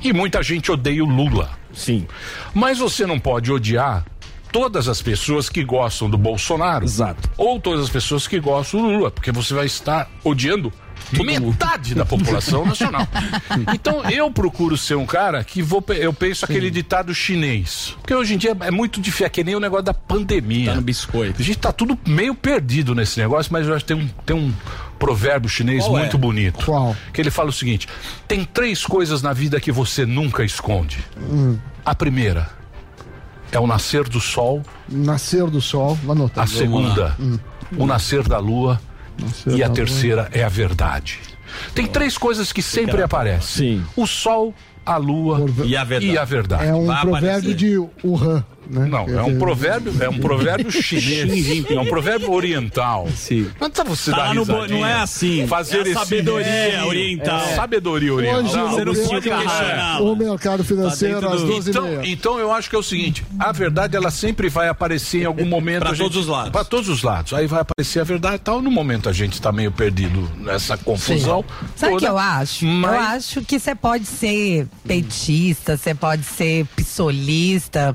[0.03, 1.51] e muita gente odeia o Lula.
[1.73, 2.07] Sim.
[2.53, 4.05] Mas você não pode odiar
[4.53, 6.85] todas as pessoas que gostam do Bolsonaro.
[6.85, 7.29] Exato.
[7.37, 10.73] Ou todas as pessoas que gostam do Lula, porque você vai estar odiando
[11.25, 13.07] metade da população nacional.
[13.75, 17.95] Então eu procuro ser um cara que vou, eu penso aquele ditado chinês.
[18.01, 20.71] Porque hoje em dia é muito difícil, é que nem o negócio da pandemia.
[20.71, 21.41] Tá no biscoito.
[21.41, 24.37] A gente tá tudo meio perdido nesse negócio, mas eu acho que tem um, tem
[24.37, 24.53] um
[24.99, 26.01] provérbio chinês Qual é?
[26.01, 26.65] muito bonito.
[26.65, 26.97] Qual?
[27.13, 27.89] Que ele fala o seguinte:
[28.27, 30.99] tem três coisas na vida que você nunca esconde.
[31.19, 31.59] Hum.
[31.85, 32.49] A primeira
[33.53, 36.45] é o nascer do sol, Nascer do sol, vou anotar.
[36.45, 37.17] a segunda,
[37.77, 38.81] o nascer da lua
[39.47, 41.21] e a terceira é a verdade.
[41.75, 43.87] Tem três coisas que sempre aparecem: Sim.
[43.97, 44.55] o sol,
[44.85, 46.13] a lua E a verdade.
[46.13, 46.67] e a verdade.
[46.67, 47.55] É um Vai provérbio aparecer.
[47.55, 48.87] de Wuhan, né?
[48.87, 51.65] Não, é um provérbio, é um provérbio chinês.
[51.71, 53.09] É um provérbio oriental.
[53.17, 53.51] Sim.
[53.61, 55.47] Não tá você Tá no bo- não é assim.
[55.47, 57.39] Fazer É a esse sabedoria É, oriental.
[57.41, 58.41] é, sabedoria oriental.
[58.43, 60.03] Hoje, Você não o- pode questionar.
[60.03, 62.83] O mercado financeiro Tá dentro às do- 12 Então, então eu acho que é o
[62.83, 65.81] seguinte, a verdade ela sempre vai aparecer em algum momento.
[65.81, 66.51] Pra a gente- todos os lados.
[66.51, 67.33] Pra todos os lados.
[67.35, 68.61] Aí vai aparecer a verdade e tal.
[68.63, 71.45] No momento a gente tá meio perdido nessa confusão.
[71.77, 72.65] Sabe o que eu acho?
[72.65, 77.95] Mas- Eu acho que você pode ser petista, você pode ser pissolista.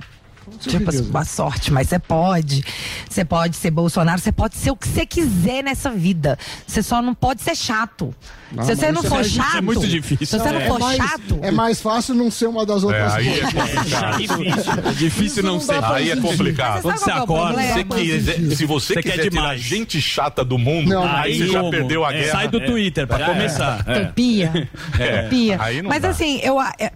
[0.59, 1.03] Tipo, certeza.
[1.11, 2.63] boa sorte, mas você pode.
[3.09, 6.37] Você pode ser Bolsonaro, você pode ser o que você quiser nessa vida.
[6.67, 8.13] Você só não pode ser chato.
[8.51, 9.57] Não, se você não é for mais- chato.
[9.57, 10.25] é muito difícil.
[10.25, 11.39] Se você não é for mais, chato.
[11.43, 14.17] É mais fácil não ser uma das outras É, aí é complicado.
[14.17, 14.73] Difícil.
[14.73, 15.83] É difícil não não ser.
[15.83, 16.81] Aí é complicado.
[16.81, 17.61] Quando você é acorda?
[17.61, 19.61] Se, quiser- se você, Você quer quiser tirar demais.
[19.61, 22.31] gente chata do mundo, Não, aí, você já perdeu a É, guerra.
[22.31, 23.83] Sai do Twitter, pra começar.
[23.87, 24.01] É.
[24.01, 24.69] Utopia.
[24.99, 26.09] É, Mas dá.
[26.09, 26.59] assim, eu.
[26.61, 26.91] é,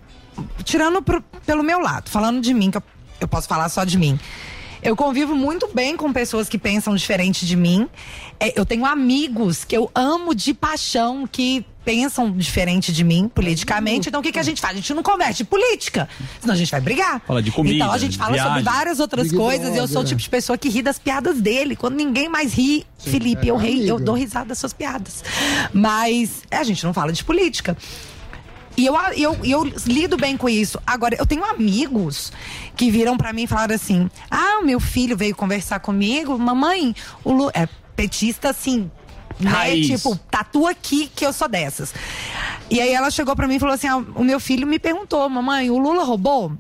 [0.64, 2.84] tirando pro- pelo meu lado, falando de mim, que eu,
[3.24, 4.20] eu posso falar só de mim.
[4.82, 7.88] Eu convivo muito bem com pessoas que pensam diferente de mim.
[8.38, 14.10] É, eu tenho amigos que eu amo de paixão que pensam diferente de mim politicamente.
[14.10, 14.74] Então o que, que a gente faz?
[14.74, 16.10] A gente não conversa de política,
[16.42, 17.22] senão a gente vai brigar.
[17.26, 18.64] Fala de comida, Então a gente fala sobre viagem.
[18.64, 19.74] várias outras coisas.
[19.74, 21.78] e eu sou o tipo de pessoa que ri das piadas dele.
[21.78, 25.24] Quando ninguém mais ri, Felipe, é eu, ri, eu dou risada das suas piadas.
[25.72, 27.78] Mas é, a gente não fala de política.
[28.76, 30.80] E eu, eu, eu lido bem com isso.
[30.86, 32.32] Agora, eu tenho amigos
[32.76, 36.96] que viram pra mim e falaram assim: Ah, o meu filho veio conversar comigo, mamãe,
[37.24, 38.90] o Lu é petista assim.
[39.40, 39.50] Né?
[39.50, 39.88] Raiz.
[39.88, 41.94] Tipo, tatua aqui que eu sou dessas.
[42.70, 45.28] E aí ela chegou pra mim e falou assim: ah, o meu filho me perguntou,
[45.30, 46.52] mamãe, o Lula roubou?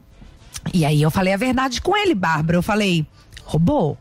[0.73, 2.57] E aí eu falei a verdade com ele, Bárbara.
[2.57, 3.05] Eu falei,
[3.43, 3.97] roubou?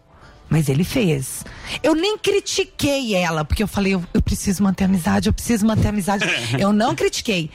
[0.48, 1.44] Mas ele fez.
[1.82, 5.88] Eu nem critiquei ela, porque eu falei, eu, eu preciso manter amizade, eu preciso manter
[5.88, 6.26] amizade.
[6.60, 7.50] eu não critiquei.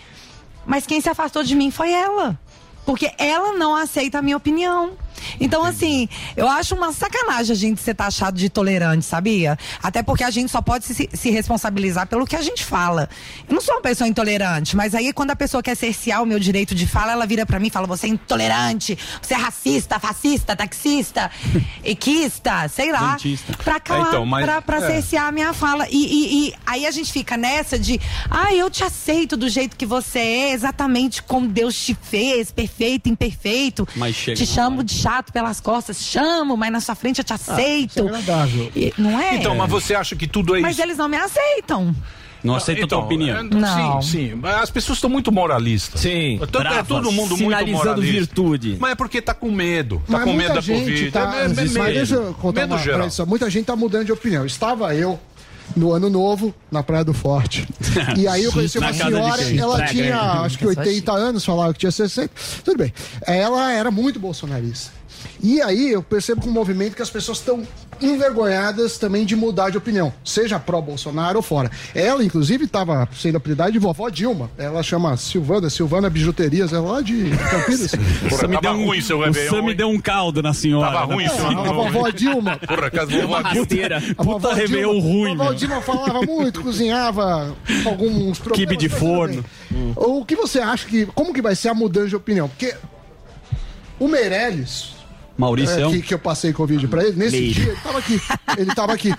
[0.67, 2.37] Mas quem se afastou de mim foi ela.
[2.85, 4.91] Porque ela não aceita a minha opinião.
[5.39, 9.57] Então, assim, eu acho uma sacanagem a gente ser taxado de tolerante, sabia?
[9.81, 13.09] Até porque a gente só pode se, se responsabilizar pelo que a gente fala.
[13.47, 16.39] Eu não sou uma pessoa intolerante, mas aí quando a pessoa quer cercear o meu
[16.39, 19.99] direito de fala, ela vira pra mim e fala: você é intolerante, você é racista,
[19.99, 21.31] fascista, taxista,
[21.83, 23.11] equista, sei lá.
[23.13, 23.53] Dentista.
[23.63, 24.87] Pra calar, Então, mas- pra, pra é.
[24.87, 25.87] cercear a minha fala.
[25.89, 27.99] E, e- e aí a gente fica nessa de,
[28.29, 33.09] ah, eu te aceito do jeito que você é, exatamente como Deus te fez, perfeito,
[33.09, 33.87] imperfeito.
[33.95, 37.31] Mas chega te chamo de chato pelas costas, chamo, mas na sua frente eu te
[37.33, 37.91] aceito.
[37.91, 38.71] isso é agradável.
[38.75, 39.35] E- não é?
[39.35, 40.81] Então, mas você acha que tudo é Mas isso?
[40.81, 41.95] eles não me aceitam.
[42.43, 43.37] Não aceita a tua opinião.
[43.39, 44.01] é, Não.
[44.01, 44.35] Sim, sim.
[44.35, 45.99] Mas As pessoas estão muito moralistas.
[45.99, 46.39] Sim.
[46.51, 48.13] Todo, é todo mundo muito sinalizando moralista.
[48.13, 48.77] virtude.
[48.79, 49.97] Mas é porque tá com medo.
[50.05, 51.11] Tá Mas com medo da gente Covid.
[51.11, 51.93] Tá, é, é, é mas medo.
[51.93, 52.99] deixa eu contar medo uma geral.
[52.99, 53.25] tradição.
[53.25, 54.45] Muita gente tá mudando de opinião.
[54.45, 55.19] Estava eu
[55.75, 57.67] no ano novo, na Praia do Forte.
[58.15, 60.11] E aí eu conheci uma senhora, ela tinha hein?
[60.45, 62.29] acho que 80 anos, falava que tinha 60.
[62.63, 62.93] Tudo bem.
[63.25, 64.96] Ela era muito bolsonarista.
[65.41, 67.63] E aí eu percebo com o movimento que as pessoas estão
[68.01, 71.69] envergonhadas também de mudar de opinião, seja pró-Bolsonaro ou fora.
[71.93, 74.49] Ela, inclusive, estava sendo apelidada de vovó Dilma.
[74.57, 77.91] Ela chama Silvana, Silvana Bijuterias, ela é lá de Campinas.
[78.29, 80.91] Porra, tava ruim seu o Sam me deu um caldo na senhora.
[80.91, 81.29] Tava ruim né?
[81.29, 82.09] seu ano a vovó?
[82.09, 82.57] Dilma.
[82.57, 84.03] Porra, casa da vovó rasteira.
[84.17, 85.53] A vovó Dilma- ruim, A vovó.
[85.53, 88.69] Dilma falava muito, cozinhava alguns problemas.
[88.69, 89.43] Quibe de forno.
[89.69, 89.93] bem.
[89.95, 91.05] O que você acha que.
[91.07, 92.47] Como que vai ser a mudança de opinião?
[92.47, 92.75] Porque
[93.99, 94.96] o Meirelles.
[95.37, 95.87] Maurício.
[95.87, 98.21] é, que, que eu passei Covid pra ele, nesse dia ele tava aqui.
[98.57, 99.13] Ele tava aqui.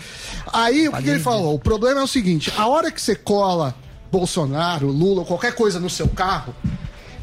[0.53, 1.55] Aí o que, que ele falou?
[1.55, 3.75] O problema é o seguinte: a hora que você cola
[4.11, 6.55] Bolsonaro, Lula, qualquer coisa no seu carro,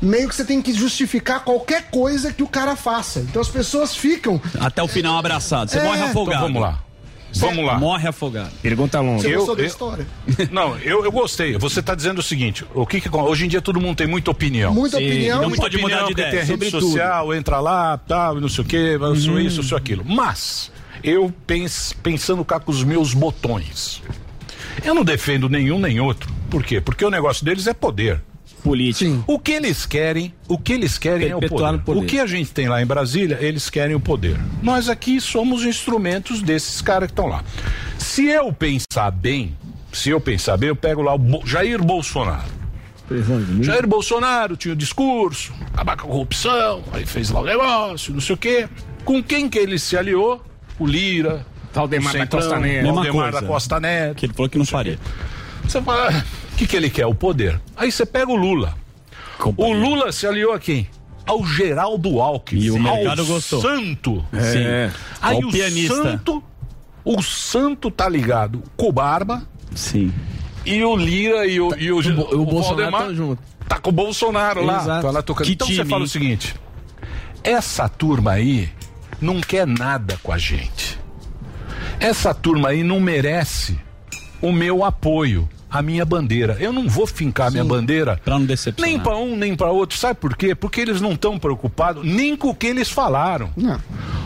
[0.01, 3.19] meio que você tem que justificar qualquer coisa que o cara faça.
[3.19, 4.39] Então as pessoas ficam.
[4.59, 5.69] Até o final abraçado.
[5.71, 5.83] Você É.
[5.83, 6.37] morre afogado.
[6.45, 6.79] Então vamos lá.
[7.35, 7.77] Vamos lá.
[7.77, 8.51] Morre afogado.
[8.61, 9.21] Pergunta longa.
[9.21, 10.07] Você Eu- gostou da história?
[10.51, 11.57] Não, eu, eu gostei.
[11.57, 14.31] Você está dizendo o seguinte: o que, que hoje em dia todo mundo tem muita
[14.31, 14.73] opinião.
[14.73, 15.41] Muita opinião.
[15.41, 18.39] não Muita pode mudar opinião, de que ideia tem rede sobre social, entra lá, tal,
[18.39, 19.15] não sei o quê, eu Uhum.
[19.15, 20.03] sou isso, eu sou aquilo.
[20.05, 20.71] Mas,
[21.03, 24.01] eu pens, pensando cá com os meus botões.
[24.83, 26.31] Eu não defendo nenhum nem outro.
[26.49, 26.79] Por quê?
[26.81, 28.21] Porque o negócio deles é poder.
[28.65, 29.23] Político.
[29.27, 31.71] O que eles querem, o que eles querem é o poder.
[31.73, 31.99] no poder.
[31.99, 34.37] O que a gente tem lá em Brasília, eles querem o poder.
[34.63, 37.43] Nós aqui somos instrumentos desses caras que estão lá.
[37.99, 39.55] Se eu pensar bem,
[39.93, 42.43] se eu pensar bem, eu pego lá o Bo- Jair Bolsonaro.
[43.61, 48.19] Jair Bolsonaro tinha o discurso, acabar com a corrupção, aí fez lá o negócio, não
[48.19, 48.67] sei o quê.
[49.03, 50.43] Com quem que ele se aliou?
[50.79, 51.45] O Lira.
[51.71, 52.93] Valdemar da Costa Neto.
[52.93, 54.15] Valdemar da Costa Neto.
[54.15, 54.97] Que ele falou que não faria.
[55.67, 56.23] Você fala, "Ah,
[56.55, 57.05] o que, que ele quer?
[57.05, 57.59] O poder.
[57.75, 58.73] Aí você pega o Lula.
[59.57, 60.87] O Lula se aliou a quem?
[61.25, 62.61] Ao Geraldo Alckmin.
[62.61, 63.61] E o mercado ao gostou.
[63.61, 64.25] Santo.
[64.31, 64.93] Sim.
[65.21, 65.95] Aí Ao o pianista.
[65.95, 66.41] Santo,
[67.03, 69.43] o Santo tá ligado com o Barba
[69.75, 70.13] Sim.
[70.65, 72.61] e o Lira e o, e o, O, o Bolsonaro
[72.91, 73.41] Valdemar tá junto.
[73.67, 74.81] tá com o Bolsonaro lá.
[74.81, 75.01] Exato.
[75.01, 75.47] Tá lá tocando.
[75.47, 76.05] Que então você time, fala hein?
[76.05, 76.55] o seguinte:
[77.43, 78.69] essa turma aí
[79.19, 80.97] não quer nada com a gente.
[81.99, 83.77] Essa turma aí não merece
[84.41, 85.49] o meu apoio,
[85.79, 86.57] a minha bandeira.
[86.59, 88.89] Eu não vou fincar a minha bandeira Pra não decepcionar.
[88.89, 89.97] nem para um, nem para outro.
[89.97, 90.53] Sabe por quê?
[90.55, 93.49] Porque eles não estão preocupados nem com o que eles falaram.
[93.55, 93.79] Não.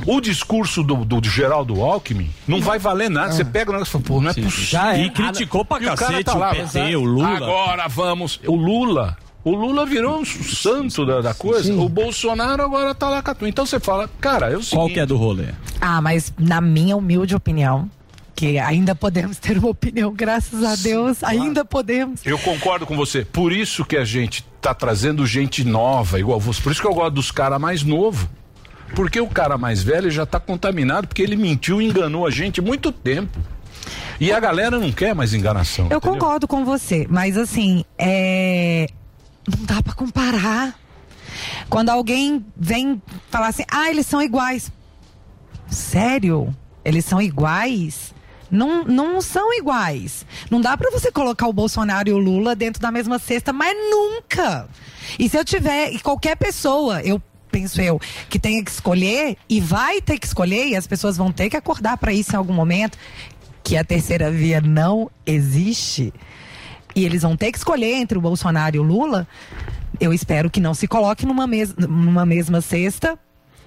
[0.05, 3.31] O discurso do, do, do Geraldo Alckmin não vai valer nada.
[3.31, 4.51] Você pega o negócio e fala, pô, não é possível.
[4.65, 5.03] Já é.
[5.05, 7.27] E criticou pra E o cara cacete tá o lá, PT, o Lula.
[7.37, 8.39] Agora vamos.
[8.47, 9.17] O Lula.
[9.43, 11.73] O Lula virou um santo da, da coisa.
[11.73, 13.47] O Bolsonaro agora tá lá com a tua.
[13.49, 14.75] Então você fala, cara, é o seguinte.
[14.75, 15.45] Qual que é do rolê?
[15.79, 17.89] Ah, mas na minha humilde opinião,
[18.39, 22.25] que ainda podemos ter uma opinião, graças a Deus, ainda podemos.
[22.25, 23.25] Eu concordo com você.
[23.25, 26.61] Por isso que a gente tá trazendo gente nova, igual você.
[26.61, 28.29] Por isso que eu gosto dos caras mais novos.
[28.95, 32.61] Porque o cara mais velho já tá contaminado, porque ele mentiu e enganou a gente
[32.61, 33.37] muito tempo.
[34.21, 35.87] E a galera não quer mais enganação.
[35.89, 36.13] Eu entendeu?
[36.13, 38.87] concordo com você, mas assim, é...
[39.45, 40.79] não dá pra comparar.
[41.69, 44.71] Quando alguém vem falar assim, ah, eles são iguais.
[45.67, 46.55] Sério?
[46.85, 48.17] Eles são iguais?
[48.51, 50.25] Não, não são iguais.
[50.49, 53.75] Não dá pra você colocar o Bolsonaro e o Lula dentro da mesma cesta, mas
[53.89, 54.67] nunca.
[55.17, 57.21] E se eu tiver, e qualquer pessoa, eu
[57.51, 57.99] penso eu,
[58.29, 61.57] que tenha que escolher e vai ter que escolher, e as pessoas vão ter que
[61.57, 62.97] acordar pra isso em algum momento,
[63.63, 66.13] que a terceira via não existe.
[66.95, 69.27] E eles vão ter que escolher entre o Bolsonaro e o Lula.
[69.99, 73.17] Eu espero que não se coloque numa, mes numa mesma cesta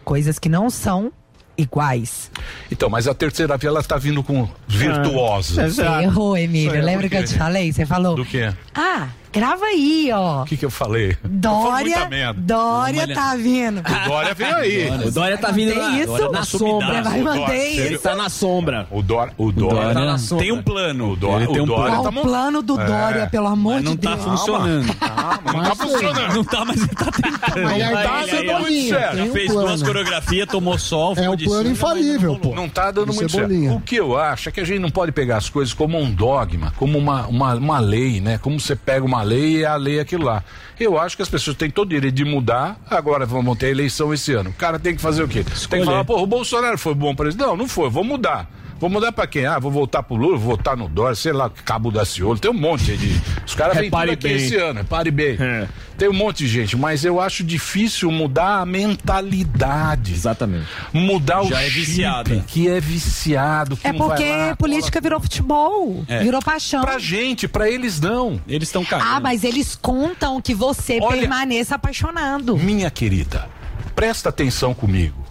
[0.05, 1.13] coisas que não são
[1.57, 2.31] iguais.
[2.71, 5.57] Então, mas a terceira via ela tá vindo com virtuosos.
[5.57, 6.75] Você errou, Emílio.
[6.75, 7.73] Eu, Lembra que eu te falei?
[7.73, 8.17] Você falou.
[8.17, 8.53] Do quê?
[8.75, 10.43] Ah, grava aí, ó.
[10.43, 11.17] O que que eu falei?
[11.23, 12.41] Eu Dória, merda.
[12.41, 13.81] Dória tá vindo.
[13.81, 14.91] O Dória veio aí.
[15.07, 16.07] O Dória tá vindo Tem na, isso?
[16.07, 17.03] Dória na sombra.
[17.03, 18.03] Vai manter Ele isso.
[18.03, 18.87] tá na sombra.
[18.91, 20.45] O Dória, o Dória, Dória tá na sombra.
[20.45, 21.13] Tem um plano.
[21.13, 22.03] O Dória, Ele tem o um Dória plano.
[22.03, 22.85] Tá o plano do É.
[22.85, 24.25] Dória, pelo amor Mas não de tá Deus?
[24.25, 24.87] funcionando.
[24.87, 26.35] Não tá funcionando.
[26.35, 27.63] Não tá, mas ele tá tentando.
[27.63, 29.17] Mas aí tá tá dando muito certo.
[29.17, 32.55] Já fez duas coreografias, tomou sol, É um de plano infalível, pô.
[32.55, 33.53] Não tá dando Do muito certo.
[33.75, 36.11] O que eu acho é que a gente não pode pegar as coisas como um
[36.13, 38.39] dogma, como uma lei, né?
[38.39, 40.45] Como você pega uma lei e a lei é aquilo lá.
[40.79, 42.77] Eu acho que as pessoas têm todo o direito de mudar.
[42.91, 44.51] Agora vamos ter eleição esse ano.
[44.51, 45.45] O cara tem que fazer o quê?
[45.69, 47.47] Tem que falar, pô, o Bolsonaro foi bom presidente.
[47.47, 48.49] Não, não foi, vou mudar.
[48.83, 49.47] Vou mudar pra quem?
[49.47, 52.37] Ah, vou voltar pro Lula, vou votar no Dória, sei lá, Cabo da Ciolo.
[52.37, 53.17] Tem um monte de.
[53.47, 54.35] Os caras vêm tudo aqui bem.
[54.35, 55.37] esse ano, repare bem.
[55.39, 55.69] É.
[55.97, 60.13] Tem um monte de gente, mas eu acho difícil mudar a mentalidade.
[60.13, 60.67] Exatamente.
[60.93, 62.45] Mudar o Já é chip, viciada.
[62.45, 63.77] que é viciado.
[63.77, 66.05] Que É porque lá, política virou futebol.
[66.09, 66.25] É.
[66.25, 66.81] Virou paixão.
[66.81, 68.41] Pra gente, pra eles não.
[68.49, 69.07] Eles estão caindo.
[69.07, 72.57] Ah, mas eles contam que você Olha- permaneça apaixonado.
[72.59, 73.49] Minha querida,
[73.95, 75.22] presta atenção comigo.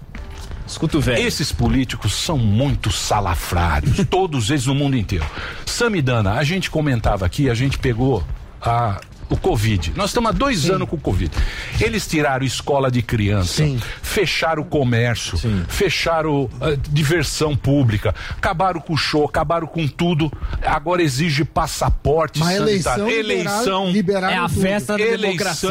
[0.71, 1.21] Escuta o velho.
[1.25, 5.25] Esses políticos são muito salafrários, todos eles no mundo inteiro.
[5.65, 8.23] Samidana, a gente comentava aqui, a gente pegou
[8.61, 8.99] a,
[9.29, 9.93] o Covid.
[9.95, 11.31] Nós estamos há dois anos com o Covid.
[11.79, 13.63] Eles tiraram escola de criança,
[14.01, 15.37] fecharam o comércio,
[15.67, 20.31] fecharam a diversão pública, acabaram com o show, acabaram com tudo.
[20.65, 23.09] Agora exige passaporte Mas sanitário.
[23.09, 24.61] eleição, liberaram- liberaram É a tudo.
[24.61, 25.21] festa da Eleição.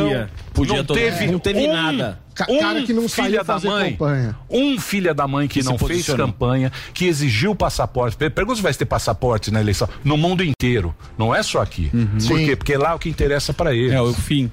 [0.00, 0.30] democracia.
[0.52, 2.18] Podia não todo- teve, não teve um, nada.
[2.48, 4.36] Um cara que não filha da fazer mãe, campanha.
[4.48, 8.16] um filha da mãe que, Que não fez campanha, que exigiu passaporte.
[8.16, 9.88] Per- Pergunta se vai ter passaporte na eleição.
[10.02, 10.94] No mundo inteiro.
[11.18, 11.90] Não é só aqui.
[11.90, 12.46] Por Sim.
[12.46, 12.56] quê?
[12.56, 13.92] Porque lá é o que interessa pra eles.
[13.92, 14.50] É o fim.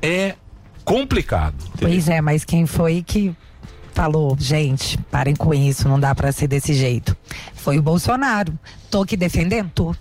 [0.00, 0.34] É
[0.84, 1.54] complicado.
[1.78, 3.34] Pois é, mas quem foi que
[3.94, 7.16] falou, gente, parem com isso, não dá pra ser desse jeito?
[7.54, 8.52] Foi o Bolsonaro.
[8.90, 9.70] Tô aqui defendendo?
[9.74, 9.94] Tô.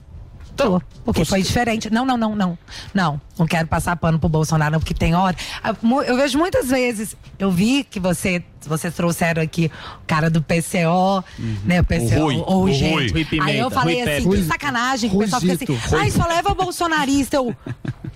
[0.62, 0.82] Tô.
[1.04, 1.90] Porque foi diferente.
[1.90, 2.58] Não, não, não, não.
[2.94, 5.36] Não, não quero passar pano pro Bolsonaro, não, porque tem hora.
[5.64, 5.76] Ah,
[6.06, 9.72] Eu vejo muitas vezes, eu vi que você, vocês trouxeram aqui
[10.04, 11.24] o cara do PCO,
[11.66, 11.82] né?
[11.82, 12.20] O PCO.
[12.20, 12.94] Rui, ou o gente.
[12.94, 13.12] Rui.
[13.12, 16.12] Rui Pimenta, Aí eu falei Rui assim, que sacanagem, que o pessoal fica assim, ai,
[16.12, 17.38] só leva bolsonarista.
[17.38, 17.56] Eu,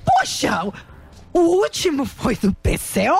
[0.06, 0.68] poxa,
[1.34, 3.20] o último foi do PCO.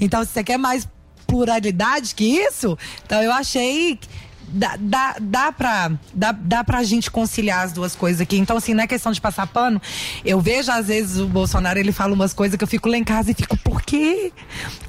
[0.00, 0.88] Então, se você quer mais
[1.26, 3.96] pluralidade que isso, então eu achei.
[3.96, 4.08] que
[4.54, 8.36] Dá, dá, dá, pra, dá, dá pra gente conciliar as duas coisas aqui.
[8.36, 9.80] Então, assim, não é questão de passar pano.
[10.24, 13.04] Eu vejo, às vezes, o Bolsonaro, ele fala umas coisas que eu fico lá em
[13.04, 14.30] casa e fico, por quê?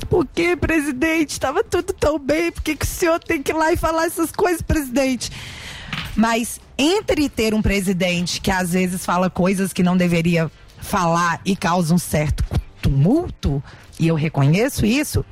[0.09, 1.39] Por quê, presidente?
[1.39, 2.51] Tava tudo tão bem.
[2.51, 5.31] Por que, que o senhor tem que ir lá e falar essas coisas, presidente?
[6.15, 11.55] Mas entre ter um presidente que às vezes fala coisas que não deveria falar e
[11.55, 12.43] causa um certo
[12.81, 13.63] tumulto,
[13.97, 15.25] e eu reconheço isso,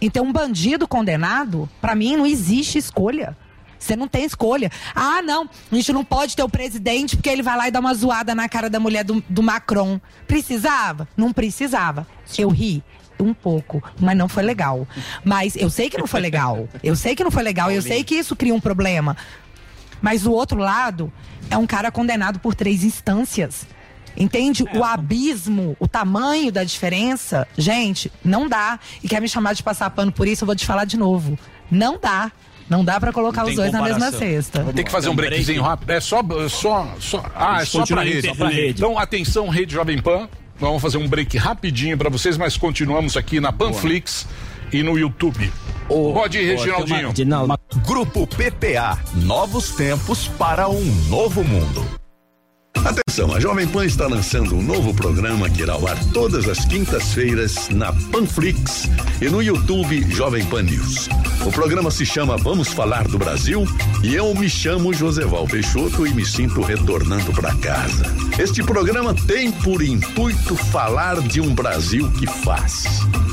[0.00, 3.36] e ter um bandido condenado, pra mim não existe escolha.
[3.86, 4.70] Você não tem escolha.
[4.94, 7.78] Ah, não, a gente não pode ter o presidente porque ele vai lá e dá
[7.78, 10.00] uma zoada na cara da mulher do, do Macron.
[10.26, 11.08] Precisava?
[11.16, 12.06] Não precisava.
[12.36, 12.82] Eu ri
[13.18, 14.86] um pouco, mas não foi legal.
[15.24, 16.68] Mas eu sei que não foi legal.
[16.82, 17.70] Eu sei que não foi legal.
[17.70, 19.16] Eu sei que isso cria um problema.
[20.02, 21.12] Mas o outro lado
[21.48, 23.66] é um cara condenado por três instâncias.
[24.16, 24.64] Entende?
[24.74, 28.80] O abismo, o tamanho da diferença, gente, não dá.
[29.02, 31.38] E quer me chamar de passar pano por isso, eu vou te falar de novo.
[31.70, 32.32] Não dá.
[32.68, 34.20] Não dá pra colocar Não os dois na mesma comparação.
[34.20, 34.64] cesta.
[34.74, 35.30] Tem que fazer um break.
[35.30, 35.90] breakzinho rápido.
[35.92, 37.24] É só, só, só.
[37.34, 38.28] Ah, é só em rede.
[38.28, 38.78] só pra rede.
[38.80, 40.28] Então, atenção, Rede Jovem Pan.
[40.58, 44.26] Vamos fazer um break rapidinho pra vocês, mas continuamos aqui na Panflix
[44.72, 45.52] e no YouTube.
[45.86, 47.08] Pode ir, Reginaldinho.
[47.08, 47.54] Reginaldo.
[47.86, 48.98] Grupo PPA.
[49.14, 51.86] Novos tempos para um novo mundo.
[52.84, 56.64] Atenção, a Jovem Pan está lançando um novo programa que irá ao ar todas as
[56.64, 58.88] quintas-feiras na Panflix
[59.20, 61.08] e no YouTube Jovem Pan News.
[61.44, 63.64] O programa se chama Vamos Falar do Brasil
[64.02, 68.04] e eu me chamo Joseval Peixoto e me sinto retornando para casa.
[68.38, 72.84] Este programa tem por intuito falar de um Brasil que faz.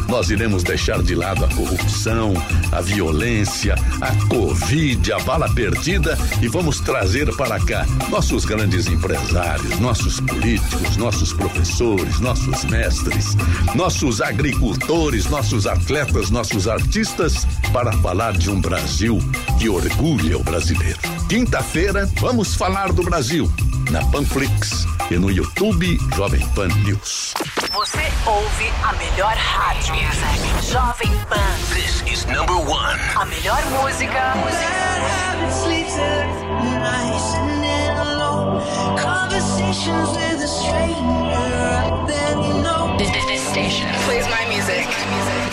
[0.08, 2.34] Nós iremos deixar de lado a corrupção,
[2.72, 9.33] a violência, a Covid, a bala perdida e vamos trazer para cá nossos grandes empresários
[9.34, 13.36] empresários, nossos políticos, nossos professores, nossos mestres,
[13.74, 19.18] nossos agricultores, nossos atletas, nossos artistas, para falar de um Brasil
[19.60, 21.00] que orgulha o brasileiro.
[21.28, 23.52] Quinta-feira, vamos falar do Brasil,
[23.90, 27.34] na Panflix e no YouTube Jovem Pan News.
[27.74, 29.96] Você ouve a melhor rádio.
[30.62, 31.74] Jovem Pan.
[31.74, 33.00] This is number one.
[33.16, 34.34] A melhor música.
[38.98, 42.96] Conversations with a stranger, then you know.
[42.98, 44.88] This, this, this station plays my music.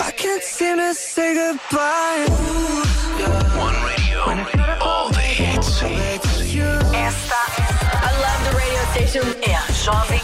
[0.01, 2.27] I can't seem to say goodbye.
[3.57, 4.19] One radio.
[4.81, 5.83] All the hits.
[5.83, 7.41] Esta
[7.93, 10.21] I love the radio station é a Jovem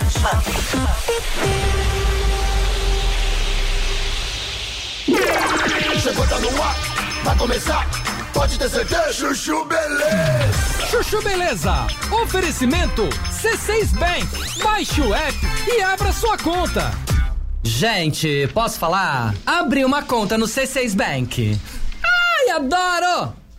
[6.06, 6.76] Chegou, tá no ar,
[7.24, 8.06] vai começar.
[8.36, 10.86] Pode ter certeza, Chuchu Beleza.
[10.90, 11.86] Chuchu Beleza.
[12.22, 14.62] Oferecimento C6 Bank.
[14.62, 16.90] Baixe o app e abra sua conta.
[17.62, 19.34] Gente, posso falar?
[19.46, 21.58] Abri uma conta no C6 Bank.
[22.04, 23.32] Ai, adoro!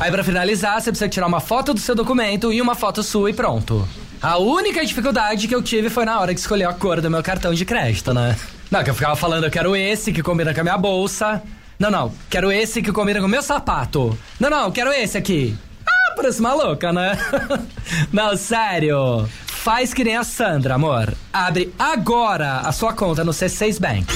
[0.00, 3.28] Aí pra finalizar, você precisa tirar uma foto do seu documento e uma foto sua
[3.28, 3.86] e pronto.
[4.22, 7.22] A única dificuldade que eu tive foi na hora que escolhi a cor do meu
[7.22, 8.34] cartão de crédito, né?
[8.70, 11.42] Não, que eu ficava falando, eu quero esse que combina com a minha bolsa.
[11.78, 14.18] Não, não, quero esse que combina com o meu sapato.
[14.40, 15.54] Não, não, quero esse aqui.
[15.86, 17.18] Ah, parece maluca, né?
[18.10, 19.28] não, sério.
[19.62, 21.12] Faz que nem a Sandra, amor.
[21.30, 24.06] Abre agora a sua conta no C6 Bank.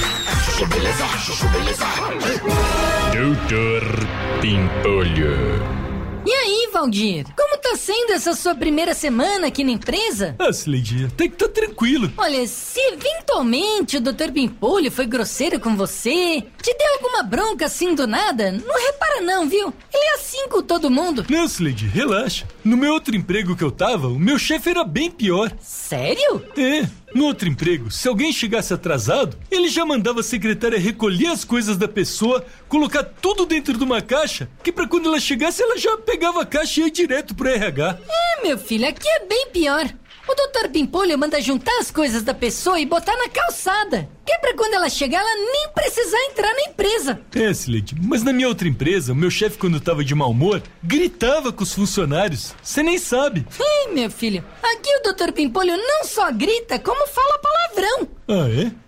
[3.13, 4.07] Doutor
[4.41, 5.84] Pimpolho.
[6.25, 7.25] E aí, Valdir?
[7.37, 10.35] Como tá sendo essa sua primeira semana aqui na empresa?
[10.39, 12.11] Ah, Sileidinha, tem que estar tranquilo.
[12.17, 14.31] Olha, se eventualmente o Dr.
[14.33, 19.47] Pimpolho foi grosseiro com você, te deu alguma bronca assim do nada, não repara não,
[19.47, 19.71] viu?
[19.93, 21.25] Ele é assim com todo mundo.
[21.29, 22.47] Não, Sileide, relaxa.
[22.63, 25.51] No meu outro emprego que eu tava, o meu chefe era bem pior.
[25.61, 26.43] Sério?
[26.57, 26.87] É.
[27.15, 31.77] No outro emprego, se alguém chegasse atrasado, ele já mandava a secretária recolher as coisas
[31.77, 35.97] da pessoa, colocar tudo dentro de uma caixa, que pra quando ela chegasse, ela já
[35.97, 37.99] pegava a caixa e ia direto pro RH.
[38.09, 39.89] É, meu filho, aqui é bem pior.
[40.27, 40.69] O Dr.
[40.69, 44.09] Pimpolho manda juntar as coisas da pessoa e botar na calçada.
[44.25, 47.21] Que é pra quando ela chegar, ela nem precisar entrar na empresa.
[47.35, 50.63] É, Sileide, mas na minha outra empresa, o meu chefe, quando tava de mau humor,
[50.83, 52.55] gritava com os funcionários.
[52.61, 53.45] Você nem sabe.
[53.59, 55.31] Ih, meu filho, aqui o Dr.
[55.31, 58.07] Pimpolho não só grita, como fala palavrão.
[58.27, 58.84] Ah, é?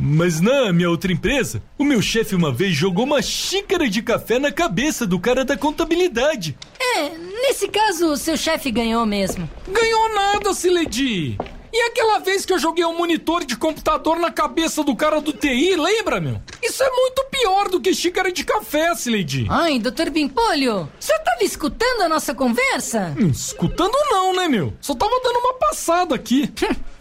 [0.00, 4.38] Mas na minha outra empresa, o meu chefe uma vez jogou uma xícara de café
[4.38, 6.56] na cabeça do cara da contabilidade.
[6.80, 7.10] É,
[7.42, 9.48] nesse caso, o seu chefe ganhou mesmo.
[9.68, 11.36] Ganhou nada, Siledi!
[11.70, 15.32] E aquela vez que eu joguei um monitor de computador na cabeça do cara do
[15.34, 16.40] TI, lembra, meu?
[16.62, 19.46] Isso é muito pior do que xícara de café, Siledi.
[19.50, 20.10] Ai, Dr.
[20.10, 23.14] Pimpolho, você tava escutando a nossa conversa?
[23.20, 24.72] Hum, Escutando não, né, meu?
[24.80, 26.50] Só tava dando uma passada aqui.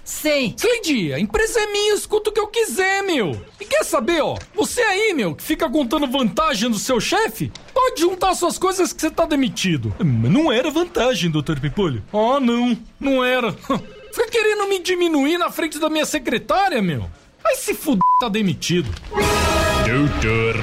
[0.07, 0.55] Sei.
[0.57, 3.39] Slade, a empresa é minha, eu escuto o que eu quiser, meu.
[3.59, 4.37] E quer saber, ó?
[4.55, 9.01] Você aí, meu, que fica contando vantagem do seu chefe, pode juntar suas coisas que
[9.01, 9.93] você tá demitido.
[9.99, 12.01] Mas não era vantagem, doutor Pipolho.
[12.13, 13.51] Ah, não, não era.
[14.13, 17.09] Fica querendo me diminuir na frente da minha secretária, meu.
[17.43, 18.89] Vai se fuder, tá demitido.
[19.11, 20.55] Doutor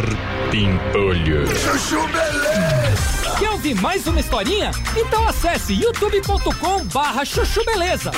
[0.51, 1.47] Pimpolho.
[1.55, 3.37] Chuchu Beleza.
[3.39, 4.71] Quer ouvir mais uma historinha?
[4.97, 8.11] Então acesse youtube.com barra chuchu beleza.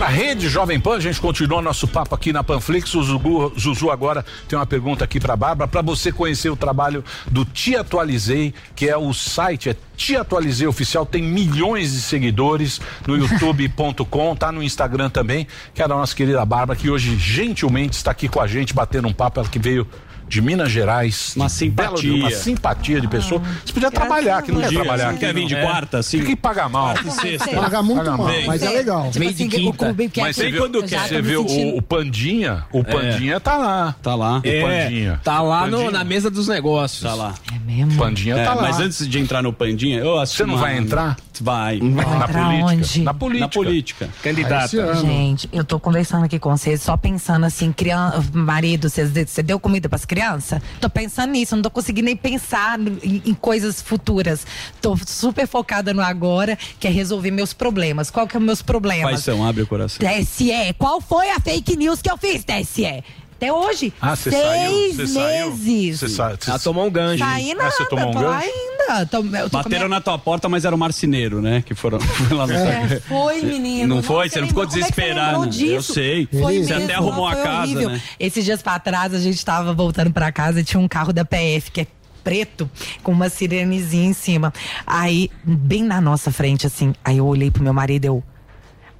[0.00, 2.94] Pra rede Jovem Pan, a gente continua nosso papo aqui na Panflix.
[2.94, 7.04] O Zuzu, Zuzu agora tem uma pergunta aqui pra Bárbara, pra você conhecer o trabalho
[7.30, 12.80] do Te Atualizei, que é o site, é Te Atualizei Oficial, tem milhões de seguidores
[13.06, 17.94] no youtube.com, tá no Instagram também, que é da nossa querida Bárbara, que hoje gentilmente
[17.96, 19.86] está aqui com a gente, batendo um papo, ela que veio
[20.30, 21.34] de Minas Gerais.
[21.34, 22.10] Uma de simpatia.
[22.12, 23.42] Belo- uma simpatia de pessoa.
[23.66, 25.18] Você podia trabalhar aqui, não No quer dia, trabalhar você aqui.
[25.18, 25.62] quer vir de não.
[25.62, 26.18] quarta, assim?
[26.18, 26.94] Tem que pagar mal.
[26.94, 27.50] Quarta sexta.
[27.50, 29.10] Paga muito mal, mas é legal.
[29.16, 29.96] Meio de quinta.
[30.18, 31.20] Mas você quando você quer.
[31.22, 32.64] viu o, o Pandinha?
[32.72, 33.94] O Pandinha tá lá.
[34.00, 34.38] Tá lá.
[34.38, 35.20] O Pandinha.
[35.24, 37.02] Tá lá na mesa dos negócios.
[37.02, 37.34] Tá lá.
[37.52, 37.96] É mesmo?
[37.98, 38.62] Pandinha É, tá lá.
[38.62, 41.16] mas antes de entrar no Pandinha, eu Você não vai entrar?
[41.40, 41.78] Vai.
[41.80, 42.66] Na Pra política.
[42.66, 43.02] onde?
[43.02, 43.40] Na política.
[43.40, 44.08] Na política.
[44.22, 44.94] Candidata.
[44.96, 49.88] Gente, eu tô conversando aqui com vocês, só pensando assim, criança, marido, você deu comida
[49.88, 50.60] pras crianças?
[50.80, 54.46] Tô pensando nisso, não tô conseguindo nem pensar em, em coisas futuras.
[54.80, 58.10] Tô super focada no agora, que é resolver meus problemas.
[58.10, 59.04] Qual que é os meus problemas?
[59.12, 59.44] Quais são?
[59.46, 59.98] Abre o coração.
[60.06, 63.02] TSE, qual foi a fake news que eu fiz, TSE?
[63.40, 64.92] Até hoje, Ah, você seis saiu?
[64.94, 65.50] Você saiu?
[65.56, 65.98] meses.
[66.00, 67.24] Você sa- você- Ah, tomou um gancho.
[67.24, 68.30] Saí nada, Ah, você tomou um tô gancho?
[68.30, 69.06] lá ainda.
[69.06, 71.62] Tô, eu tô com Bateram minha- na tua porta, mas era o marceneiro, né?
[71.64, 71.98] Que foram
[72.28, 73.94] foi lá no É, foi, menino.
[73.94, 74.24] Não foi?
[74.26, 75.46] Nossa, Você não ficou é desesperado?
[75.46, 75.64] disso?
[75.72, 76.28] Eu sei.
[76.30, 77.88] Foi Você mesmo, até arrumou a casa, horrível.
[77.90, 78.02] né?
[78.18, 81.24] Esses dias pra trás, a gente tava voltando pra casa e tinha um carro da
[81.24, 81.86] PF que é
[82.22, 82.70] preto
[83.02, 84.52] com uma sirenezinha em cima.
[84.86, 88.22] Aí, bem na nossa frente, assim, aí eu olhei pro meu marido e eu.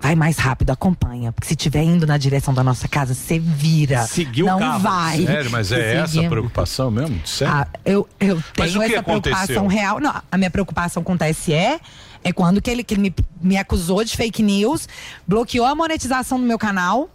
[0.01, 1.31] Vai mais rápido, acompanha.
[1.31, 4.07] Porque se tiver indo na direção da nossa casa, você vira.
[4.07, 4.79] Seguiu não o carro.
[4.81, 5.27] vai.
[5.27, 7.21] Sério, mas é essa a preocupação mesmo?
[7.27, 7.55] Sério?
[7.55, 9.37] Ah, eu, eu Mas tenho o que essa aconteceu?
[9.47, 10.01] preocupação real.
[10.01, 13.57] Não, a minha preocupação com o TSE é quando que ele, que ele me, me
[13.59, 14.89] acusou de fake news,
[15.29, 17.11] bloqueou a monetização do meu canal.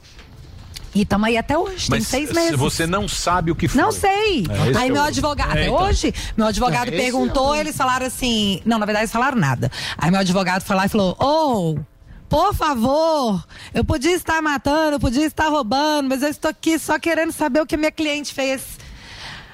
[0.94, 2.56] E estamos aí até hoje, tem Mas seis se meses.
[2.58, 3.82] você não sabe o que foi.
[3.82, 4.46] Não sei.
[4.48, 5.76] É, Aí é meu o- advogado, É, então.
[5.76, 8.62] hoje, meu advogado É, perguntou, é o- eles falaram assim.
[8.64, 9.70] Não, na verdade, eles falaram nada.
[9.98, 11.78] Aí meu advogado foi lá e falou: Ô,
[12.36, 17.00] por favor, eu podia estar matando, eu podia estar roubando, mas eu estou aqui só
[17.00, 18.78] querendo saber o que minha cliente fez.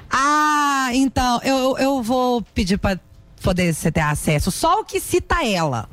[0.10, 3.00] Ah, então, eu, eu vou pedir para
[3.44, 4.50] poder você ter acesso.
[4.50, 5.88] Só o que cita ela.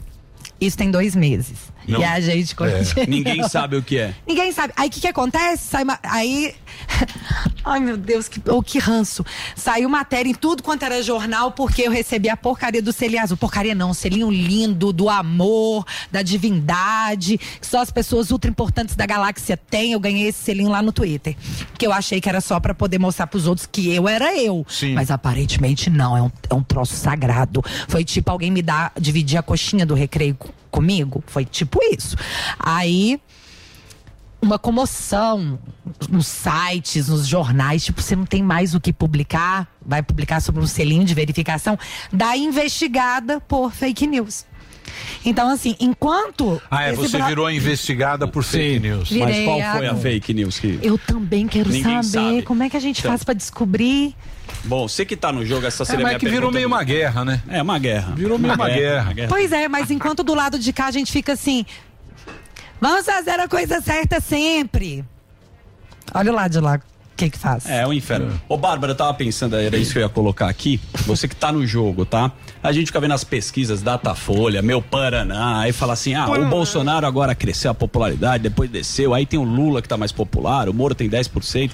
[0.59, 1.59] Isso tem dois meses.
[1.89, 2.01] Não.
[2.01, 3.07] E a gente continua.
[3.09, 4.15] Ninguém sabe o que é.
[4.27, 4.73] Ninguém sabe.
[4.77, 5.65] Aí o que, que acontece?
[5.69, 6.55] Sai ma- Aí.
[7.65, 9.25] Ai, meu Deus, que, oh, que ranço.
[9.57, 13.37] Saiu matéria em tudo quanto era jornal, porque eu recebi a porcaria do selinho azul.
[13.37, 19.07] Porcaria não, selinho lindo, do amor, da divindade, que só as pessoas ultra importantes da
[19.07, 19.93] galáxia têm.
[19.93, 21.37] Eu ganhei esse selinho lá no Twitter.
[21.77, 24.65] Que eu achei que era só pra poder mostrar pros outros que eu era eu.
[24.69, 24.95] Sim.
[24.95, 27.63] Mas aparentemente não, é um, é um troço sagrado.
[27.89, 30.37] Foi tipo alguém me dar, dividir a coxinha do recreio
[30.71, 31.23] comigo.
[31.27, 32.17] Foi tipo isso.
[32.59, 33.21] Aí
[34.41, 35.59] uma comoção
[36.09, 40.63] nos sites, nos jornais, tipo, você não tem mais o que publicar, vai publicar sobre
[40.63, 41.77] um selinho de verificação
[42.13, 44.47] da investigada por fake news.
[45.25, 46.61] Então, assim, enquanto.
[46.71, 49.09] Ah, é, você bra- virou investigada por fake news.
[49.11, 50.79] Virei Mas qual foi a fake news que.
[50.83, 52.43] Eu também quero Ninguém saber sabe.
[52.43, 53.11] como é que a gente Então.
[53.11, 54.15] faz pra descobrir.
[54.65, 56.73] Bom, você que tá no jogo, essa seria É, mas minha que virou meio do-
[56.75, 57.43] uma guerra, né?
[57.49, 58.15] É, uma guerra.
[58.17, 59.15] Virou meio uma guerra.
[59.29, 61.65] Pois é, mas enquanto do lado de cá a gente fica assim.
[62.81, 65.05] Vamos fazer a coisa certa sempre.
[66.15, 67.67] Olha o lado de lá, o que que faz?
[67.67, 68.41] É, o inferno.
[68.49, 70.81] Ô, Bárbara, eu tava pensando, era isso que eu ia colocar aqui.
[71.07, 72.33] Você que tá no jogo, tá?
[72.63, 77.07] A gente fica vendo as pesquisas, Datafolha, meu Paraná, aí fala assim: ah, o Bolsonaro
[77.07, 80.75] agora cresceu a popularidade, depois desceu, aí tem o Lula que tá mais popular, o
[80.75, 81.71] Moro tem 10%.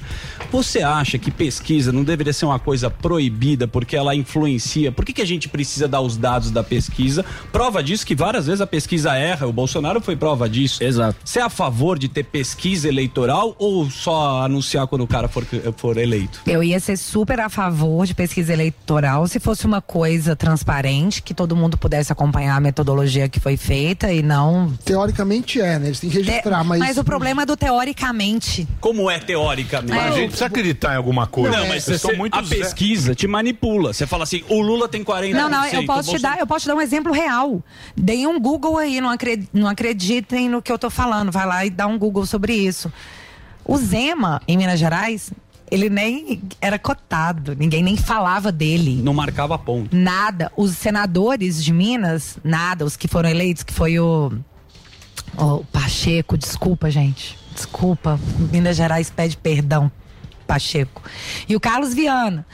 [0.51, 4.93] Você acha que pesquisa não deveria ser uma coisa proibida porque ela influencia?
[4.93, 7.25] Por que, que a gente precisa dar os dados da pesquisa?
[7.51, 10.83] Prova disso que várias vezes a pesquisa erra, o Bolsonaro foi prova disso.
[10.83, 11.17] Exato.
[11.25, 15.45] Você é a favor de ter pesquisa eleitoral ou só anunciar quando o cara for,
[15.77, 16.41] for eleito?
[16.47, 20.74] Eu ia ser super a favor de pesquisa eleitoral se fosse uma coisa transparente,
[21.23, 24.73] que todo mundo pudesse acompanhar a metodologia que foi feita e não.
[24.85, 25.87] Teoricamente é, né?
[25.87, 26.79] Eles têm que registrar, mas.
[26.81, 28.67] Mas o problema é do teoricamente.
[28.81, 29.93] Como é teoricamente?
[29.93, 31.57] É, a gente precisa acreditar em alguma coisa.
[31.57, 33.93] Não, mas Vocês você, estão muito a pesquisa te manipula.
[33.93, 35.33] Você fala assim, o Lula tem 40%.
[35.33, 37.63] Não, não, eu posso te dar, eu posso te dar um exemplo real.
[37.97, 41.31] Deem um Google aí, não, acre- não acreditem no que eu tô falando.
[41.33, 42.93] Vai lá e dá um Google sobre isso.
[43.65, 45.33] O Zema, em Minas Gerais,
[45.71, 49.01] ele nem era cotado, ninguém nem falava dele.
[49.03, 49.95] Não marcava ponto.
[49.97, 50.51] Nada.
[50.57, 52.85] Os senadores de Minas, nada.
[52.85, 54.33] Os que foram eleitos, que foi o.
[55.37, 57.37] O Pacheco, desculpa, gente.
[57.55, 58.21] Desculpa.
[58.53, 59.91] Minas Gerais pede perdão,
[60.47, 61.03] Pacheco.
[61.49, 62.47] E o Carlos Viana,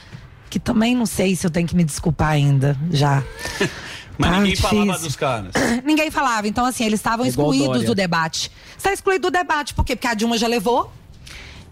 [0.49, 3.23] que também não sei se eu tenho que me desculpar ainda, já.
[4.17, 5.07] Mas Tá ninguém falava difícil.
[5.07, 5.53] dos caras.
[5.83, 6.47] Ninguém falava.
[6.47, 7.85] Então, assim, eles estavam É excluídos Dória.
[7.87, 8.51] do debate.
[8.77, 9.73] Está excluído do debate.
[9.73, 9.95] Por quê?
[9.95, 10.91] Porque a Dilma já levou.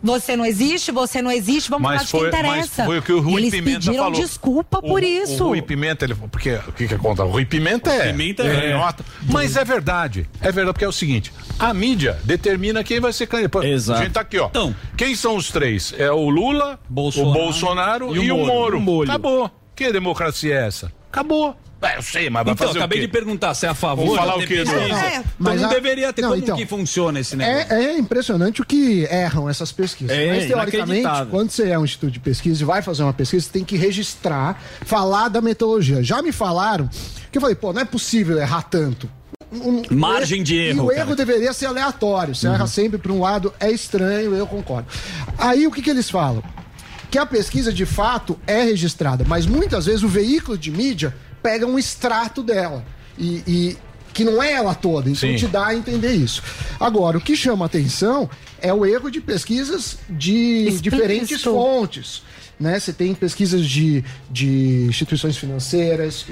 [0.01, 2.85] Você não existe, você não existe, vamos Mas falar foi, de quem mas interessa.
[2.85, 4.19] foi o que o Rui eles Pimenta pediram falou.
[4.21, 5.43] desculpa por O- isso.
[5.43, 7.26] O Rui Pimenta, ele, porque o que que conta?
[7.26, 8.07] O Rui Pimenta é.
[8.11, 8.73] Pimenta é.
[8.73, 9.03] nota.
[9.30, 10.30] Mas é verdade.
[10.39, 13.63] É verdade, porque é o seguinte: a mídia determina quem vai ser candidato.
[13.65, 13.99] Exato.
[13.99, 14.47] A gente tá aqui, ó.
[14.47, 14.73] Então.
[14.95, 15.93] quem são os três?
[15.97, 18.80] É o Lula, Bolsonaro o Bolsonaro e o e, o Moro.
[18.80, 19.09] Moro.
[19.09, 19.51] Acabou.
[19.76, 20.91] Que democracia é essa?
[21.11, 21.55] Acabou.
[21.81, 23.07] É, eu sei, mas vai Então, fazer acabei o quê?
[23.07, 24.64] de perguntar se é a favor Vamos falar o quê.
[24.65, 24.77] Dudu?
[24.77, 26.22] É, Então mas não a- deveria ter.
[26.23, 26.57] Não, como então.
[26.57, 27.73] que funciona esse negócio?
[27.73, 30.15] É, é impressionante o que erram essas pesquisas.
[30.18, 33.45] É, Mas, teoricamente, quando você é um instituto de pesquisa e vai fazer uma pesquisa,
[33.45, 36.03] você tem que registrar, falar da metodologia.
[36.03, 36.89] Já me falaram
[37.31, 39.10] que eu falei, pô, não é possível errar tanto.
[39.51, 40.99] Um- Margem de E erro, o cara.
[40.99, 42.35] erro deveria ser aleatório.
[42.35, 44.88] Você erra sempre para um lado, é estranho, eu concordo.
[45.38, 46.43] Aí o que, que eles falam?
[47.10, 51.66] Que a pesquisa de fato é registrada, mas muitas vezes o veículo de mídia pega
[51.66, 52.86] um extrato dela.
[53.18, 53.78] e, e
[54.14, 55.10] que não é ela toda.
[55.10, 55.36] Então Sim.
[55.36, 56.41] te dá a entender isso.
[56.80, 58.30] Agora, o que chama atenção
[58.60, 62.24] é o erro de pesquisas de diferentes fontes.
[62.60, 62.78] Né?
[62.78, 66.26] Você tem pesquisas de, de instituições financeiras,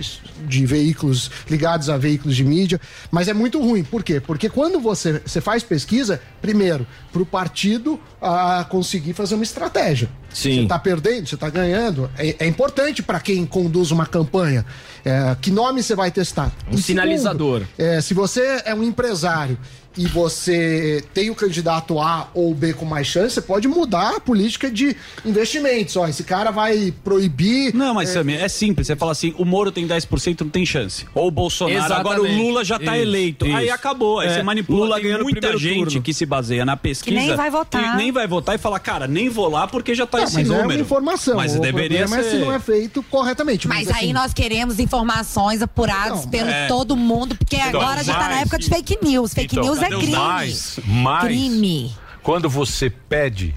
[0.46, 3.84] de veículos ligados a veículos de mídia, mas é muito ruim.
[3.84, 4.20] Por quê?
[4.20, 10.10] Porque quando você, você faz pesquisa, primeiro, para o partido ah, conseguir fazer uma estratégia.
[10.38, 10.55] Sim.
[10.55, 12.09] Você está perdendo, você está ganhando.
[12.18, 14.64] É, é importante para quem conduz uma campanha.
[15.03, 16.51] É, que nome você vai testar?
[16.72, 17.64] Um E sinalizador.
[17.77, 19.57] é, se você é um empresário
[19.97, 24.19] e você tem o candidato A ou B com mais chance, você pode mudar a
[24.19, 24.95] política de
[25.26, 25.95] investimentos.
[25.97, 27.73] Ó, esse cara vai proibir.
[27.73, 28.85] Não, mas é, Samir, é simples.
[28.85, 31.05] Você fala assim, o Moro tem 10%, não tem chance.
[31.15, 31.99] Ou o Bolsonaro, Exatamente.
[32.14, 33.45] agora o Lula já tá Isso, eleito.
[33.45, 33.73] Aí isso.
[33.73, 34.19] acabou.
[34.19, 34.80] Aí É, você manipula.
[34.85, 36.01] Lula tem ganhando muita gente turno.
[36.03, 37.15] que se baseia na pesquisa.
[37.19, 37.91] nem vai votar.
[37.91, 40.36] que nem vai votar e fala, cara, nem vou lá porque já tá Não, esse
[40.38, 40.70] mas é número.
[40.70, 41.36] uma informação.
[41.38, 42.20] Mas o deveria ser...
[42.20, 43.68] é se não é feito corretamente.
[43.68, 46.68] Mas assim, aí nós queremos informações apuradas Não, pelo é.
[46.68, 49.34] todo mundo, porque Então, agora já tá na mas- época de fake news.
[49.34, 50.12] Fake Então, news é crime.
[50.16, 51.95] Mas, mas Crime.
[52.22, 53.54] quando você pede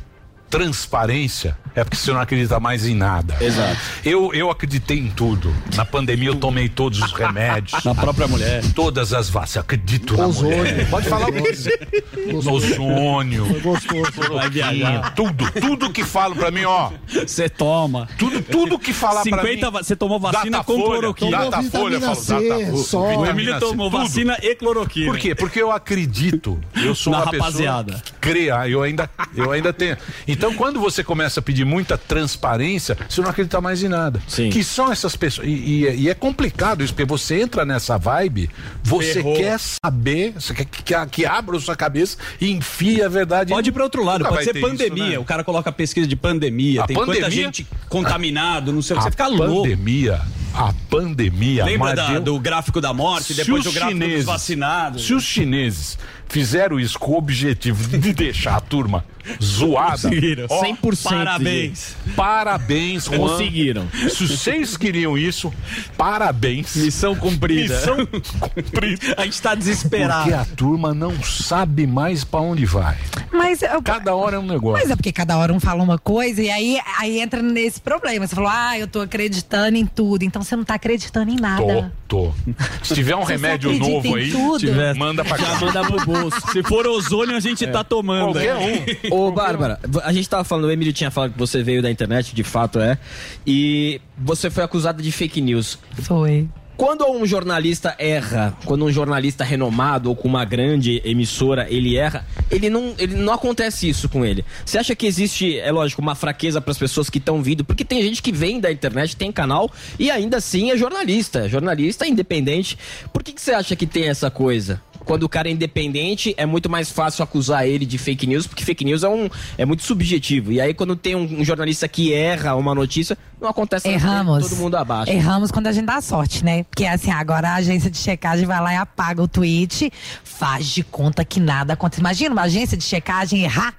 [0.50, 3.36] transparência, é porque você não acredita mais em nada.
[3.40, 3.76] Exato.
[4.04, 5.54] Eu, eu acreditei em tudo.
[5.76, 7.82] Na pandemia eu tomei todos os remédios.
[7.84, 8.62] Na própria mulher.
[8.74, 9.64] Todas as vacinas.
[9.64, 10.56] Acredito na Ozônio.
[10.58, 10.88] mulher.
[10.90, 11.88] Pode falar o que quiser.
[12.32, 13.46] No ozônio.
[13.46, 14.32] Foi gostoso.
[14.34, 15.14] Vai viajar.
[15.14, 16.90] Tudo, tudo que falam pra mim, ó.
[17.08, 18.08] Você toma.
[18.18, 19.54] Tudo, tudo que falar pra mim.
[19.54, 21.38] 50, você tomou vacina com Datafolha, cloroquina.
[21.50, 22.76] Datafolha, eu Vitamina falo, C, Datafolha.
[22.84, 23.00] só.
[23.00, 24.02] O vitamina Emílio tomou tudo.
[24.02, 25.06] vacina e cloroquina.
[25.12, 25.34] Por quê?
[25.34, 26.60] Porque eu acredito.
[26.74, 27.92] Eu sou Na uma rapaziada.
[27.92, 28.50] pessoa que crê.
[28.50, 29.96] ah, Eu ainda, eu ainda tenho.
[30.26, 34.20] Então, quando você começa a pedir muita transparência, você não acredita mais em nada.
[34.28, 34.50] Sim.
[34.50, 35.46] Que são essas pessoas.
[35.46, 38.48] E, e- e é complicado isso, porque você entra nessa vibe,
[38.82, 39.36] você Ferrou.
[39.36, 43.52] quer saber, você quer que, que, que abra a sua cabeça e enfie a verdade.
[43.52, 45.02] Pode ir para outro lado, Nunca pode ser pandemia.
[45.04, 45.18] isso, né?
[45.18, 48.98] O cara coloca pesquisa de pandemia, A tem quanta pandemia- gente contaminado, não sei o
[48.98, 49.04] que.
[49.04, 49.62] Você fica louco.
[49.62, 50.20] pandemia,
[50.54, 51.64] a pandemia.
[51.64, 55.06] Lembra da- do gráfico da morte, depois os do gráfico chineses- dos vacinados?
[55.06, 55.98] Se os chineses
[56.28, 59.04] fizeram isso com o objetivo de deixar a turma
[59.42, 60.46] zoada, Conseguiram.
[60.48, 61.02] ó, 100%.
[61.10, 61.96] Parabéns.
[62.16, 63.18] Parabéns, Juan.
[63.18, 63.88] Conseguiram.
[64.08, 65.52] Se vocês queriam isso,
[65.96, 66.74] parabéns.
[66.76, 67.74] Missão cumprida.
[67.74, 67.96] Missão
[68.40, 69.14] cumprida.
[69.16, 70.22] A gente tá desesperado.
[70.30, 72.96] Porque a turma não sabe mais pra onde vai.
[73.32, 74.80] Mas, eu- Cada hora é um negócio.
[74.82, 78.26] mas é porque cada hora um fala uma coisa e aí, aí entra nesse problema.
[78.26, 80.22] Você falou, ah, eu tô acreditando em tudo.
[80.24, 81.92] Então você não tá acreditando em Tô, nada.
[82.08, 82.32] tô.
[82.82, 85.60] Se tiver um remédio novo aí, tiver, manda pra Já cá.
[85.60, 86.40] manda pro bolso.
[86.52, 88.32] Se for ozônio, a gente tá tomando.
[88.32, 89.14] Qualquer um.
[89.14, 92.34] Ô, Bárbara, a gente tava falando, o Emílio tinha falado que você veio da internet,
[92.34, 92.98] de fato é,
[93.46, 95.78] e você foi acusada de fake news.
[96.02, 96.48] Foi.
[96.80, 102.24] Quando um jornalista erra, quando um jornalista renomado ou com uma grande emissora ele erra,
[102.50, 104.42] ele não, ele não acontece isso com ele.
[104.64, 107.66] Você acha que existe, é lógico, uma fraqueza para as pessoas que estão vindo?
[107.66, 112.06] Porque tem gente que vem da internet, tem canal e ainda assim é jornalista, jornalista
[112.06, 112.78] independente.
[113.12, 114.80] Por que, que você acha que tem essa coisa?
[115.10, 118.64] Quando o cara é independente, é muito mais fácil acusar ele de fake news, porque
[118.64, 119.28] fake news é, um,
[119.58, 120.52] é muito subjetivo.
[120.52, 124.48] E aí, quando tem um, um jornalista que erra uma notícia, não acontece nada, Erramos.
[124.48, 125.10] todo mundo abaixa.
[125.10, 126.62] Erramos quando a gente dá sorte, né?
[126.62, 129.92] Porque assim, agora a agência de checagem vai lá e apaga o tweet,
[130.22, 132.02] faz de conta que nada aconteceu.
[132.02, 133.74] Imagina uma agência de checagem errar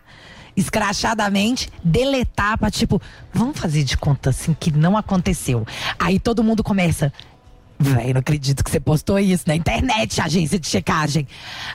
[0.54, 3.02] escrachadamente, deletar pra tipo,
[3.34, 5.66] vamos fazer de conta assim que não aconteceu.
[5.98, 7.14] Aí todo mundo começa.
[7.82, 11.28] Véi, não acredito que você postou isso na internet, agência de checagem.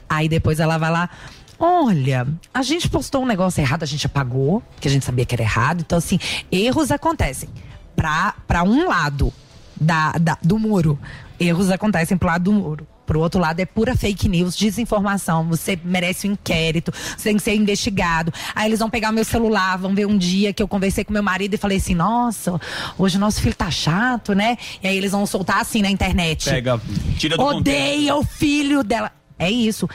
[0.08, 1.10] Aí depois ela vai lá.
[1.58, 5.34] Olha, a gente postou um negócio errado, a gente apagou, que a gente sabia que
[5.34, 5.80] era errado.
[5.80, 6.18] Então, assim,
[6.52, 7.48] erros acontecem.
[7.96, 9.32] Pra, pra um lado
[9.80, 10.98] da, da- do muro,
[11.40, 12.86] erros acontecem pro lado do muro.
[13.06, 15.44] Pro outro lado é pura fake news, desinformação.
[15.48, 18.32] Você merece um inquérito, você tem que ser investigado.
[18.54, 21.22] Aí eles vão pegar meu celular, vão ver um dia que eu conversei com meu
[21.22, 22.60] marido e falei assim: nossa,
[22.98, 24.58] hoje nosso filho tá chato, né?
[24.82, 26.50] E aí eles vão soltar assim na internet.
[26.50, 26.80] Pega,
[27.16, 27.58] tira do contexto.
[27.60, 29.12] Odeia o filho dela.
[29.38, 29.88] É isso.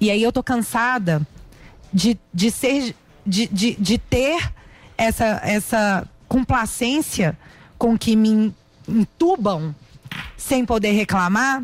[0.00, 1.26] E aí eu tô cansada
[1.92, 2.94] de, de ser.
[3.28, 4.52] De, de, de ter
[4.96, 7.36] essa, essa complacência
[7.76, 8.54] com que me
[8.88, 9.74] entubam
[10.36, 11.62] sem poder reclamar.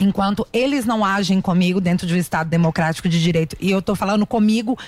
[0.00, 3.56] Enquanto eles não agem comigo dentro de um Estado democrático de direito.
[3.60, 4.78] E eu tô falando comigo,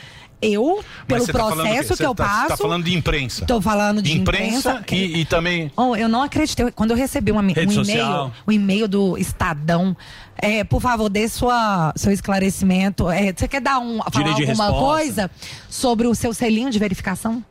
[0.41, 2.43] eu, pelo você tá processo Você que eu tá- passo.
[2.43, 3.47] Você tá falando de imprensa.
[3.47, 4.85] Tô falando de imprensa.
[4.91, 5.71] e, e também.
[5.77, 6.71] Oh, eu não acreditei.
[6.73, 9.97] Quando eu recebi uma, um e-mail, o e-mail do Estadão,
[10.37, 13.09] é, por favor, dê sua, seu esclarecimento.
[13.09, 14.73] É, você quer dar um, falar alguma resposta.
[14.73, 15.31] coisa
[15.71, 17.45] sobre o seu selinho de verificação?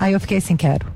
[0.00, 0.86] Aí eu fiquei assim, quero.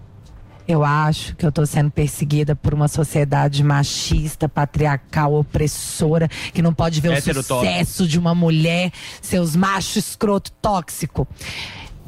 [0.71, 6.73] Eu acho que eu tô sendo perseguida por uma sociedade machista, patriarcal, opressora, que não
[6.73, 7.59] pode ver o Heterotóxico.
[7.59, 11.27] sucesso de uma mulher, seus machos escroto tóxico.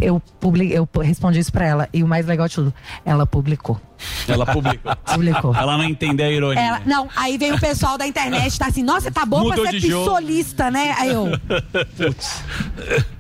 [0.00, 1.88] Eu, publi, eu respondi isso pra ela.
[1.92, 2.74] E o mais legal de tudo,
[3.04, 3.80] ela publicou.
[4.28, 4.96] Ela publicou.
[5.12, 5.54] Publicou.
[5.54, 6.60] Ela não entendeu a ironia.
[6.62, 9.70] Ela, não, aí vem o pessoal da internet, tá assim, nossa, tá bom Mudou pra
[9.72, 10.04] ser de jogo.
[10.10, 10.94] pistolista, né?
[10.98, 11.28] Aí eu.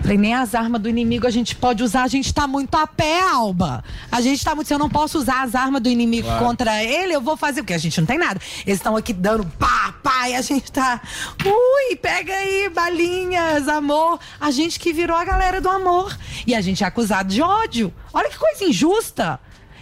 [0.00, 2.86] Falei, nem as armas do inimigo a gente pode usar, a gente tá muito a
[2.86, 3.84] pé, Alba.
[4.10, 4.66] A gente tá muito.
[4.66, 6.44] Se eu não posso usar as armas do inimigo Claro.
[6.44, 8.40] contra ele, eu vou fazer, porque a gente não tem nada.
[8.66, 11.00] Eles estão aqui dando pá, pá, e a gente tá.
[11.44, 14.18] Ui, pega aí, balinhas, amor.
[14.40, 16.16] A gente que virou a galera do amor.
[16.46, 17.92] E a gente é acusado de ódio.
[18.12, 19.38] Olha que coisa injusta.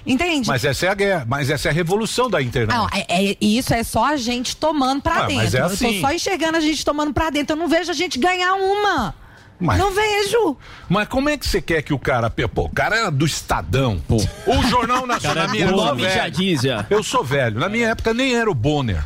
[0.07, 0.47] Entende?
[0.47, 2.77] Mas essa é a guerra, mas essa é a revolução da internet.
[2.77, 5.37] Não, é, é- isso é só a gente tomando pra Ah, dentro.
[5.43, 5.95] mas é Eu assim.
[5.95, 7.55] tô só enxergando a gente tomando pra dentro.
[7.57, 9.15] Eu não vejo a gente ganhar uma.
[9.59, 10.57] Mas- Não vejo.
[10.89, 12.29] Mas como é que você quer que o cara.
[12.31, 14.03] Pô, o cara era do Estadão.
[14.09, 15.21] O Jornal Nacional.
[15.35, 16.61] Cara, na minha época, velho.
[16.63, 16.87] já.
[16.91, 17.59] Eu sou velho.
[17.59, 19.03] Na minha época nem era o Bonner.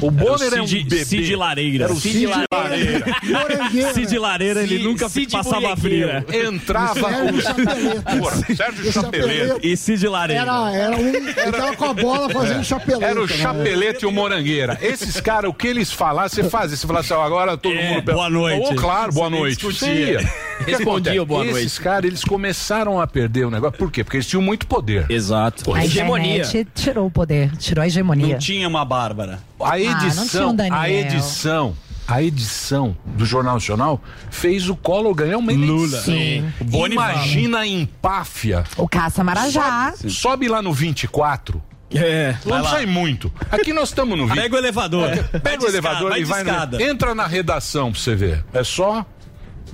[0.00, 1.04] O Bonner Era é o um Cid- bebê.
[1.04, 1.84] Cid Lareira.
[1.84, 3.04] Era o Cid Cid Lareira.
[3.30, 3.92] Lareira.
[3.94, 6.08] Cid Lareira, ele nunca passava frio.
[6.32, 8.54] Entrava Sérgio o Chapeleta.
[8.56, 9.58] Sérgio Chapeleta.
[9.62, 10.42] E Cid Lareira.
[10.42, 11.08] Era, era um.
[11.08, 12.64] Ele tava com a bola fazendo É.
[12.64, 13.04] chapeleta.
[13.06, 13.32] Era o né?
[13.36, 14.78] Chapelete e o Morangueira.
[14.82, 16.76] Esses caras, o que eles falassem, você fazia.
[16.76, 18.12] Você falava assim, agora todo É, mundo...
[18.12, 18.68] boa noite.
[18.72, 19.56] Oh, claro, boa noite.
[19.66, 20.20] discutia.
[20.66, 21.58] Respondia o boa noite.
[21.66, 23.76] Esses caras, eles começaram a perder o negócio.
[23.78, 24.04] Por quê?
[24.04, 25.06] Porque eles tinham muito poder.
[25.10, 25.72] Exato.
[25.74, 28.28] A internet tirou o poder, tirou a hegemonia.
[28.34, 29.40] Não tinha uma Bárbara.
[29.60, 30.78] A Ah, não tinha edição, um Daniel.
[30.80, 31.76] a edição,
[32.08, 34.00] a edição do Jornal Nacional
[34.30, 35.76] fez o Collor ganhar uma eleição.
[35.76, 36.00] Lula.
[36.00, 36.52] Sim.
[36.90, 38.64] Imagina a empáfia.
[38.76, 39.92] O Caça Marajá.
[39.96, 41.62] Sobe, sobe lá no 24.
[41.94, 42.34] É.
[42.44, 43.32] Não sai muito.
[43.52, 44.34] Aqui nós estamos no 20.
[44.36, 45.10] Pega o elevador.
[45.30, 46.80] Pega Vai o elevador escada, e vai no-.
[46.82, 48.44] Entra na redação pra você ver.
[48.52, 49.06] É só.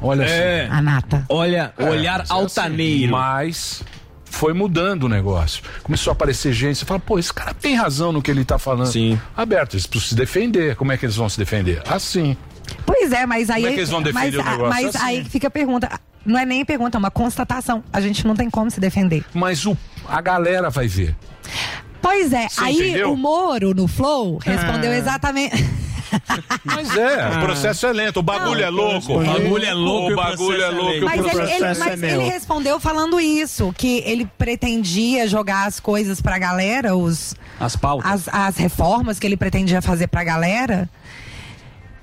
[0.03, 0.63] Olha É.
[0.67, 0.73] assim.
[0.77, 1.25] A nata.
[1.29, 3.17] Olha, É, olhar mas é altaneiro.
[3.17, 3.23] assim.
[3.23, 3.83] Mas
[4.31, 5.63] foi mudando o negócio.
[5.83, 8.59] Começou a aparecer gente, você fala, pô, esse cara tem razão no que ele tá
[8.59, 8.87] falando.
[8.91, 9.21] Sim.
[9.37, 10.77] Aberto, eles precisam se defender.
[10.77, 11.83] Como é que eles vão se defender?
[11.89, 12.37] Assim.
[12.87, 13.63] Pois é, mas aí.
[13.63, 14.83] Como é que eles vão defender mas, o negócio?
[14.85, 15.05] Mas Assim.
[15.05, 15.91] aí fica a pergunta.
[16.25, 17.83] Não é nem pergunta, é uma constatação.
[17.93, 19.25] A gente não tem como se defender.
[19.35, 19.77] Mas o,
[20.09, 21.17] a galera vai ver.
[22.03, 23.13] Pois é, Você aí entendeu?
[23.13, 24.97] o Moro no Flow respondeu Ah.
[24.97, 25.65] exatamente.
[26.65, 29.21] Mas é, o processo é lento, o bagulho é louco.
[29.21, 31.05] O bagulho é louco O bagulho é é louco.
[31.05, 32.11] Mas, ele, ele- é mas meu.
[32.23, 38.11] ele respondeu falando isso, que ele pretendia jogar as coisas pra galera, os, As pautas.
[38.11, 40.89] as, as reformas que ele pretendia fazer pra galera.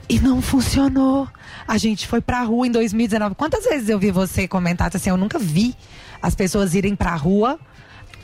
[0.09, 1.27] E não funcionou.
[1.67, 3.35] A gente foi pra rua em 2019.
[3.35, 5.09] Quantas vezes eu vi você comentar assim?
[5.09, 5.75] Eu nunca vi
[6.21, 7.59] as pessoas irem pra rua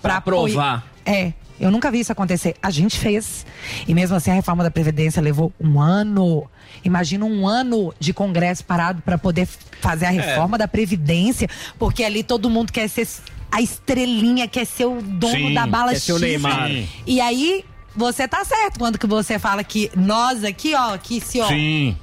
[0.02, 0.48] Pra provar.
[0.78, 2.56] apoiar- É, eu nunca vi isso acontecer.
[2.62, 3.46] A gente fez.
[3.88, 6.50] E mesmo assim a reforma da Previdência levou um ano.
[6.84, 9.48] Imagina um ano de Congresso parado para poder
[9.80, 10.20] fazer a É.
[10.20, 11.48] reforma da Previdência,
[11.80, 13.08] porque ali todo mundo quer ser
[13.52, 16.22] a estrelinha, quer ser o dono Sim, da bala quer ser o X.
[16.22, 16.70] Neymar.
[16.70, 16.88] né?
[17.06, 17.64] E aí,
[17.96, 21.96] você tá certo quando que você fala que nós aqui, ó, que se, ó, Sim.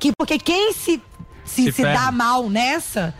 [0.00, 1.00] que porque quem se
[1.44, 3.12] se, Se se dá mal nessa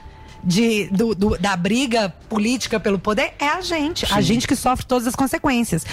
[0.44, 4.84] de, do- do- da briga política pelo poder é a gente, a gente que sofre
[4.86, 5.84] todas as consequências.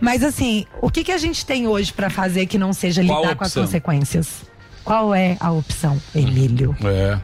[0.00, 3.22] Mas assim, o que, que a gente tem hoje pra fazer que não seja Qual
[3.22, 4.28] lidar com as consequências?
[4.84, 6.76] Qual é a opção, Emílio?
[6.84, 7.18] É.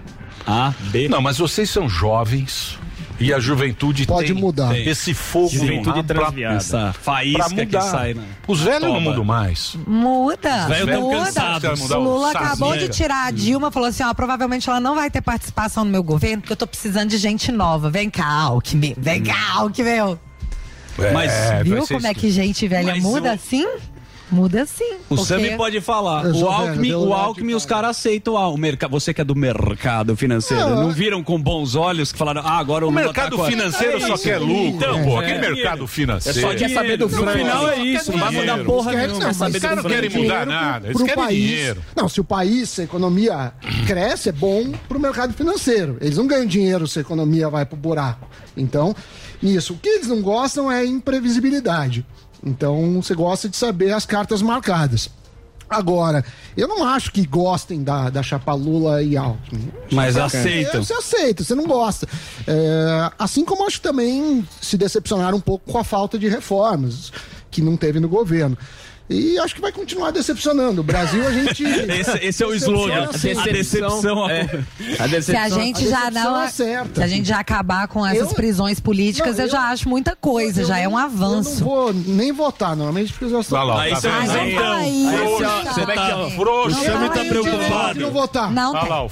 [0.47, 1.09] A, B.
[1.09, 2.79] Não, mas vocês são jovens
[3.21, 4.77] e a juventude Pode tem mudar.
[4.77, 6.57] esse fogo Juventude pra- transviada.
[6.57, 7.81] Essa faísca pra que mudar.
[7.83, 8.25] sai, né?
[8.47, 9.77] Os velhos não mudam mais.
[9.87, 11.99] Muda, velhos tão muda.
[11.99, 15.21] O Lula acabou de tirar a Dilma, falou assim, ó, provavelmente ela não vai ter
[15.21, 17.91] participação no meu governo, porque eu tô precisando de gente nova.
[17.91, 20.19] Vem cá, Alckmin, vem cá, Alckmin.
[21.13, 23.67] Mas, É, vai Viu como é que gente velha Mas muda o- assim?
[24.31, 24.95] Muda sim.
[25.11, 26.25] O porque- Sami pode falar.
[26.25, 28.91] Eu O velho, Alckmin, deu o Alckmin os caras aceitam ah, o mercado.
[28.91, 30.63] Você que é do mercado financeiro.
[30.71, 33.37] Não, Não, é- viram com bons olhos que falaram, ah, agora o, O Lula mercado
[33.37, 34.23] tá financeiro É só isso.
[34.25, 35.21] quer lucro, Então, pô.
[35.23, 35.27] é.
[35.27, 36.41] Aquele mercado É financeiro.
[36.41, 37.39] só quer saber do No frango.
[37.39, 39.29] final é isso, não vai mudar porra nenhuma.
[39.31, 41.83] os caras do não querem mudar nada, eles querem dinheiro.
[41.95, 43.53] Não, se o país, se a economia
[43.87, 45.97] cresce, é bom pro mercado financeiro.
[46.01, 48.27] Eles não ganham dinheiro se a economia vai pro buraco.
[48.57, 48.95] Então,
[49.43, 49.75] nisso.
[49.75, 52.05] O que eles não gostam é imprevisibilidade.
[52.45, 55.09] Então, você gosta de saber as cartas marcadas.
[55.69, 56.25] Agora,
[56.57, 59.73] eu não acho que gostem da, da chapa Lula e Alckmin.
[59.91, 60.85] Mas aceitam.
[60.85, 62.07] Você aceita, você não gosta.
[62.47, 67.11] É, assim como acho que também se decepcionaram um pouco com a falta de reformas
[67.51, 68.59] que não teve no governo.
[69.09, 70.81] E acho que vai continuar decepcionando.
[70.81, 71.63] O Brasil, a gente.
[71.93, 73.09] Esse, esse é o slogan.
[73.13, 74.31] Decepciona A decepção.
[74.31, 74.41] É.
[74.41, 75.61] A Se a decepção.
[75.61, 76.43] gente a já decepção não.
[76.43, 76.49] é.
[76.49, 79.89] Se a gente já acabar com essas Eu- prisões políticas, Não, eu, já eu- acho
[79.91, 81.61] muita coisa, Eu já é um não- Eu avanço.
[81.61, 83.59] não vou nem votar, normalmente, porque eu já estou.
[83.59, 84.33] Olha lá, Aí tá você isso.
[84.65, 85.07] Aí
[85.75, 86.77] você, tá- não, Frouxo.
[86.85, 88.01] Sami fala tá preocupado.
[88.01, 88.51] não votar.
[88.53, 88.89] Não tem.
[88.89, 89.09] lá, o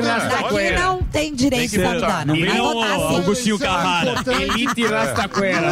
[0.00, 0.74] Rastaquera.
[0.76, 2.26] Aqui não tem direito Tem de votar.
[2.26, 3.16] Não vai vem votar o sim.
[3.16, 4.14] Augustinho é Carrara.
[4.40, 5.66] Elite Rastaquera.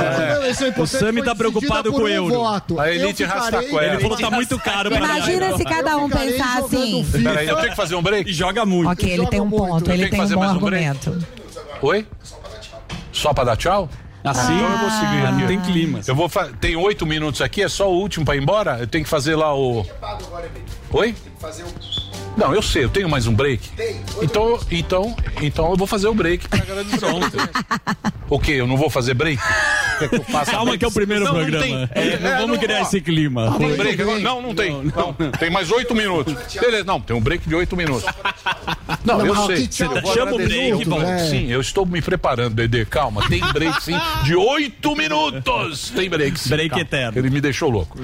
[0.75, 2.35] É O Sami tá preocupado com o euro.
[2.35, 2.81] voto.
[2.81, 3.23] A elite
[3.63, 7.07] Ele falou que tá muito caro pra Imagina se cada um pensar assim.
[7.11, 8.29] Peraí, eu tenho que fazer um break?
[8.29, 8.91] E joga muito.
[8.91, 11.19] Ok, ele tem um ponto, Eu ele tenho que tem um fazer bom um argumento.
[11.83, 12.07] Oi?
[13.13, 13.89] Só pra dar tchau?
[14.23, 14.55] Assim?
[14.55, 15.41] Então eu vou seguir Ah, aqui.
[15.41, 16.01] não tem clima.
[16.07, 18.77] Eu vou fa- Tem oito minutos aqui, é só o último pra ir embora?
[18.79, 19.85] Eu tenho que fazer lá o.
[20.93, 21.15] Oi?
[22.41, 23.69] Não, eu sei, eu tenho mais um break.
[24.23, 26.99] Então, então, então eu vou fazer o break pra agradecer.
[26.99, 27.31] Pronto.
[28.31, 28.53] o quê?
[28.53, 29.41] Eu não vou fazer break?
[30.01, 31.63] Que Calma que é o primeiro Não, não programa.
[31.63, 31.89] tem.
[31.95, 33.55] É, não vamos criar ó, esse clima.
[33.59, 34.19] Tem break agora?
[34.21, 34.73] Não, não tem.
[34.97, 36.35] Não, tem mais oito minutos.
[36.59, 38.05] Beleza, não, tem um break de oito minutos.
[39.05, 39.67] Não, Não, eu mas sei.
[39.69, 40.01] tchau.
[40.01, 41.27] Vou Chama o break, Eu vou- Valdir.
[41.29, 42.85] Sim, eu estou me preparando, Dedê.
[42.87, 45.91] Calma, tem break sim de oito minutos.
[45.95, 46.49] Tem break sim.
[46.49, 46.83] Break Calma.
[46.83, 47.19] eterno.
[47.19, 47.99] Ele me deixou louco.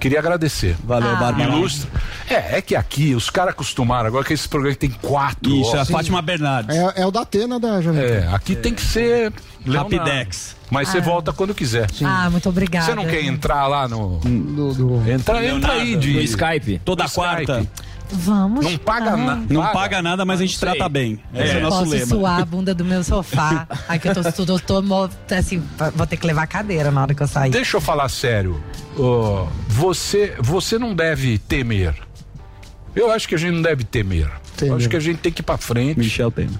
[0.00, 0.74] Queria agradecer.
[0.82, 1.16] Valeu, Ah.
[1.16, 1.50] Bárbara.
[1.50, 1.88] Ilustre.
[2.30, 5.50] É, é que aqui os caras acostumaram agora que esse programa tem quatro.
[5.52, 5.88] Isso, é a horas.
[5.90, 6.74] Fátima Bernardes.
[6.76, 8.00] É, é o da Atena da Jovem.
[8.02, 9.32] É, aqui tem que ser
[9.66, 9.96] Leonardo.
[9.96, 10.56] Rapidex.
[10.70, 11.02] Mas você Ah.
[11.02, 11.88] volta quando quiser.
[12.04, 12.86] Ah, muito obrigada.
[12.86, 14.18] Você não quer entrar lá no.
[14.18, 16.14] Do- Entra, entra aí de.
[16.14, 16.80] No Skype.
[16.84, 17.60] Toda No quarta.
[17.60, 17.70] Skype.
[18.12, 18.64] Vamos.
[18.64, 19.42] Não paga nada.
[19.48, 21.18] Não paga nada, mas a gente trata bem.
[21.34, 22.06] Esse é, o nosso Posso lema.
[22.06, 23.66] suar a bunda do meu sofá.
[23.88, 25.62] Aqui eu tô, tô, tô, tô assim,
[25.96, 27.50] vou ter que levar a cadeira na hora que eu sair.
[27.50, 28.62] Deixa eu falar sério.
[28.98, 31.94] Ó, você, você não deve temer.
[32.94, 34.30] Eu acho que a gente não deve temer.
[34.62, 35.98] Eu acho que a gente tem que ir pra frente.
[35.98, 36.50] Michel Temer.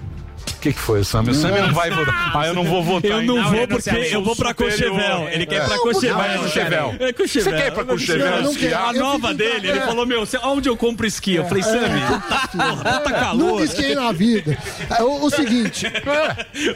[0.65, 1.21] O que, que foi, Sam?
[1.21, 2.31] O Sam não vai votar.
[2.35, 3.11] Ah, eu não vou votar.
[3.11, 3.55] Eu não nada.
[3.55, 5.27] vou porque eu vou pra Cochevel.
[5.29, 6.17] Ele quer ir pra Cochevel.
[6.17, 6.95] Vai no Chevel.
[6.99, 7.51] É Cochevel.
[7.51, 8.89] Você quer ir pra Cochevel não esquiar?
[8.89, 11.35] A nova dele, ele falou, meu, onde eu compro esqui?
[11.35, 13.51] Eu falei, Sammy, tá, porra, tá calor.
[13.51, 14.57] Nunca esquei na vida.
[14.89, 15.85] É, o, o seguinte.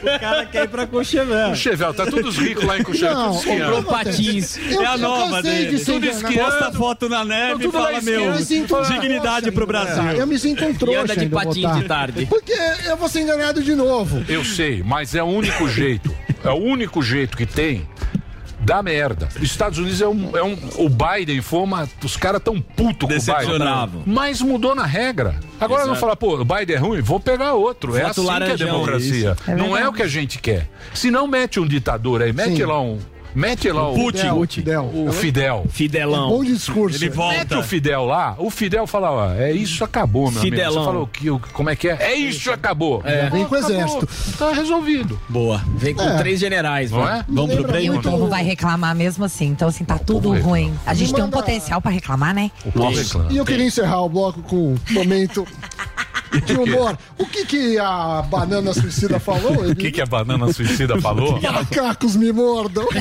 [0.00, 1.48] O cara quer ir pra Cochevel.
[1.50, 3.14] Cochevel, tá todos ricos lá em Cochevel.
[3.14, 4.58] Não, comprou patins.
[4.70, 5.80] Eu- é a nova dele.
[5.84, 6.50] Tudo esquiando.
[6.50, 9.66] Posta foto na neve e fala, meu, um dignidade pro.
[9.66, 10.02] Brasil.
[10.12, 12.26] Eu me sinto um trouxa E anda de patins de tarde.
[12.26, 12.52] Porque
[12.84, 13.79] eu vou ser enganado de novo.
[14.28, 16.14] Eu sei, mas é o único jeito.
[16.42, 17.86] É o único jeito que tem
[18.60, 19.28] da merda.
[19.36, 20.36] Os Estados Unidos é um.
[20.36, 21.88] É um o Biden foi uma.
[22.04, 23.34] Os caras tão puto com o Biden.
[23.34, 24.02] Decepcionado.
[24.06, 25.40] Mas mudou na regra.
[25.58, 27.96] Agora não falar, pô, o Biden é ruim, vou pegar outro.
[27.96, 29.36] é assim que é democracia.
[29.46, 30.68] É não é o que a gente quer.
[30.94, 32.64] Se não mete um ditador aí, mete Sim.
[32.64, 32.98] lá um.
[33.34, 33.94] Mete lá o.
[33.94, 34.90] Fidel, o, Fidel.
[35.08, 35.66] o Fidel.
[35.70, 36.28] Fidelão.
[36.30, 36.96] Bom discurso.
[36.96, 37.58] Ele Mete volta.
[37.58, 40.56] o Fidel lá, o Fidel fala, ó, é isso, acabou, meu amigo.
[40.56, 40.82] Fidelão.
[40.82, 41.96] Você falou que, o- como é que é?
[42.00, 43.02] É isso, acabou.
[43.04, 43.76] É, vem com o Acabou.
[43.76, 44.08] exército.
[44.38, 45.18] Tá resolvido.
[45.28, 45.62] Boa.
[45.76, 46.16] Vem com É.
[46.18, 47.20] três generais, Não vai.
[47.20, 47.24] é?
[47.28, 47.86] Vamos pro break?
[47.86, 49.46] E o povo vai reclamar mesmo assim.
[49.46, 50.72] Então, assim, tá tudo ruim.
[50.84, 52.50] A gente tem um potencial pra reclamar, né?
[52.64, 53.32] O povo reclama.
[53.32, 55.46] E eu queria encerrar o bloco com um momento
[56.38, 56.96] de humor.
[57.18, 59.50] O que que a banana suicida falou?
[59.70, 61.40] O que, que a banana suicida falou?
[61.40, 62.86] Macacos me mordam.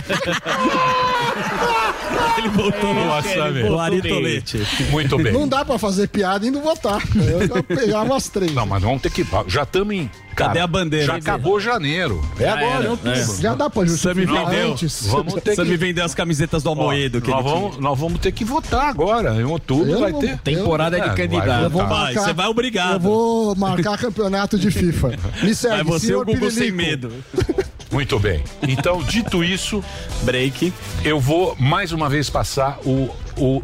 [2.37, 3.73] Ele voltou no velho.
[3.73, 4.65] o Aritolete.
[4.91, 5.33] Muito bem.
[5.33, 7.01] Não dá pra fazer piada e não votar.
[7.15, 8.53] Eu já pegava as três.
[8.53, 9.25] Não, mas vamos ter que.
[9.47, 10.09] Já estamos em.
[10.35, 11.05] Cadê a bandeira?
[11.05, 12.21] Já acabou janeiro.
[12.39, 12.97] É agora.
[13.03, 13.25] era, é.
[13.41, 14.71] Já dá pra justificar vendeu.
[14.71, 15.05] antes.
[15.07, 15.69] Vamos ter Você que.
[15.69, 17.19] me vendeu as camisetas do Almoedo.
[17.19, 17.53] que nós, tinha.
[17.55, 19.35] vamos, nós vamos ter que votar agora.
[19.35, 20.37] Em outubro Eu vai não- ter.
[20.39, 21.63] Temporada É, de vai candidato.
[21.63, 21.69] Eu.
[21.69, 22.93] Vai, marcar- você vai obrigado.
[22.93, 25.11] Eu vou marcar campeonato de FIFA.
[25.43, 27.11] Me segue, Vai você o Google sem medo.
[27.91, 28.43] Muito bem.
[28.67, 29.83] Então, dito isso,
[30.21, 30.71] Break.
[31.03, 33.09] eu vou mais uma vez passar o.
[33.35, 33.61] o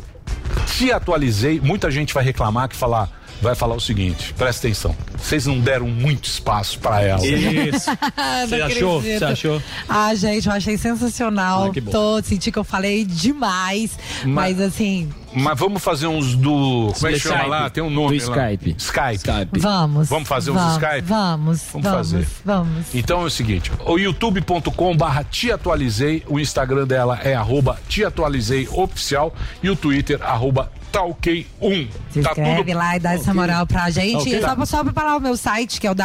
[0.76, 1.60] te atualizei.
[1.62, 3.10] Muita gente vai reclamar que falar.
[3.42, 4.96] Vai falar o seguinte, presta atenção.
[5.18, 7.26] Vocês não deram muito espaço pra ela.
[7.26, 7.92] Isso.
[8.48, 9.02] Você achou?
[9.02, 9.62] Você achou?
[9.88, 11.72] Ah, gente, eu achei sensacional.
[11.72, 11.92] Ah.
[11.92, 13.98] Tô, senti que eu falei demais.
[14.26, 16.92] Mas, assim, Mas vamos fazer uns do.
[16.94, 17.70] Como é que chama lá?
[17.70, 18.52] Tem um nome Do lá.
[18.52, 18.76] Skype.
[18.78, 19.16] Skype.
[19.18, 19.60] Skype.
[19.60, 20.10] vamos.
[20.10, 21.02] Vamos fazer uns vamos, Skype?
[21.02, 22.28] Vamos, Vamos fazer.
[22.44, 22.86] Vamos.
[22.96, 28.04] Então é o seguinte, o youtube.com barra te atualizei, o Instagram dela é arroba te
[28.04, 31.88] atualizei oficial e o Twitter arroba talkei1.
[32.10, 32.78] Se Tá inscreve tudo...
[32.78, 34.16] lá e dá essa moral pra gente.
[34.22, 34.38] Ok.
[34.38, 35.96] E só, só pra falar o meu site, que é o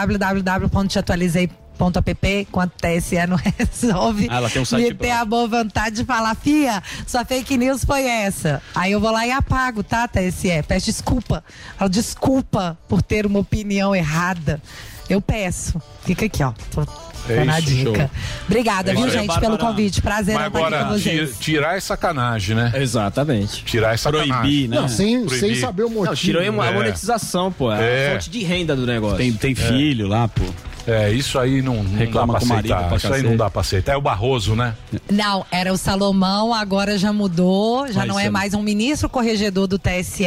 [1.80, 4.28] www.teatualizei.app, quanto TSE não resolve.
[4.30, 7.56] Ah, ela tem um site Me ter a boa vontade de falar, fia, sua fake
[7.56, 8.62] news foi essa.
[8.74, 10.62] Aí eu vou lá e apago, tá, TSE?
[10.68, 11.42] Peço desculpa.
[11.78, 14.60] Falo desculpa por ter uma opinião errada.
[15.08, 15.80] Eu peço.
[16.04, 16.52] Fica aqui, ó.
[16.70, 16.82] Tô
[17.28, 17.98] É dando a isso, dica.
[17.98, 18.10] show.
[18.46, 19.58] Obrigada, É viu, gente, pelo Bárbara.
[19.58, 20.00] convite.
[20.00, 21.36] Prazer Mas estar aqui agora, com vocês.
[21.40, 22.72] tirar é sacanagem, né?
[22.76, 23.64] Exatamente.
[23.64, 24.32] Tirar é sacanagem.
[24.32, 24.76] Proibir, né?
[24.80, 25.38] Não, sem, Proibir.
[25.40, 26.06] sem saber o motivo.
[26.06, 26.50] Não, tirou a É.
[26.72, 27.72] monetização, pô.
[27.72, 28.08] É É.
[28.08, 29.16] a fonte de renda do negócio.
[29.18, 30.44] Tem, tem filho lá, pô.
[30.90, 32.88] É, isso aí não, não Reclama dá pra com o marido aceitar.
[32.88, 33.92] pra Isso aí não dá pra aceitar.
[33.92, 34.74] É o Barroso, né?
[35.10, 38.32] Não, era o Salomão, agora já mudou, já Mas não é Salomão.
[38.32, 40.24] mais um ministro corregedor do TSE,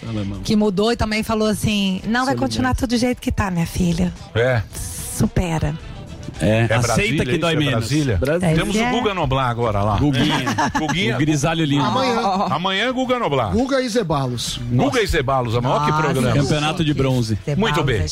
[0.00, 0.40] Salomão.
[0.42, 3.66] que mudou e também falou assim: não, vai continuar tudo do jeito que tá, minha
[3.66, 4.12] filha.
[4.34, 4.62] É.
[4.74, 5.74] Supera.
[6.40, 7.40] É, É aceita Brasília, que isso?
[7.40, 7.74] dói É menos.
[7.74, 8.16] Brasília?
[8.16, 8.54] Brasília.
[8.56, 9.96] Temos o Guga Noblar agora lá.
[9.96, 10.44] Guguinha.
[10.78, 11.14] Guguinha.
[11.14, 11.84] O grisalho lindo.
[11.84, 12.20] Amanhã.
[12.50, 13.52] Amanhã é Guga Noblar.
[13.52, 14.58] Guga e Zebalos.
[14.70, 16.02] Guga e Zebalos, a maior que Nossa.
[16.04, 16.32] programa.
[16.42, 17.38] Campeonato de bronze.
[17.56, 18.00] Muito bem.
[18.00, 18.06] É.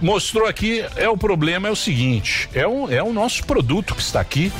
[0.00, 4.02] Mostrou aqui, é o problema é o seguinte, é o, é o nosso produto que
[4.02, 4.52] está aqui,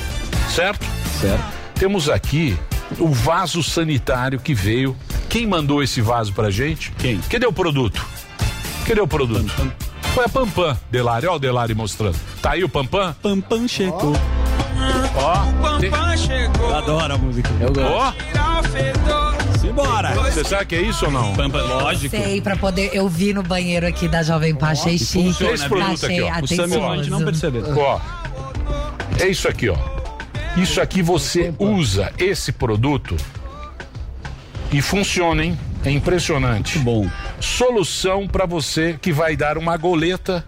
[0.49, 0.85] certo?
[1.19, 1.43] Certo.
[1.75, 2.57] Temos aqui
[2.99, 4.95] o vaso sanitário que veio.
[5.27, 6.91] Quem mandou esse vaso pra gente?
[6.97, 7.17] Quem?
[7.29, 8.05] Cadê o produto?
[8.87, 9.51] Cadê o produto?
[10.13, 11.27] Foi a Pampam, Delari.
[11.27, 12.17] Ó o Delari mostrando.
[12.41, 13.13] Tá aí o Pampam?
[13.21, 14.13] Pampam chegou.
[15.17, 15.35] Ó.
[15.61, 16.69] Pampam chegou.
[16.69, 17.49] Eu adoro a música.
[17.59, 18.11] Eu Ó.
[18.11, 19.35] Tirar o fedor.
[19.59, 20.09] Simbora.
[20.15, 21.33] Você sabe que é isso ou não?
[21.35, 22.15] Pampa, lógico.
[22.15, 22.91] Sei, pra poder.
[22.93, 25.43] Eu vi no banheiro aqui da Jovem Pan, achei chique.
[25.43, 26.43] Esse produto achei aqui, ó.
[26.43, 27.25] O Sammy não atencioso.
[27.25, 27.63] perceber.
[27.77, 27.99] Ó.
[29.19, 29.75] É isso aqui, ó.
[30.57, 33.17] Isso aqui você usa esse produto
[34.71, 35.57] e funciona, hein?
[35.85, 36.79] É impressionante.
[36.79, 37.09] bom.
[37.39, 40.43] Solução pra você que vai dar uma goleta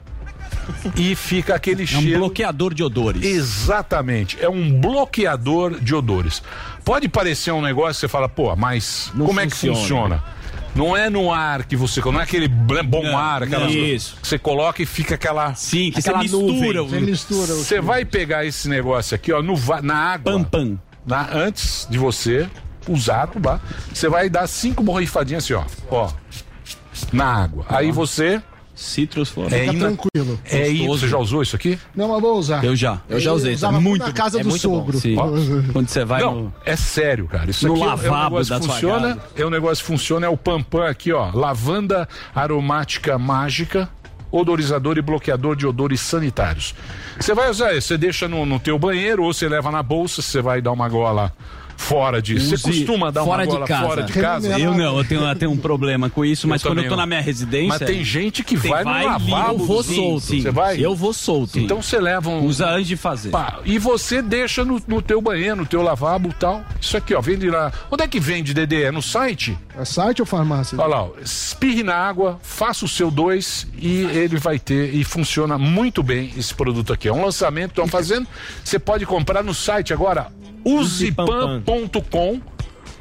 [0.95, 2.19] e fica aquele É um cheiro.
[2.19, 3.23] bloqueador de odores.
[3.23, 6.41] Exatamente, é um bloqueador de odores.
[6.83, 9.77] Pode parecer um negócio que você fala, pô, mas Não como é que funciona.
[9.77, 10.23] funciona?
[10.75, 13.79] Não é no ar que você, não é aquele bom Não, ar, aquelas não.
[13.81, 16.79] coisas que você coloca e fica aquela Sim, que aquela você mistura.
[16.81, 17.03] nuvem.
[17.03, 17.53] o- mistura.
[17.55, 20.33] Você vai pegar esse negócio aqui, ó, no, na água.
[20.33, 20.79] Pam, pam.
[21.05, 22.47] na- antes de você
[22.87, 23.59] usar, tá?
[23.93, 25.63] você vai dar cinco borrifadinhas assim, ó.
[25.89, 26.09] Ó.
[27.13, 27.65] Na água.
[27.69, 28.41] Aí você.
[28.75, 29.55] Citrus Flora.
[29.57, 30.39] É, ina- tranquilo.
[30.45, 30.87] é isso.
[30.87, 31.79] Você já usou isso aqui?
[31.95, 32.63] Não, mas vou usar.
[32.63, 33.01] Eu já.
[33.09, 33.55] Eu já usei.
[33.55, 34.75] usava muito na casa é do muito bom.
[34.77, 34.99] sogro.
[34.99, 35.15] Sim.
[35.73, 36.53] Quando você vai Não, no.
[36.63, 37.49] é sério, cara.
[37.49, 39.15] Isso no aqui é- é um lavabo da que sua funciona.
[39.15, 39.21] casa.
[39.35, 41.31] É um negócio que funciona, é o Pampam aqui, ó.
[41.33, 43.89] Lavanda aromática mágica,
[44.31, 46.75] odorizador e bloqueador de odores sanitários.
[47.19, 50.21] Você vai usar isso, você deixa no, no teu banheiro ou você leva na bolsa,
[50.21, 51.33] você vai dar uma gola
[51.77, 52.57] fora disso.
[52.57, 53.87] Você costuma dar fora uma de gola casa.
[53.87, 54.59] fora de casa?
[54.59, 56.89] Eu não, eu tenho, eu tenho um problema com isso, mas Eu quando eu tô
[56.91, 56.97] não.
[56.97, 57.67] na minha residência.
[57.79, 59.29] Mas tem gente que Tem- vai no vai lavabo.
[59.59, 60.25] e eu vou sim, solto.
[60.25, 60.41] sim.
[60.41, 60.77] Você vai?
[60.83, 61.57] Eu vou solto.
[61.59, 62.43] Então você leva um.
[62.45, 63.29] Usa antes de fazer.
[63.29, 66.63] Pá, e você deixa no, no teu banheiro, no teu lavabo e tal.
[66.81, 67.71] Isso aqui, ó, vende lá.
[67.91, 68.83] Onde é que vende, Dedê?
[68.83, 69.57] É no site?
[69.79, 70.77] É site ou farmácia?
[70.79, 75.03] Olha lá, ó, espirre na água, faça o seu dois e ele vai ter, e
[75.03, 77.07] funciona muito bem esse produto aqui.
[77.07, 78.27] É um lançamento estão fazendo.
[78.63, 80.27] Você pode comprar no site agora,
[80.75, 82.41] usepan.com.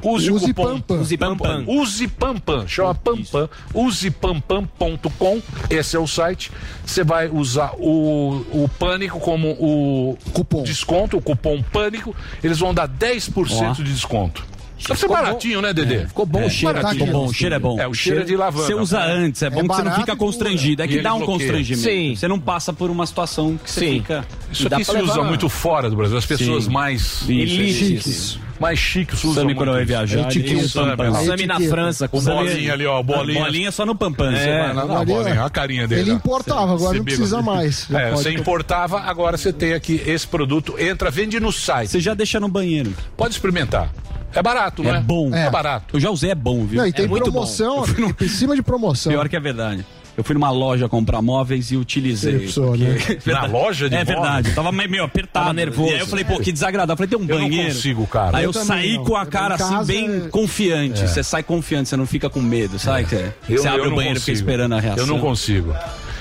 [0.03, 0.99] Use, Use o cupom Pampam.
[0.99, 1.65] Use Pampam.
[1.67, 5.41] Use Pampam, chama Pampam, usepampam.com,
[5.71, 6.51] esse é o site.
[6.85, 10.61] Você vai usar o, o Pânico como o Cupom.
[10.63, 13.71] desconto, o cupom Pânico, eles vão dar 10% Ó.
[13.73, 14.45] de desconto.
[14.77, 15.23] Deve ser Ficou bom.
[15.23, 16.05] baratinho, né, Dedê?
[16.07, 17.03] Ficou bom o cheiro baratinho.
[17.03, 17.05] aqui.
[17.07, 17.79] Ficou bom, o cheiro é bom.
[17.79, 18.65] É, o cheiro é de lavanda.
[18.65, 20.81] Você usa antes, é bom que você não fica constrangido.
[20.83, 21.37] É que dá um bloqueia.
[21.39, 21.83] constrangimento.
[21.83, 22.15] Sim.
[22.15, 23.93] Você não passa por uma situação que você Sim.
[23.99, 24.25] fica.
[24.51, 26.17] Isso Dá aqui se levar usa muito fora do Brasil.
[26.17, 26.71] As pessoas Sim.
[26.71, 28.39] mais Elites.
[28.59, 31.11] mais chiques usam muito quando vai viajar, É né?
[31.25, 31.59] Sammy na.
[31.59, 32.07] França.
[32.07, 33.41] Com O bolinha ali, ó, bolinha.
[33.43, 36.01] Bolinha só no vai lá na bolinha, a carinha dele.
[36.01, 37.87] Ele importava, agora não precisa mais.
[37.91, 40.75] É, você importava, agora você tem aqui esse produto.
[40.79, 41.89] Entra, vende no site.
[41.91, 42.93] Você já deixa no banheiro.
[43.15, 43.91] Pode experimentar.
[44.37, 45.03] É barato, É né?
[45.05, 45.33] bom.
[45.33, 45.49] É, É.
[45.49, 45.95] barato.
[45.95, 46.79] Eu já usei, é bom, viu?
[46.79, 47.83] Não, e tem É muito promoção,
[48.21, 49.11] em cima de promoção.
[49.11, 49.85] Pior que é verdade.
[50.15, 52.37] Eu fui numa loja comprar móveis e utilizei.
[52.39, 52.97] Precisou, né?
[53.27, 54.07] Na loja de É móveis?
[54.19, 55.43] verdade, eu tava meio, apertado.
[55.45, 55.91] Tava nervoso.
[55.91, 56.93] E aí eu falei, pô, que desagradável.
[56.93, 57.73] Eu falei, tem um Eu não banheiro.
[57.75, 58.37] consigo, cara.
[58.37, 59.03] Aí eu, Eu saí não.
[59.05, 61.01] com a cara em assim, bem é- confiante.
[61.07, 63.05] Você sai confiante, você não fica com medo, sabe?
[63.05, 65.03] Você, você abre o banheiro e fica esperando a reação.
[65.03, 65.75] Eu não consigo.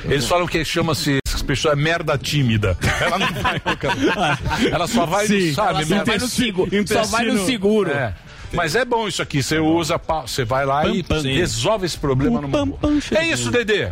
[0.05, 2.77] Eles falam que chama-se pessoa é merda tímida.
[3.01, 4.39] Ela não vai, cara.
[4.73, 5.55] Ela só vai, Sim.
[5.55, 5.71] sabe?
[5.71, 6.71] Ela só merda- vai no seguro.
[6.87, 7.91] Só vai no seguro.
[7.91, 8.15] É.
[8.53, 9.43] Mas é bom isso aqui.
[9.43, 11.29] Você usa, você vai lá e Pam, pam.
[11.29, 12.99] resolve esse problema no pam, pam.
[13.15, 13.89] É isso, Dedê.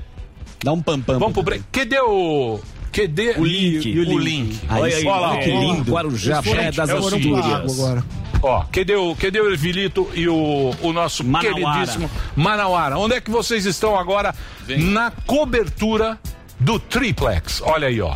[0.62, 1.18] Dá um pam-pam.
[1.18, 1.64] Vamos pro break.
[1.70, 2.58] Cadê o.
[2.92, 3.98] Cadê O link.
[3.98, 4.22] O, O link.
[4.24, 4.60] link.
[4.70, 5.08] Olha Aí aí, sim.
[5.08, 5.60] Olha lá, que ó.
[5.60, 5.92] lindo.
[5.92, 7.44] Guarujá, Praia das é Astúrias.
[7.78, 8.04] agora.
[8.40, 11.54] Ó, cadê o, cadê o Ervilito e o, o nosso Manauara.
[11.76, 12.96] queridíssimo Manauara?
[12.98, 14.34] Onde é que vocês estão agora
[14.68, 16.18] na cobertura
[16.58, 17.60] do Triplex?
[17.62, 18.14] Olha aí, ó.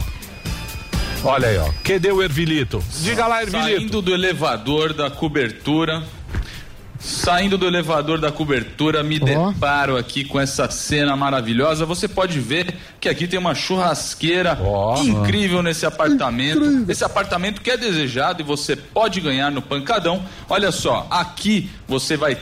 [1.24, 1.70] Olha aí, ó.
[1.82, 2.82] Cadê o Ervilito?
[3.02, 3.68] Diga lá, Ervilito.
[3.68, 6.02] Saindo do elevador da cobertura.
[7.00, 11.86] Saindo do elevador da cobertura, me deparo aqui com essa cena maravilhosa.
[11.86, 15.00] Você pode ver que aqui tem uma churrasqueira Ó.
[15.00, 16.90] incrível nesse apartamento.
[16.90, 20.24] Esse apartamento que é desejado e você pode ganhar no pancadão.
[20.48, 22.36] Olha só, aqui você vai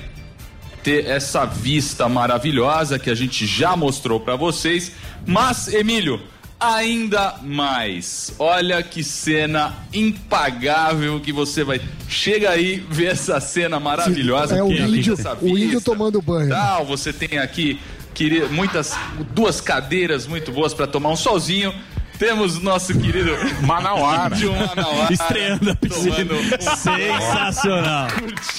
[0.87, 4.93] ter essa vista maravilhosa que a gente já mostrou para vocês.
[5.27, 6.21] Mas, Emílio,
[6.61, 8.33] ainda mais.
[8.39, 11.81] Olha que cena impagável que você vai.
[12.09, 14.57] Chega aí, vê essa cena maravilhosa.
[14.57, 16.51] É o índio, o índio tomando banho.
[16.51, 17.81] Tal, você tem aqui
[18.15, 18.95] queri- muitas
[19.35, 21.75] duas cadeiras muito boas para tomar um solzinho.
[22.19, 23.31] Temos nosso querido
[23.63, 24.35] Manauara.
[24.35, 26.15] Índio Manauara Estreando a piscina.
[26.17, 28.09] tomando um- Sensacional.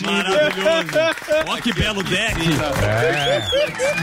[0.05, 1.47] Maravilhoso.
[1.47, 2.35] Olha que belo deck.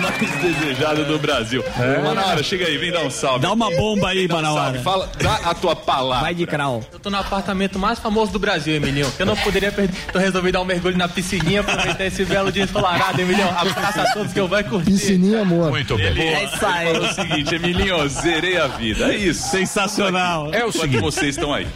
[0.01, 1.65] mais desejado do Brasil.
[2.05, 3.41] Manauara, chega aí, vem dar um salve.
[3.41, 4.65] Dá uma bomba aí, um Manauara.
[4.65, 4.79] salve.
[4.83, 6.25] Fala, dá a tua palavra.
[6.25, 6.85] Vai de crawl.
[6.93, 9.11] Eu tô no apartamento mais famoso do Brasil, Emilião.
[9.19, 9.95] Eu não poderia perder.
[10.13, 13.49] Tô resolvi dar um mergulho na piscininha, aproveitar esse belo dia ensolarado, Emilião.
[13.57, 14.91] Abraço a todos que eu vou curtir.
[14.91, 15.71] Piscininha, amor.
[15.71, 16.07] Muito bem.
[16.35, 16.93] É isso aí.
[16.93, 19.13] falou o seguinte, Emilinho, zerei a vida.
[19.13, 19.44] É isso.
[19.51, 20.53] Sensacional.
[20.53, 21.01] É o seguinte.
[21.01, 21.67] vocês estão aí.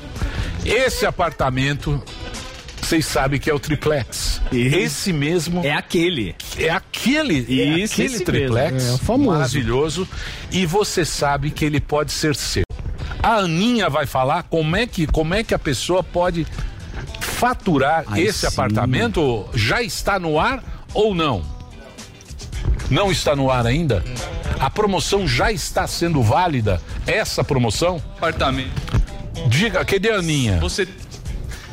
[0.65, 2.03] Esse apartamento
[2.89, 4.41] vocês sabem que é o triplex.
[4.51, 5.63] Esse mesmo.
[5.63, 6.35] É aquele.
[6.57, 7.41] É aquele.
[7.61, 8.73] é Isso, aquele esse triplex.
[8.73, 8.91] mesmo.
[8.91, 9.31] É, o famoso.
[9.33, 10.09] Maravilhoso.
[10.51, 12.63] E você sabe que ele pode ser seu.
[13.23, 16.47] A Aninha vai falar como é que, como é que a pessoa pode
[17.21, 18.47] faturar Ai, esse sim.
[18.47, 19.47] apartamento.
[19.53, 20.65] Já está no ar
[20.95, 21.58] ou não?
[22.91, 24.03] Não está no ar ainda?
[24.59, 26.81] A promoção já está sendo válida?
[27.07, 28.03] Essa promoção?
[28.17, 28.71] Apartamento.
[29.47, 30.59] Diga, cadê a Aninha?
[30.59, 30.89] Você.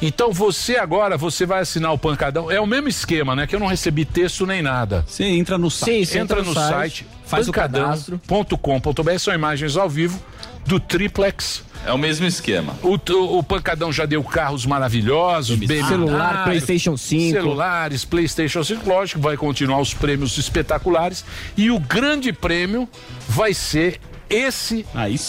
[0.00, 2.50] Então você agora, você vai assinar o Pancadão.
[2.50, 3.46] É o mesmo esquema, né?
[3.46, 5.04] Que eu não recebi texto nem nada.
[5.06, 5.90] Você entra no site.
[5.90, 8.20] Sim, você entra no site, faz o cadastro.
[8.26, 10.22] pancadão.com.br, são imagens ao vivo
[10.66, 11.64] do triplex.
[11.86, 12.76] É o mesmo esquema.
[12.82, 17.32] O, o, o Pancadão já deu carros maravilhosos, bem Celular, PlayStation 5.
[17.32, 21.24] Celulares, PlayStation 5, lógico, vai continuar os prêmios espetaculares.
[21.56, 22.88] E o grande prêmio
[23.28, 24.84] vai ser esse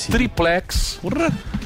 [0.10, 1.00] triplex.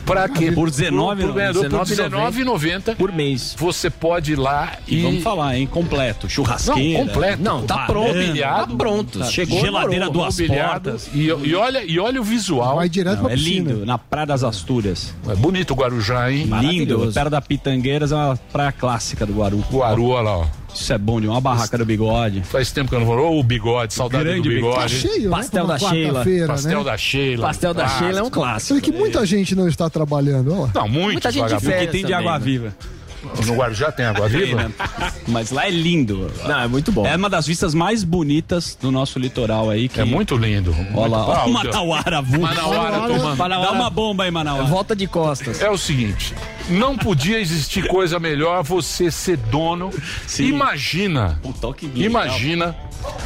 [0.06, 0.52] Pra quê?
[0.52, 3.56] Por 19, Pro ganhador, por 19,90 19,90 por mês.
[3.58, 4.95] Você pode ir lá e.
[4.98, 5.68] E vamos falar, hein?
[5.68, 6.28] Completo.
[6.30, 6.99] Churrasqueira.
[6.99, 7.44] Não, completo.
[7.44, 8.08] Não, tá varanda, pronto.
[8.18, 8.72] mobiliado.
[8.72, 9.20] Tá pronto.
[9.20, 9.26] Tá.
[9.26, 10.24] Chegou, Geladeira demorou.
[10.32, 11.10] duas portas.
[11.14, 12.78] E, e olha, e olha o visual.
[12.78, 13.72] Vai direto Não, pra é piscina.
[13.72, 15.14] lindo, na Praia das Astúrias.
[15.30, 16.49] É bonito o Guarujá, hein?
[16.62, 19.64] Lindo, perto da Pitangueiras, é uma praia clássica do Guaru.
[19.72, 20.45] Guaru, olha lá, ó.
[20.73, 22.41] Isso é bom de uma barraca do bigode.
[22.43, 23.18] Faz tempo que eu não vou.
[23.18, 24.95] Ô, o bigode, saudade Grande do Tá bigode.
[24.95, 25.73] cheio, Pastel né?
[25.73, 26.26] da Sheila.
[26.48, 26.84] Pastel né?
[26.84, 27.48] da Sheila.
[27.48, 28.03] Pastel da Clássico.
[28.03, 28.73] Sheila é um clássico.
[28.73, 30.69] Olha que muita gente não está trabalhando, ó.
[30.73, 31.68] Não, muito Muita gente de vagabundo.
[31.68, 32.72] O que férias tem de água né?
[33.45, 34.64] No Guarujá tem água viva?
[34.64, 34.72] né?
[35.27, 36.31] Mas lá é lindo.
[36.45, 37.06] Não, é muito bom.
[37.06, 39.88] É uma das vistas mais bonitas do nosso litoral aí.
[39.88, 40.02] Que...
[40.02, 40.76] É muito lindo.
[40.95, 42.41] Olha lá, ó, o- Manauara, vulto.
[42.41, 43.38] Manauara tomando.
[43.38, 44.65] Dá uma bomba aí, Manauara.
[44.65, 45.61] Volta de costas.
[45.61, 46.34] É o seguinte,
[46.69, 49.91] não podia existir coisa melhor você ser dono.
[50.26, 50.45] Sim.
[50.48, 52.03] Imagina, Puta, que legal.
[52.26, 52.76] imagina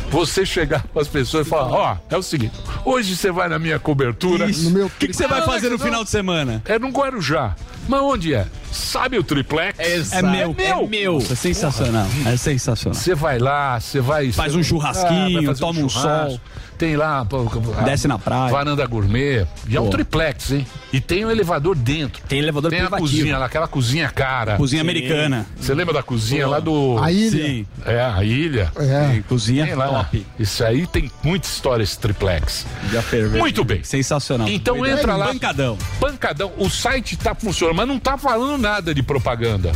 [0.09, 2.53] você chegar para as pessoas e falar, ó, é o seguinte,
[2.84, 4.47] hoje você vai na minha cobertura.
[4.47, 6.61] No meu O que, que você vai Ah, fazer no final de semana?
[6.65, 7.55] É no Guarujá.
[7.88, 8.47] Mas onde é?
[8.76, 10.11] Sabe o triplex?
[10.11, 10.56] É meu.
[10.57, 11.14] É meu.
[11.14, 12.07] Nossa, é sensacional.
[12.26, 12.99] É sensacional.
[12.99, 14.31] Você vai lá, você vai.
[14.31, 16.30] Faz cê- um churrasquinho, fazer toma um churrasco.
[16.31, 16.39] sol.
[16.77, 17.23] Tem lá.
[17.23, 18.52] pô, a- Desce na praia.
[18.52, 19.47] Varanda gourmet.
[19.68, 19.91] E é um Pô.
[19.91, 20.68] triplex, hein?
[20.91, 22.22] E tem um elevador dentro.
[22.27, 23.10] Tem elevador Tem a privativo.
[23.10, 24.57] cozinha lá, aquela cozinha cara.
[24.57, 25.45] Cozinha americana.
[25.57, 26.97] Você lembra da cozinha lá do.
[27.02, 27.31] A ilha.
[27.45, 27.65] Sim.
[27.85, 28.69] É, a ilha.
[28.76, 29.07] É.
[29.14, 29.88] Tem Cozinha Tem lá.
[29.88, 30.26] top.
[30.38, 32.65] Isso aí tem muita história esse triplex.
[32.91, 33.39] Já ferveu.
[33.39, 33.81] Muito bem.
[33.81, 34.47] Sensacional.
[34.49, 35.27] Então entra lá.
[35.27, 35.77] Pancadão.
[35.99, 36.52] Pancadão.
[36.57, 39.71] O site tá funcionando, mas não tá falando nada de propaganda.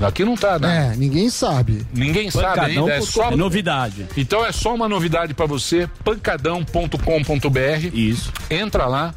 [0.00, 0.90] Aqui não tá, né?
[0.92, 1.86] É, ninguém sabe.
[1.94, 2.92] Ninguém sabe Pancadão ainda.
[2.94, 4.06] É só é novidade.
[4.16, 7.94] Então é só uma novidade pra você, pancadão.com.br.
[7.94, 8.32] Isso.
[8.50, 9.14] Entra lá.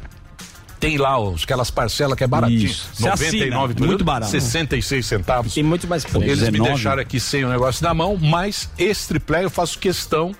[0.78, 2.64] Tem lá os, aquelas parcelas que é baratinho.
[2.66, 2.88] Isso.
[2.94, 4.30] Você 99 assina, muito barato.
[4.30, 5.54] 66 centavos.
[5.54, 6.22] Tem muito mais preço.
[6.22, 6.72] Eles me 19.
[6.74, 10.32] deixaram aqui sem o negócio na mão, mas esse triplé eu faço questão.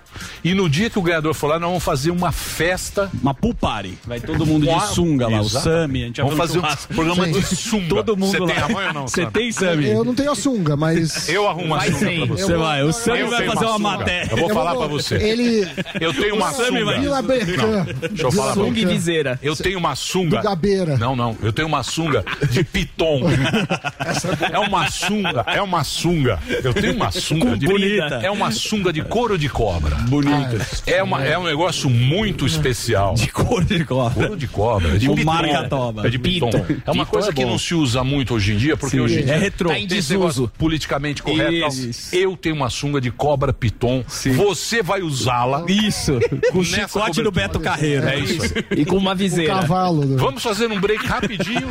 [0.42, 3.10] E no dia que o ganhador for lá, nós vamos fazer uma festa.
[3.22, 3.98] Uma pool party.
[4.06, 5.42] Vai todo mundo de sunga lá.
[5.42, 5.64] O exato.
[5.64, 6.02] Sami.
[6.02, 7.88] A gente vai Vamos fazer um programa de sunga.
[7.96, 8.46] Todo mundo Você lá.
[8.46, 9.08] tem a mãe ou não?
[9.08, 9.88] Você tem, Sami?
[9.90, 11.28] Eu não tenho a sunga, mas.
[11.28, 12.16] Eu arrumo a Vai sunga sim.
[12.16, 12.42] pra você.
[12.44, 12.82] Você vai.
[12.82, 13.78] O Sami vai fazer uma sunga.
[13.78, 14.30] matéria.
[14.30, 15.14] Eu vou Eu falar vou- pra você.
[15.16, 15.68] Ele.
[16.00, 17.22] Eu tenho uma Sami vai- sunga.
[17.22, 17.84] Bercan.
[18.08, 18.92] Deixa eu falar pra Sunga e você.
[18.92, 19.38] viseira.
[19.42, 20.25] Eu tenho uma sunga.
[20.30, 20.96] Do Gabeira.
[20.96, 21.36] Não, não.
[21.42, 23.20] Eu tenho uma sunga de piton.
[24.52, 25.44] é uma sunga.
[25.46, 26.38] É uma sunga.
[26.62, 28.20] Eu tenho uma sunga de Bonita.
[28.22, 29.96] É uma sunga de couro de cobra.
[29.96, 30.66] Bonita.
[30.86, 33.14] É, uma, é um negócio muito especial.
[33.14, 34.14] De couro de cobra.
[34.26, 34.94] Couro de cobra.
[34.94, 35.30] É de O piton.
[35.32, 36.06] marca-toba.
[36.06, 36.50] É de piton.
[36.50, 36.80] Piton.
[36.86, 39.02] É uma Piton coisa é que não se usa muito hoje em dia, porque Sim.
[39.02, 39.68] hoje em dia É retrô.
[39.70, 40.50] Tá em desuso.
[40.58, 41.68] politicamente correto.
[42.12, 44.04] Eu tenho uma sunga de cobra piton.
[44.06, 45.64] Você vai usá-la.
[45.68, 46.18] Isso.
[46.52, 47.36] Com o chicote do cobertura.
[47.36, 48.08] Beto Carreiro.
[48.08, 48.54] É isso.
[48.76, 49.54] E com uma O viseira.
[49.54, 50.15] cavalo.
[50.16, 51.70] Vamos fazer um break rapidinho.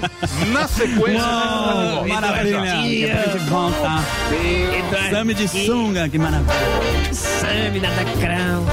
[0.54, 1.26] Na sequência.
[2.02, 2.62] Oh, maravilha.
[2.62, 4.04] Depois gente volta.
[5.10, 7.14] Sami de sunga, que maravilha.
[7.14, 8.66] Sami da Dacrão.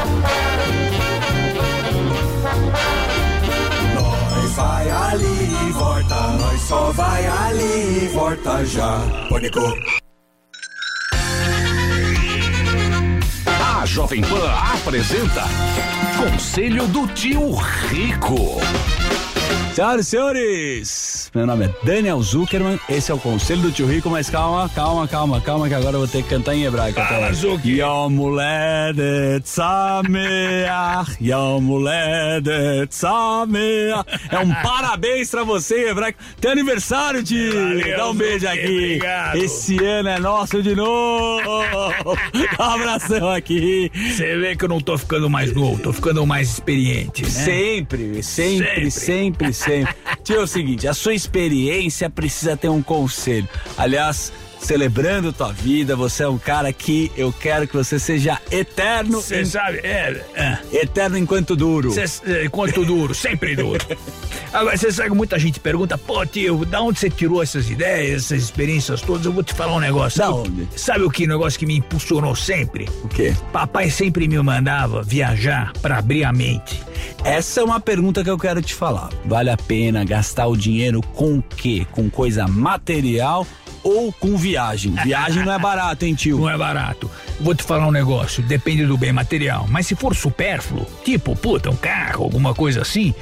[3.94, 9.00] Nós vai ali e volta, nós só vai ali e volta já.
[9.28, 9.60] Pânico.
[13.80, 15.44] A Jovem Pan apresenta
[16.18, 17.54] Conselho do Tio
[17.90, 18.60] Rico.
[19.74, 24.10] Senhoras e senhores, Meu nome é Daniel Zuckerman, esse é o Conselho do Tio Rico,
[24.10, 27.00] mas calma, calma, calma, calma, que agora eu vou ter que cantar em hebraico.
[27.00, 27.32] Fala, até.
[27.32, 27.78] Zuki.
[27.80, 34.04] Yom Uledet Sameach, Yom Uledet Sameach.
[34.30, 36.18] É um parabéns pra você, em hebraico.
[36.38, 37.54] Tem aniversário, tio.
[37.54, 38.60] Valeu, Dá um beijo aqui.
[38.66, 39.36] obrigado.
[39.36, 41.40] Esse ano é nosso de novo.
[42.58, 43.90] Dá um abração aqui.
[43.94, 47.30] Você vê que eu não tô ficando mais novo, tô ficando mais experiente, né?
[47.30, 49.61] Sempre, sempre, sempre, sempre.
[50.24, 53.48] Tio, é o seguinte, a sua experiência precisa ter um conselho.
[53.76, 54.32] Aliás,
[54.62, 59.20] celebrando tua vida, você é um cara que eu quero que você seja eterno.
[59.20, 60.58] Você em- sabe, é, é.
[60.82, 61.90] Eterno enquanto duro.
[61.92, 63.84] Cê, é, quanto duro, sempre duro.
[64.52, 68.24] Agora, você sabe que muita gente pergunta, pô, tio, da onde você tirou essas ideias,
[68.24, 69.24] essas experiências todas?
[69.26, 70.18] Eu vou te falar um negócio.
[70.18, 70.68] Da Sabe- onde?
[70.76, 72.88] Sabe o que negócio que me impulsionou sempre?
[73.02, 73.34] O quê?
[73.52, 76.82] Papai sempre me mandava viajar pra abrir a mente.
[77.24, 79.10] Essa é uma pergunta que eu quero te falar.
[79.24, 81.86] Vale a pena gastar o dinheiro com o quê?
[81.90, 83.46] Com coisa material
[83.82, 84.92] ou com viagem?
[85.02, 86.38] Viagem não é barato, hein, tio?
[86.38, 87.10] Não é barato.
[87.40, 89.66] Vou te falar um negócio, depende do bem material.
[89.68, 93.14] Mas se for supérfluo, tipo, puta, um carro, alguma coisa assim,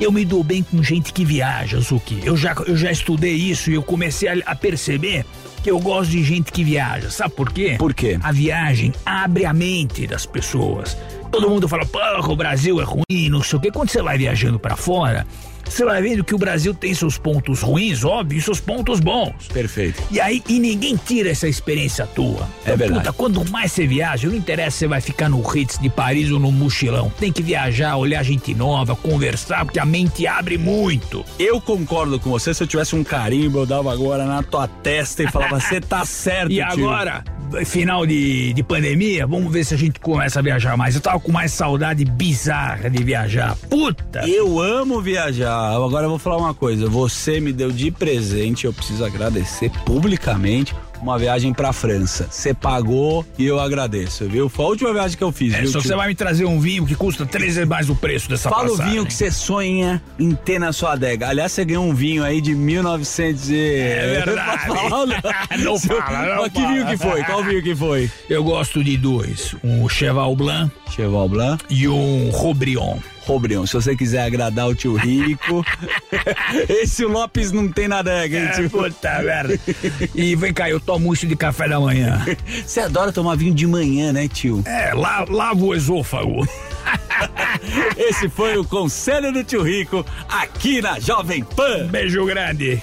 [0.00, 2.20] eu me dou bem com gente que viaja, Zuki.
[2.24, 5.24] Eu já, eu já estudei isso e eu comecei a, a perceber
[5.62, 7.10] que eu gosto de gente que viaja.
[7.10, 7.76] Sabe por quê?
[7.78, 8.18] Por quê?
[8.22, 10.96] A viagem abre a mente das pessoas.
[11.30, 13.70] Todo mundo fala, porra, o Brasil é ruim, não sei o quê.
[13.70, 15.26] Quando você vai viajando pra fora,
[15.72, 19.48] você vai vendo que o Brasil tem seus pontos ruins, óbvio, e seus pontos bons.
[19.52, 20.02] Perfeito.
[20.10, 22.48] E aí, e ninguém tira essa experiência tua.
[22.64, 23.00] É verdade.
[23.00, 26.30] Puta, quanto mais você viaja, não interessa se você vai ficar no Ritz de Paris
[26.30, 27.10] ou no mochilão.
[27.18, 31.24] Tem que viajar, olhar gente nova, conversar, porque a mente abre muito.
[31.38, 32.52] Eu concordo com você.
[32.52, 36.04] Se eu tivesse um carimbo, eu dava agora na tua testa e falava: você tá
[36.04, 37.24] certo, E tio." agora,
[37.64, 40.94] final de, de pandemia, vamos ver se a gente começa a viajar mais.
[40.94, 43.56] Eu tava com mais saudade bizarra de viajar.
[43.68, 44.26] Puta!
[44.28, 45.74] Eu amo viajar.
[45.74, 46.88] Agora eu vou falar uma coisa.
[46.88, 50.74] Você me deu de presente, eu preciso agradecer publicamente.
[51.02, 52.28] Uma viagem pra França.
[52.30, 54.48] Você pagou e eu agradeço, viu?
[54.48, 55.70] Foi a última viagem que eu fiz, É, viu?
[55.72, 58.28] só que você vai me trazer um vinho que custa três vezes mais o preço
[58.28, 58.92] dessa Fala o passagem.
[58.92, 61.28] vinho que você sonha em ter na sua adega.
[61.28, 63.56] Aliás, você ganhou um vinho aí de 1900 e...
[63.56, 64.62] É verdade.
[65.64, 65.78] Não?
[65.78, 66.90] Fala, não que vinho fala.
[66.90, 67.24] que foi?
[67.24, 68.10] Qual vinho que foi?
[68.30, 69.54] Eu gosto de dois.
[69.64, 71.64] Um Cheval Blanc Cheval Blanc.
[71.68, 72.98] e um Robrion.
[73.24, 75.64] Robrião, se você quiser agradar o tio Rico.
[76.68, 78.70] Esse Lopes não tem na adega, hein, É, tio?
[78.70, 79.58] puta merda.
[80.14, 82.24] E vem cá, eu tomo isso de café da manhã.
[82.66, 84.62] Você adora tomar vinho de manhã, né, tio?
[84.66, 86.46] É, la, lavo o esôfago.
[87.96, 91.86] Esse foi o Conselho do Tio Rico aqui na Jovem Pan.
[91.86, 92.82] Beijo grande.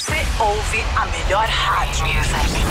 [0.00, 2.06] Você ouve a melhor rádio.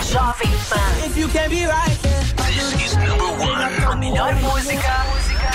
[0.02, 1.06] Jovem Pan.
[1.06, 1.96] If you can be right,
[2.44, 3.62] This is number one.
[3.88, 5.06] A melhor música.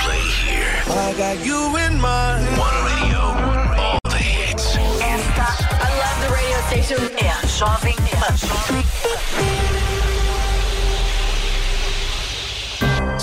[0.05, 0.63] Play here.
[0.87, 2.47] I got you in mind.
[2.57, 3.19] One radio.
[3.77, 4.77] All the hits.
[5.01, 7.09] Esta, I love the radio station.
[7.17, 10.04] É a Jovem Pan.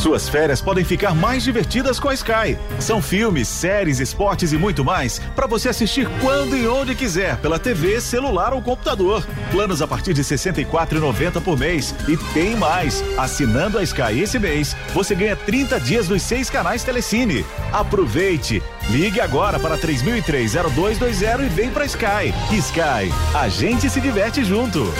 [0.02, 2.58] Suas férias podem ficar mais divertidas com a Sky.
[2.80, 7.56] São filmes, séries, esportes e muito mais para você assistir quando e onde quiser pela
[7.56, 9.24] TV, celular ou computador.
[9.52, 11.94] Planos a partir de R$ 64,90 por mês.
[12.08, 13.00] E tem mais.
[13.16, 17.46] Assinando a Sky esse mês, você ganha 30 dias dos seis canais Telecine.
[17.72, 18.60] Aproveite.
[18.90, 22.34] Ligue agora para 3003-0220 e vem para Sky.
[22.50, 24.92] Sky, a gente se diverte junto.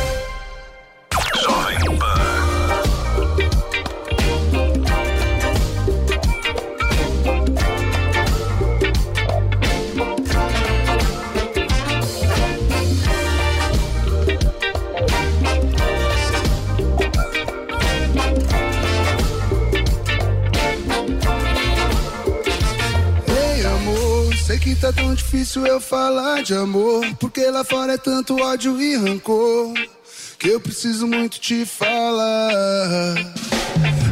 [1.43, 1.99] Jovem
[24.63, 27.05] que tá tão difícil eu falar de amor.
[27.19, 29.75] Porque lá fora é tanto ódio e rancor.
[30.39, 33.17] Que eu preciso muito te falar.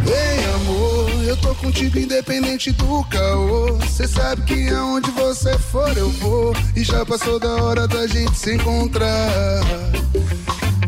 [0.07, 3.79] Ei, amor, eu tô contigo independente do caô.
[3.89, 6.53] Cê sabe que aonde você for eu vou.
[6.75, 9.61] E já passou da hora da gente se encontrar.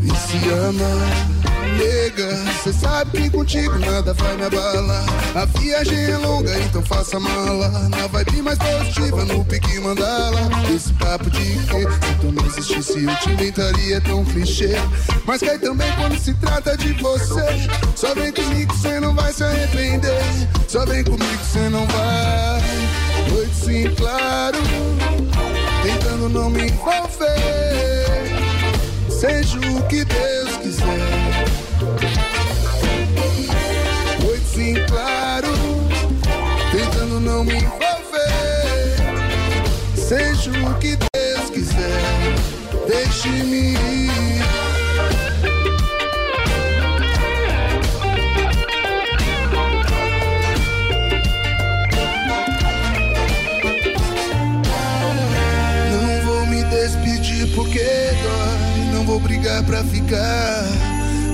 [0.01, 1.43] E se ama.
[1.77, 2.52] nega.
[2.62, 5.05] Cê sabe que contigo nada vai me abalar.
[5.35, 7.69] A viagem é longa, então faça mala.
[7.89, 10.40] Na vibe mais positiva, no pique mandala.
[10.74, 14.77] Esse papo de que se tu não existisse, eu te inventaria tão clichê.
[15.24, 17.69] Mas cai também quando se trata de você.
[17.97, 20.23] Só vem comigo, cê não vai se arrepender.
[20.69, 22.62] Só vem comigo, cê não vai.
[23.31, 24.59] Noite sim, claro.
[25.82, 27.91] Tentando não me envolver.
[29.23, 30.85] Seja o que Deus quiser.
[34.20, 35.47] Noite sim, claro.
[36.73, 38.97] Tentando não me envolver.
[39.94, 42.03] Seja o que Deus quiser.
[42.89, 44.61] Deixe-me ir.
[59.03, 60.62] Não vou brigar pra ficar.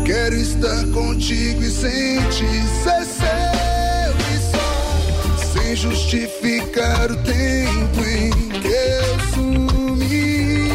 [0.07, 5.53] Quero estar contigo e sentir ser seu e só.
[5.53, 10.71] Sem justificar o tempo em que eu sumi.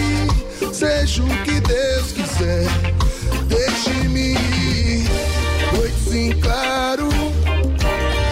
[0.72, 2.68] Seja o que Deus quiser.
[3.48, 5.10] Deixe-me ir.
[5.76, 7.10] Noite sim, claro.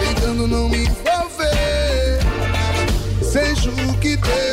[0.06, 2.20] Tentando não me envolver.
[3.24, 4.51] Seja o que Deus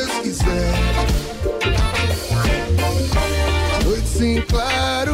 [4.50, 5.14] claro.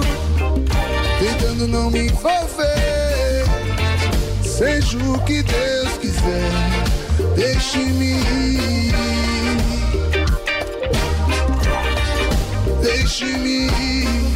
[1.19, 3.45] Tentando não me envolver.
[4.43, 6.51] Seja o que Deus quiser.
[7.35, 8.95] Deixe-me ir.
[12.81, 14.35] Deixe-me ir.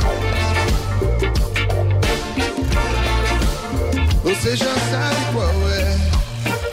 [4.24, 5.98] Você já sabe qual é.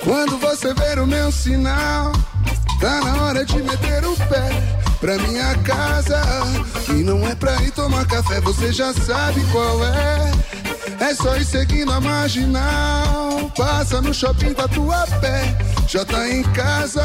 [0.05, 2.13] Quando você ver o meu sinal,
[2.81, 6.21] tá na hora de meter o pé pra minha casa.
[6.89, 10.33] E não é pra ir tomar café, você já sabe qual é.
[11.01, 13.51] É só ir seguindo a marginal.
[13.57, 14.55] Passa no shopping
[15.21, 15.57] pé,
[15.87, 17.03] já tá em casa.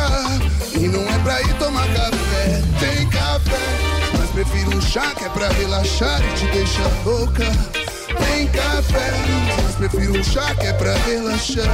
[0.75, 4.11] E não é pra ir tomar café, tem café.
[4.17, 7.45] Mas prefiro um chá que é pra relaxar e te deixar louca.
[8.25, 9.13] Tem café,
[9.63, 11.65] mas prefiro um chá que é pra relaxar.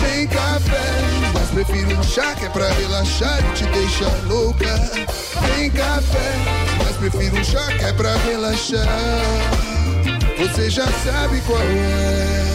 [0.00, 1.29] Tem café,
[1.64, 4.78] prefiro um chá que é pra relaxar e te deixar louca.
[5.56, 6.32] Tem café,
[6.78, 8.86] mas prefiro um chá que é pra relaxar.
[10.38, 12.46] Você já sabe qual é.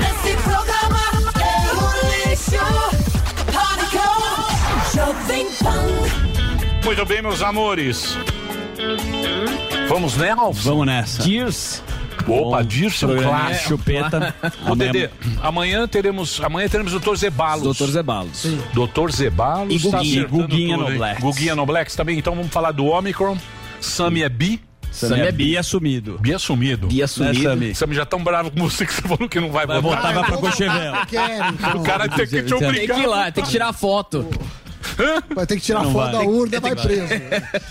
[0.00, 1.00] Esse programa
[1.40, 2.64] é um lixo.
[4.92, 6.84] Jovem Pan.
[6.84, 8.16] Muito bem, meus amores.
[9.88, 10.50] Vamos nela?
[10.52, 11.22] Vamos nessa.
[11.22, 11.82] Dirce.
[12.26, 13.68] Opa, Dirce, um programa clássico.
[13.68, 14.34] Chupeta.
[14.66, 15.10] Ô, Amanhã- Dedê,
[15.42, 17.14] amanhã teremos, amanhã teremos o Dr.
[17.16, 17.76] Zebalos.
[17.78, 17.86] Dr.
[17.90, 18.46] Zebalos.
[18.72, 19.10] Dr.
[19.10, 19.74] Zebalos.
[19.74, 20.20] E tá Guguinha.
[20.22, 20.92] acertando Guguinha tudo, hein?
[20.98, 21.20] Noblex.
[21.20, 22.18] Guguinha Noblex também.
[22.18, 23.36] Então vamos falar do Omicron.
[23.80, 24.60] Sami é bi.
[24.90, 26.18] Sami é bi assumido.
[26.20, 26.86] Bi assumido.
[26.86, 27.38] Bi assumido.
[27.42, 27.74] Né, Sami?
[27.74, 30.00] Sami já tão bravo com você que você falou que não vai, Vai votar.
[30.00, 30.94] votar, vai pra Cochevel.
[31.08, 31.80] Quero, então.
[31.80, 32.96] O cara tem que te Tem obrigar.
[32.96, 34.26] que ir lá, tem que tirar foto.
[35.34, 36.12] Vai ter que tirar foto vai.
[36.12, 37.08] da urna, vai preso.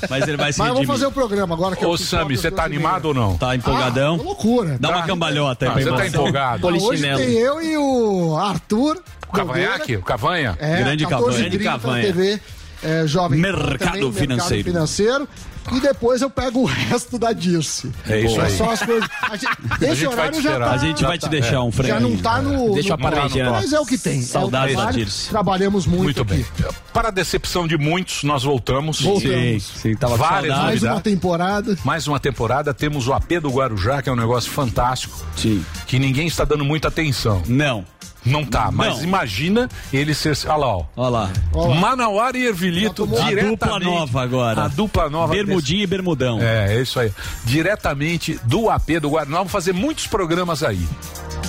[0.10, 0.88] Mas ele vai se Mas redimir.
[0.88, 3.38] fazer o programa agora que Ô, Sami, você tá animado ou não?
[3.38, 4.18] Tá empolgadão?
[4.20, 4.78] Ah, loucura.
[4.80, 5.08] Dá uma Tá.
[5.08, 6.68] cambalhota aí Ah, pra você tá empolgado.
[6.68, 9.02] Hoje tem eu e o Arthur.
[9.28, 9.96] O Cavanhaque?
[9.98, 10.56] O Cavanha?
[10.60, 12.08] É, Grande 14h30 Cavanha.
[12.08, 12.40] na TV
[12.84, 14.64] é, Jovem Mercado também, financeiro.
[14.72, 15.30] Mercado financeiro.
[15.72, 17.92] E depois eu pego o resto da Dirce.
[18.08, 18.58] É isso aí.
[18.58, 19.10] Só as coisas.
[19.22, 20.72] A gente, esse horário te já tá.
[20.72, 22.00] A gente vai te tá, deixar um Já frango.
[22.02, 22.74] não tá no.
[22.74, 23.52] Deixa no a parmegiana.
[23.52, 24.22] Mas é o que tem.
[24.22, 24.92] Saudades é o que da.
[24.92, 25.30] Dirce.
[25.30, 26.34] Trabalhamos muito, Muito aqui.
[26.34, 26.46] bem.
[26.94, 28.98] Para a decepção de muitos, nós voltamos.
[28.98, 29.64] Sim, Voltamos.
[29.64, 30.58] sim, tava com Várias.
[30.58, 31.78] Mais uma temporada.
[31.84, 35.64] Mais uma temporada, temos o AP do Guarujá, que é um negócio fantástico, Sim.
[35.88, 37.42] que ninguém está dando muita atenção.
[37.48, 37.86] Não.
[38.26, 39.04] Não tá, mas Não.
[39.04, 40.38] imagina ele ser.
[40.46, 40.84] Olha lá, ó.
[40.96, 41.30] Olha lá.
[41.80, 43.50] Manauara e Ervilito A diretamente.
[43.50, 44.64] dupla nova agora.
[44.64, 45.34] A dupla nova.
[45.34, 46.40] Bermudinho e bermudão.
[46.42, 47.12] É, é isso aí.
[47.44, 49.30] Diretamente do AP do Guarujá.
[49.32, 50.86] Nós vamos fazer muitos programas aí.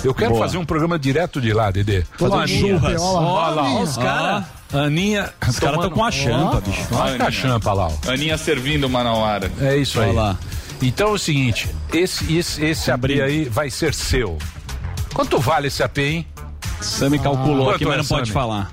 [0.03, 0.45] Eu quero Boa.
[0.45, 2.03] fazer um programa direto de lá, Dedê.
[2.17, 3.01] Fazer um churras.
[3.01, 3.79] olha lá.
[3.81, 4.43] Os caras.
[4.73, 5.33] Aninha.
[5.47, 6.81] Os caras estão com a champa, bicho.
[6.91, 8.11] Olha a champa lá, ó.
[8.11, 9.51] Aninha servindo Manauara.
[9.61, 10.09] É isso aí.
[10.09, 10.37] Olha lá.
[10.81, 14.37] Então é o seguinte, esse, esse, esse AP aí vai ser seu.
[15.13, 16.27] Quanto vale esse AP, hein?
[16.85, 18.71] Sami calculou aqui, mas é, não pode falar.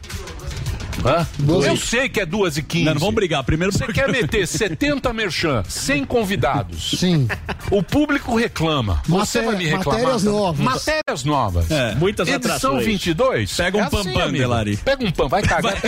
[1.05, 1.27] Hã?
[1.65, 2.85] Eu sei que é 2 e 15.
[2.85, 3.43] Não, não vamos brigar.
[3.43, 6.91] Primeiro Você quer meter 70 merchan, 100 convidados.
[7.01, 7.27] Sim.
[7.71, 9.03] O público reclama.
[9.09, 10.01] Você Maté- vai me reclamar.
[10.01, 10.39] matérias também.
[10.39, 10.61] novas.
[10.61, 11.71] Matérias novas.
[11.71, 12.87] É, muitas Edição atrações.
[12.87, 13.53] 22.
[13.57, 14.39] Pega um É assim, pam-pam, amigo.
[14.39, 14.77] Delari.
[14.77, 15.75] Pega um pão, vai cagar.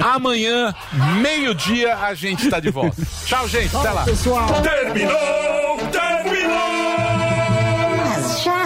[0.00, 0.74] Amanhã,
[1.20, 3.00] meio-dia, a gente tá de volta.
[3.26, 3.76] Tchau, gente.
[3.76, 4.04] Até lá.
[4.04, 4.48] Pessoal.
[4.62, 6.93] Terminou, terminou.